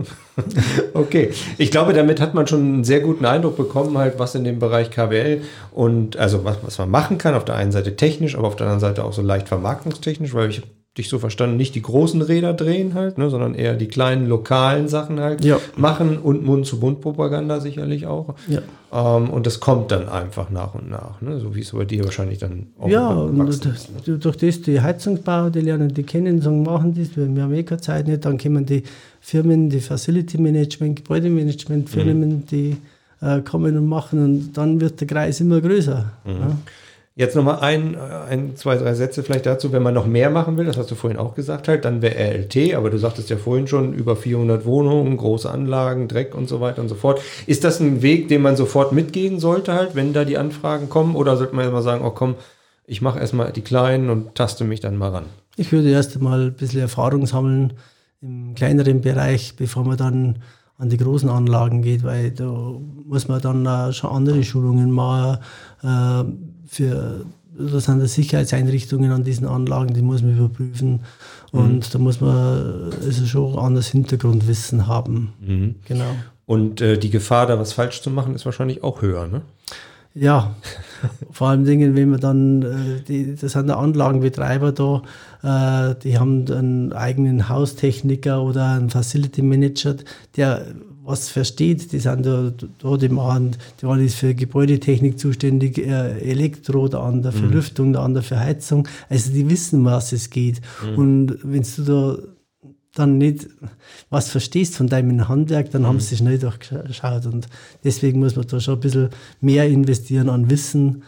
okay, 0.94 1.30
ich 1.56 1.70
glaube, 1.70 1.92
damit 1.92 2.20
hat 2.20 2.34
man 2.34 2.46
schon 2.48 2.60
einen 2.60 2.84
sehr 2.84 3.00
guten 3.00 3.24
Eindruck 3.24 3.56
bekommen, 3.56 3.96
halt, 3.96 4.18
was 4.18 4.34
in 4.34 4.42
dem 4.42 4.58
Bereich 4.58 4.90
KWL 4.90 5.42
und 5.70 6.16
also 6.16 6.44
was, 6.44 6.58
was 6.62 6.78
man 6.78 6.90
machen 6.90 7.16
kann. 7.16 7.34
Auf 7.34 7.44
der 7.44 7.54
einen 7.54 7.70
Seite 7.70 7.94
technisch, 7.94 8.36
aber 8.36 8.48
auf 8.48 8.56
der 8.56 8.66
anderen 8.66 8.80
Seite 8.80 9.04
auch 9.04 9.12
so 9.12 9.22
leicht 9.22 9.46
vermarktungstechnisch, 9.48 10.34
weil 10.34 10.50
ich 10.50 10.62
dich 10.98 11.08
so 11.08 11.18
verstanden, 11.18 11.56
nicht 11.56 11.74
die 11.74 11.82
großen 11.82 12.20
Räder 12.20 12.52
drehen 12.52 12.94
halt, 12.94 13.16
ne, 13.18 13.30
sondern 13.30 13.54
eher 13.54 13.74
die 13.74 13.86
kleinen 13.88 14.28
lokalen 14.28 14.88
Sachen 14.88 15.20
halt 15.20 15.44
Ja. 15.44 15.58
machen 15.76 16.18
und 16.18 16.44
Mund-zu-Mund-Propaganda 16.44 17.60
sicherlich 17.60 18.06
auch. 18.06 18.34
Ja. 18.48 18.60
Ähm, 18.92 19.30
und 19.30 19.46
das 19.46 19.60
kommt 19.60 19.90
dann 19.90 20.08
einfach 20.08 20.50
nach 20.50 20.74
und 20.74 20.90
nach, 20.90 21.20
ne? 21.20 21.38
so 21.38 21.54
wie 21.54 21.60
es 21.60 21.70
bei 21.72 21.84
dir 21.84 22.04
wahrscheinlich 22.04 22.38
dann 22.38 22.68
auch 22.78 22.88
Ja, 22.88 23.08
und 23.08 23.48
ist, 23.48 23.64
ne? 23.64 24.18
durch 24.18 24.36
das 24.36 24.62
die 24.62 24.80
Heizungsbauer, 24.80 25.50
die 25.50 25.60
lernen, 25.60 25.92
die 25.92 26.02
kennen, 26.02 26.40
sagen, 26.40 26.62
machen 26.62 26.94
das, 26.94 27.16
wir 27.16 27.42
haben 27.42 27.54
eh 27.54 27.62
keine 27.62 27.80
Zeit 27.80 28.08
nicht. 28.08 28.24
Dann 28.24 28.38
kommen 28.38 28.64
die 28.66 28.82
Firmen, 29.20 29.68
die 29.70 29.80
Facility 29.80 30.38
Management, 30.38 30.96
Gebäudemanagement 30.96 31.88
Firmen, 31.90 32.46
die 32.46 32.76
äh, 33.20 33.40
kommen 33.40 33.76
und 33.76 33.86
machen 33.86 34.24
und 34.24 34.52
dann 34.56 34.80
wird 34.80 35.00
der 35.00 35.06
Kreis 35.06 35.40
immer 35.40 35.60
größer. 35.60 36.10
Ja. 36.26 36.56
Jetzt 37.18 37.34
nochmal 37.34 37.58
ein, 37.58 37.96
ein, 37.98 38.54
zwei, 38.54 38.76
drei 38.76 38.94
Sätze 38.94 39.24
vielleicht 39.24 39.44
dazu, 39.44 39.72
wenn 39.72 39.82
man 39.82 39.92
noch 39.92 40.06
mehr 40.06 40.30
machen 40.30 40.56
will, 40.56 40.66
das 40.66 40.76
hast 40.76 40.88
du 40.92 40.94
vorhin 40.94 41.18
auch 41.18 41.34
gesagt 41.34 41.66
halt, 41.66 41.84
dann 41.84 42.00
wäre 42.00 42.14
RLT, 42.14 42.76
aber 42.76 42.90
du 42.90 42.96
sagtest 42.96 43.28
ja 43.28 43.36
vorhin 43.36 43.66
schon, 43.66 43.92
über 43.92 44.14
400 44.14 44.64
Wohnungen, 44.64 45.16
große 45.16 45.50
Anlagen, 45.50 46.06
Dreck 46.06 46.32
und 46.36 46.48
so 46.48 46.60
weiter 46.60 46.80
und 46.80 46.88
so 46.88 46.94
fort. 46.94 47.20
Ist 47.48 47.64
das 47.64 47.80
ein 47.80 48.02
Weg, 48.02 48.28
den 48.28 48.40
man 48.40 48.54
sofort 48.54 48.92
mitgehen 48.92 49.40
sollte 49.40 49.74
halt, 49.74 49.96
wenn 49.96 50.12
da 50.12 50.24
die 50.24 50.38
Anfragen 50.38 50.88
kommen 50.88 51.16
oder 51.16 51.36
sollte 51.36 51.56
man 51.56 51.66
immer 51.66 51.82
sagen, 51.82 52.04
oh 52.04 52.10
komm, 52.10 52.36
ich 52.86 53.02
mache 53.02 53.18
erstmal 53.18 53.50
die 53.50 53.62
Kleinen 53.62 54.10
und 54.10 54.36
taste 54.36 54.62
mich 54.62 54.78
dann 54.78 54.96
mal 54.96 55.10
ran? 55.10 55.24
Ich 55.56 55.72
würde 55.72 55.90
erst 55.90 56.14
einmal 56.14 56.40
ein 56.46 56.54
bisschen 56.54 56.82
Erfahrung 56.82 57.26
sammeln 57.26 57.72
im 58.22 58.54
kleineren 58.54 59.00
Bereich, 59.00 59.56
bevor 59.56 59.82
man 59.82 59.96
dann 59.96 60.38
an 60.78 60.88
die 60.88 60.96
großen 60.96 61.28
Anlagen 61.28 61.82
geht, 61.82 62.04
weil 62.04 62.30
da 62.30 62.74
muss 63.04 63.28
man 63.28 63.40
dann 63.40 63.92
schon 63.92 64.10
andere 64.10 64.44
Schulungen 64.44 64.90
machen. 64.90 65.38
Äh, 65.82 66.24
für, 66.66 67.24
da 67.58 67.80
sind 67.80 68.00
die 68.00 68.06
Sicherheitseinrichtungen 68.06 69.10
an 69.10 69.24
diesen 69.24 69.46
Anlagen, 69.46 69.92
die 69.92 70.02
muss 70.02 70.22
man 70.22 70.36
überprüfen. 70.36 71.00
Und 71.50 71.92
da 71.94 71.98
muss 71.98 72.20
man 72.20 72.92
also 73.04 73.26
schon 73.26 73.58
anderes 73.58 73.88
Hintergrundwissen 73.88 74.86
haben. 74.86 75.32
Genau. 75.86 76.14
Und 76.46 76.80
äh, 76.80 76.96
die 76.96 77.10
Gefahr, 77.10 77.46
da 77.46 77.58
was 77.58 77.72
falsch 77.72 78.00
zu 78.00 78.10
machen, 78.10 78.34
ist 78.34 78.46
wahrscheinlich 78.46 78.82
auch 78.82 79.02
höher, 79.02 79.26
ne? 79.26 79.42
Ja, 80.14 80.56
vor 81.30 81.48
allem 81.48 81.64
Dingen, 81.64 81.94
wenn 81.94 82.10
man 82.10 82.20
dann, 82.20 82.62
äh, 82.62 83.02
die, 83.06 83.36
das 83.36 83.52
sind 83.52 83.70
Anlagenbetreiber 83.70 84.72
da, 84.72 85.02
äh, 85.42 85.94
die 86.02 86.18
haben 86.18 86.50
einen 86.50 86.92
eigenen 86.92 87.48
Haustechniker 87.48 88.42
oder 88.42 88.72
einen 88.72 88.90
Facility 88.90 89.42
Manager, 89.42 89.96
der 90.36 90.66
was 91.08 91.30
versteht, 91.30 91.92
die 91.92 92.00
sind 92.00 92.26
da, 92.26 92.52
da 92.78 92.96
die 92.98 93.08
machen, 93.08 93.56
der 93.80 93.88
eine 93.88 94.04
ist 94.04 94.16
für 94.16 94.34
Gebäudetechnik 94.34 95.18
zuständig, 95.18 95.78
äh, 95.78 96.18
Elektro, 96.20 96.86
der 96.86 97.00
andere 97.00 97.32
für 97.32 97.46
Lüftung, 97.46 97.94
der 97.94 98.02
andere 98.02 98.22
für 98.22 98.38
Heizung. 98.38 98.86
Also 99.08 99.32
die 99.32 99.48
wissen, 99.48 99.86
was 99.86 100.12
es 100.12 100.28
geht. 100.28 100.60
Und 100.96 101.38
wenn 101.42 101.62
du 101.62 101.82
da 101.82 102.18
dann 102.98 103.18
nicht 103.18 103.48
was 104.10 104.30
verstehst 104.30 104.76
von 104.76 104.88
deinem 104.88 105.28
Handwerk, 105.28 105.70
dann 105.70 105.86
haben 105.86 106.00
sie 106.00 106.16
schnell 106.16 106.38
durchgeschaut. 106.38 107.26
Und 107.26 107.48
deswegen 107.84 108.20
muss 108.20 108.36
man 108.36 108.46
da 108.46 108.60
schon 108.60 108.74
ein 108.74 108.80
bisschen 108.80 109.08
mehr 109.40 109.66
investieren 109.66 110.28
an 110.28 110.50
Wissen, 110.50 111.02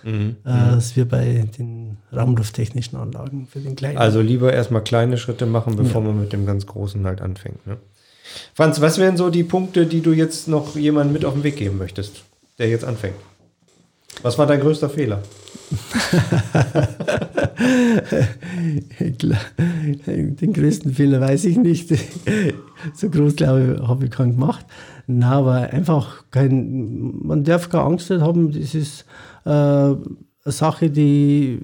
äh, 0.44 0.48
als 0.48 0.96
wir 0.96 1.06
bei 1.06 1.48
den 1.58 1.96
raumlufttechnischen 2.14 2.98
Anlagen 2.98 3.46
für 3.50 3.60
den 3.60 3.76
kleinen. 3.76 3.98
Also 3.98 4.20
lieber 4.20 4.52
erstmal 4.52 4.82
kleine 4.82 5.18
Schritte 5.18 5.46
machen, 5.46 5.76
bevor 5.76 6.00
man 6.02 6.20
mit 6.20 6.32
dem 6.32 6.46
ganz 6.46 6.66
Großen 6.66 7.04
halt 7.04 7.20
anfängt. 7.20 7.66
Ne? 7.66 7.76
Franz, 8.54 8.80
was 8.80 8.98
wären 8.98 9.16
so 9.16 9.30
die 9.30 9.44
Punkte, 9.44 9.86
die 9.86 10.00
du 10.00 10.12
jetzt 10.12 10.48
noch 10.48 10.76
jemandem 10.76 11.12
mit 11.12 11.24
auf 11.24 11.34
den 11.34 11.42
Weg 11.42 11.56
geben 11.56 11.78
möchtest, 11.78 12.22
der 12.58 12.68
jetzt 12.68 12.84
anfängt? 12.84 13.16
Was 14.22 14.38
war 14.38 14.46
dein 14.46 14.60
größter 14.60 14.90
Fehler? 14.90 15.22
Den 20.40 20.52
größten 20.52 20.92
Fehler 20.92 21.20
weiß 21.20 21.44
ich 21.44 21.56
nicht. 21.56 21.94
So 22.94 23.10
groß, 23.10 23.36
glaube 23.36 23.76
ich, 23.76 23.88
habe 23.88 24.04
ich 24.04 24.10
keinen 24.10 24.32
gemacht. 24.32 24.66
Na, 25.06 25.32
aber 25.32 25.54
einfach 25.70 26.24
kein, 26.30 27.18
man 27.22 27.44
darf 27.44 27.68
keine 27.68 27.84
Angst 27.84 28.10
haben. 28.10 28.52
Das 28.52 28.74
ist 28.74 29.04
äh, 29.44 29.50
eine 29.50 29.96
Sache, 30.46 30.90
die 30.90 31.60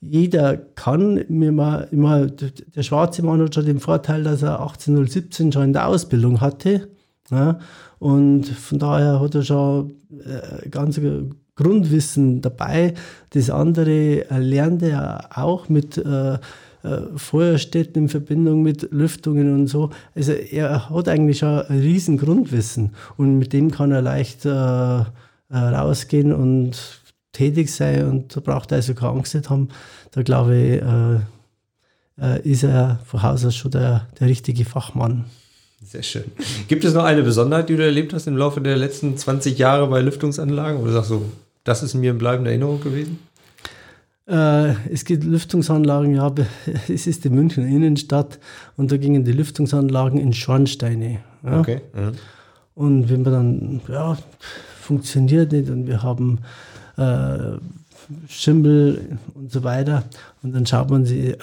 jeder 0.00 0.56
kann. 0.56 1.24
Mir 1.28 1.48
immer, 1.90 2.26
der 2.26 2.82
schwarze 2.82 3.22
Mann 3.22 3.42
hat 3.42 3.54
schon 3.54 3.66
den 3.66 3.80
Vorteil, 3.80 4.22
dass 4.22 4.42
er 4.42 4.60
1817 4.60 5.52
schon 5.52 5.64
in 5.64 5.72
der 5.72 5.86
Ausbildung 5.86 6.40
hatte. 6.40 6.88
Ja, 7.30 7.58
und 8.00 8.48
von 8.48 8.78
daher 8.78 9.20
hat 9.20 9.34
er 9.34 9.42
schon 9.42 9.92
äh, 10.24 10.68
ganz 10.68 11.00
Grundwissen 11.60 12.40
dabei. 12.40 12.94
Das 13.30 13.50
andere 13.50 14.30
äh, 14.30 14.38
lernt 14.38 14.82
er 14.82 15.28
auch 15.34 15.68
mit 15.68 15.98
äh, 15.98 16.34
äh, 16.34 16.38
Feuerstätten 17.14 18.04
in 18.04 18.08
Verbindung 18.08 18.62
mit 18.62 18.90
Lüftungen 18.90 19.52
und 19.52 19.66
so. 19.66 19.90
Also 20.14 20.32
er 20.32 20.88
hat 20.88 21.08
eigentlich 21.08 21.38
schon 21.38 21.60
ein 21.62 21.80
riesen 21.80 22.16
Grundwissen 22.16 22.94
und 23.18 23.38
mit 23.38 23.52
dem 23.52 23.70
kann 23.70 23.92
er 23.92 24.00
leicht 24.00 24.46
äh, 24.46 24.50
äh, 24.50 25.04
rausgehen 25.50 26.32
und 26.32 27.00
tätig 27.32 27.70
sein 27.70 28.08
und 28.08 28.34
da 28.36 28.40
braucht 28.40 28.72
er 28.72 28.76
also 28.76 28.94
keine 28.94 29.12
Angst 29.12 29.34
nicht 29.34 29.50
haben. 29.50 29.68
Da 30.12 30.22
glaube 30.22 30.56
ich, 30.56 30.82
äh, 30.82 32.36
äh, 32.36 32.50
ist 32.50 32.64
er 32.64 33.00
von 33.04 33.22
Haus 33.22 33.44
aus 33.44 33.56
schon 33.56 33.72
der, 33.72 34.06
der 34.18 34.28
richtige 34.28 34.64
Fachmann. 34.64 35.26
Sehr 35.84 36.02
schön. 36.02 36.24
Gibt 36.68 36.84
es 36.84 36.94
noch 36.94 37.04
eine 37.04 37.22
Besonderheit, 37.22 37.68
die 37.68 37.76
du 37.76 37.84
erlebt 37.84 38.12
hast 38.12 38.26
im 38.26 38.36
Laufe 38.36 38.60
der 38.60 38.76
letzten 38.76 39.16
20 39.16 39.58
Jahre 39.58 39.86
bei 39.88 40.00
Lüftungsanlagen? 40.00 40.84
Du 40.84 40.90
sagst 40.90 41.08
so, 41.08 41.24
das 41.64 41.82
ist 41.82 41.94
mir 41.94 42.10
in 42.10 42.18
bleibender 42.18 42.50
Erinnerung 42.50 42.80
gewesen? 42.80 43.18
Äh, 44.26 44.74
es 44.92 45.04
gibt 45.04 45.24
Lüftungsanlagen, 45.24 46.14
ja, 46.14 46.32
es 46.88 47.06
ist 47.06 47.24
die 47.24 47.30
Münchner 47.30 47.66
Innenstadt 47.66 48.38
und 48.76 48.92
da 48.92 48.96
gingen 48.96 49.24
die 49.24 49.32
Lüftungsanlagen 49.32 50.18
in 50.18 50.32
Schornsteine. 50.32 51.20
Ja. 51.44 51.60
Okay. 51.60 51.80
Mhm. 51.94 52.12
Und 52.74 53.10
wenn 53.10 53.22
man 53.22 53.32
dann 53.32 53.80
ja, 53.88 54.16
funktioniert 54.80 55.52
nicht 55.52 55.68
und 55.68 55.86
wir 55.86 56.02
haben 56.02 56.38
äh, 56.96 57.58
Schimmel 58.28 59.18
und 59.34 59.52
so 59.52 59.62
weiter. 59.64 60.04
Und 60.42 60.54
dann 60.54 60.66
schaut 60.66 60.90
man 60.90 61.04
sich 61.04 61.36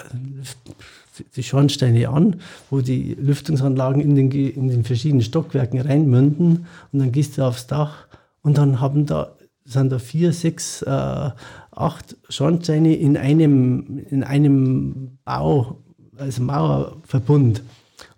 die 1.34 1.42
Schornsteine 1.42 2.08
an, 2.08 2.36
wo 2.70 2.80
die 2.80 3.14
Lüftungsanlagen 3.14 4.00
in 4.00 4.14
den, 4.14 4.30
in 4.30 4.68
den 4.68 4.84
verschiedenen 4.84 5.22
Stockwerken 5.22 5.80
reinmünden 5.80 6.66
und 6.92 6.98
dann 6.98 7.12
gehst 7.12 7.38
du 7.38 7.42
aufs 7.42 7.66
Dach 7.66 8.06
und 8.42 8.58
dann 8.58 8.80
haben 8.80 9.06
da, 9.06 9.32
sind 9.68 9.90
da 9.92 9.98
vier, 9.98 10.32
sechs, 10.32 10.82
äh, 10.82 10.90
acht 10.90 12.16
Schornsteine 12.28 12.96
in 12.96 13.16
einem, 13.16 13.98
in 14.10 14.24
einem 14.24 15.18
Bau, 15.24 15.78
also 16.16 16.42
Mauerverbund. 16.42 17.62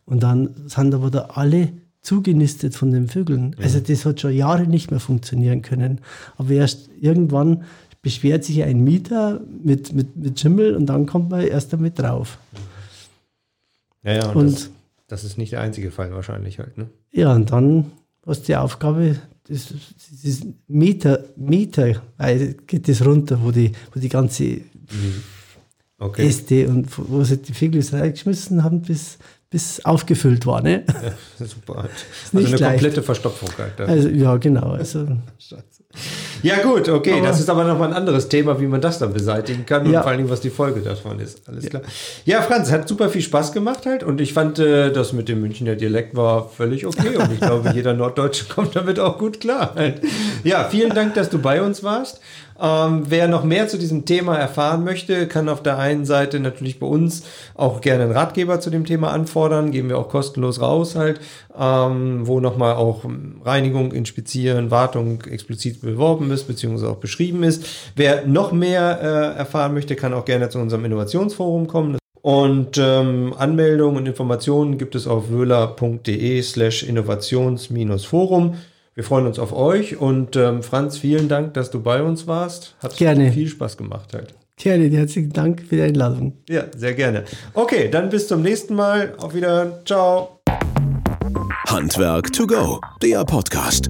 Und 0.05 0.22
dann 0.22 0.51
sind 0.66 0.94
aber 0.94 1.11
da 1.11 1.30
alle 1.34 1.72
zugenistet 2.03 2.74
von 2.74 2.90
den 2.92 3.09
Vögeln. 3.09 3.55
Also 3.61 3.78
mhm. 3.78 3.84
das 3.84 4.05
hat 4.07 4.20
schon 4.20 4.32
Jahre 4.32 4.66
nicht 4.66 4.90
mehr 4.90 5.01
funktionieren 5.01 5.62
können. 5.62 6.01
Aber 6.38 6.51
erst 6.51 6.88
irgendwann 7.01 7.64
beschwert 8.03 8.44
sich 8.44 8.62
ein 8.62 8.82
Mieter 8.82 9.40
mit, 9.62 9.92
mit, 9.92 10.16
mit 10.16 10.40
Schimmel 10.40 10.74
und 10.74 10.86
dann 10.86 11.07
kommt 11.07 11.30
man 11.30 11.42
erst 11.42 11.72
damit 11.72 11.98
drauf. 11.98 12.38
Ja, 14.03 14.14
ja, 14.14 14.28
und, 14.30 14.36
und 14.36 14.53
das, 14.53 14.70
das, 15.09 15.24
ist 15.24 15.36
nicht 15.36 15.53
der 15.53 15.61
einzige 15.61 15.90
Fall 15.90 16.12
wahrscheinlich 16.12 16.59
halt, 16.59 16.78
ne? 16.78 16.88
Ja, 17.12 17.34
und 17.34 17.53
dann 17.53 17.92
hast 18.26 18.42
du 18.42 18.46
die 18.46 18.57
Aufgabe, 18.57 19.16
das, 19.49 19.74
das 20.22 20.41
Meter, 20.68 21.24
Meter 21.36 22.03
geht 22.66 22.88
das 22.88 23.05
runter, 23.05 23.38
wo 23.43 23.51
die, 23.51 23.72
wo 23.93 24.01
die 24.01 24.09
ganze 24.09 24.45
mhm. 24.45 25.22
okay. 25.99 26.26
Äste 26.26 26.68
und 26.68 26.86
wo 26.97 27.24
sie 27.24 27.38
die 27.38 27.53
Vögel 27.53 27.82
reingeschmissen 27.93 28.62
haben, 28.62 28.82
bis, 28.82 29.18
bis 29.49 29.84
aufgefüllt 29.84 30.47
war. 30.47 30.62
Ne? 30.62 30.84
Ja, 31.38 31.47
super. 31.47 31.88
also 32.32 32.36
eine 32.36 32.49
leicht. 32.49 32.62
komplette 32.62 33.03
Verstopfung. 33.03 33.51
Halt, 33.59 33.80
also, 33.80 34.09
ja, 34.09 34.36
genau. 34.36 34.72
Also, 34.72 35.07
ja 36.43 36.62
gut, 36.62 36.88
okay, 36.88 37.14
aber 37.14 37.26
das 37.26 37.41
ist 37.41 37.49
aber 37.49 37.64
nochmal 37.64 37.88
ein 37.88 37.95
anderes 37.95 38.28
Thema, 38.28 38.61
wie 38.61 38.66
man 38.66 38.80
das 38.80 38.99
dann 38.99 39.12
beseitigen 39.12 39.66
kann 39.66 39.86
und 39.86 39.93
vor 39.93 40.07
allen 40.07 40.18
Dingen, 40.18 40.30
was 40.30 40.41
die 40.41 40.51
Folge 40.51 40.80
davon 40.80 41.18
ist. 41.20 41.49
Alles 41.49 41.66
klar. 41.66 41.82
Ja, 42.24 42.43
Franz, 42.43 42.70
hat 42.70 42.88
super 42.88 43.09
viel 43.09 43.22
Spaß 43.22 43.53
gemacht 43.53 43.86
halt 43.86 44.03
und 44.03 44.20
ich 44.20 44.32
fand, 44.32 44.59
äh, 44.59 44.93
das 44.93 45.12
mit 45.12 45.28
dem 45.28 45.41
Münchner 45.41 45.76
Dialekt 45.76 46.16
war 46.16 46.49
völlig 46.49 46.86
okay 46.86 47.16
und 47.16 47.32
ich 47.32 47.41
glaube, 47.41 47.70
jeder 47.74 47.95
Norddeutsche 47.95 48.47
kommt 48.47 48.76
damit 48.76 48.99
auch 48.99 49.18
gut 49.18 49.41
klar. 49.41 49.74
Halt. 49.74 50.01
Ja, 50.45 50.64
vielen 50.64 50.95
Dank, 50.95 51.14
dass 51.14 51.30
du 51.30 51.38
bei 51.38 51.62
uns 51.62 51.82
warst. 51.82 52.20
Ähm, 52.61 53.04
wer 53.08 53.26
noch 53.26 53.42
mehr 53.42 53.68
zu 53.68 53.78
diesem 53.78 54.04
Thema 54.04 54.36
erfahren 54.36 54.84
möchte, 54.84 55.26
kann 55.26 55.48
auf 55.48 55.62
der 55.62 55.78
einen 55.78 56.04
Seite 56.04 56.40
natürlich 56.40 56.78
bei 56.78 56.86
uns 56.86 57.24
auch 57.54 57.80
gerne 57.80 58.04
einen 58.04 58.12
Ratgeber 58.12 58.61
zu 58.61 58.68
dem 58.68 58.84
Thema 58.84 59.12
anfordern. 59.12 59.70
Geben 59.70 59.88
wir 59.88 59.98
auch 59.98 60.08
kostenlos 60.08 60.61
raus 60.61 60.94
halt, 60.94 61.20
ähm, 61.58 62.26
wo 62.26 62.40
nochmal 62.40 62.74
auch 62.74 63.04
Reinigung, 63.44 63.92
Inspizieren, 63.92 64.70
Wartung 64.70 65.22
explizit 65.22 65.80
beworben 65.80 66.30
ist, 66.30 66.44
beziehungsweise 66.44 66.90
auch 66.90 66.96
beschrieben 66.96 67.42
ist. 67.44 67.66
Wer 67.96 68.26
noch 68.26 68.52
mehr 68.52 69.00
äh, 69.02 69.38
erfahren 69.38 69.72
möchte, 69.72 69.96
kann 69.96 70.12
auch 70.12 70.26
gerne 70.26 70.50
zu 70.50 70.58
unserem 70.58 70.84
Innovationsforum 70.84 71.66
kommen. 71.66 71.96
Und 72.22 72.76
ähm, 72.76 73.32
Anmeldungen 73.38 73.96
und 73.96 74.06
Informationen 74.06 74.76
gibt 74.76 74.94
es 74.94 75.06
auf 75.06 75.30
wöhler.de 75.30 76.42
slash 76.42 76.82
innovations-forum. 76.82 78.56
Wir 79.01 79.05
freuen 79.07 79.26
uns 79.26 79.38
auf 79.38 79.55
euch 79.55 79.96
und 79.96 80.36
ähm, 80.36 80.62
Franz, 80.62 80.98
vielen 80.98 81.26
Dank, 81.26 81.55
dass 81.55 81.70
du 81.70 81.82
bei 81.82 82.03
uns 82.03 82.26
warst. 82.26 82.76
Hat 82.82 82.98
gerne. 82.98 83.32
viel 83.32 83.48
Spaß 83.48 83.78
gemacht 83.78 84.12
halt. 84.12 84.34
Gerne, 84.59 84.90
herzlichen 84.94 85.32
Dank 85.32 85.62
für 85.62 85.76
die 85.76 85.80
Einladung. 85.80 86.34
Ja, 86.51 86.64
sehr 86.76 86.92
gerne. 86.92 87.24
Okay, 87.55 87.88
dann 87.90 88.11
bis 88.11 88.28
zum 88.28 88.42
nächsten 88.42 88.74
Mal. 88.74 89.14
Auf 89.16 89.34
Wiedersehen. 89.34 89.72
Ciao. 89.86 90.42
Handwerk 91.66 92.30
to 92.30 92.46
go, 92.46 92.78
der 93.01 93.24
Podcast. 93.24 93.88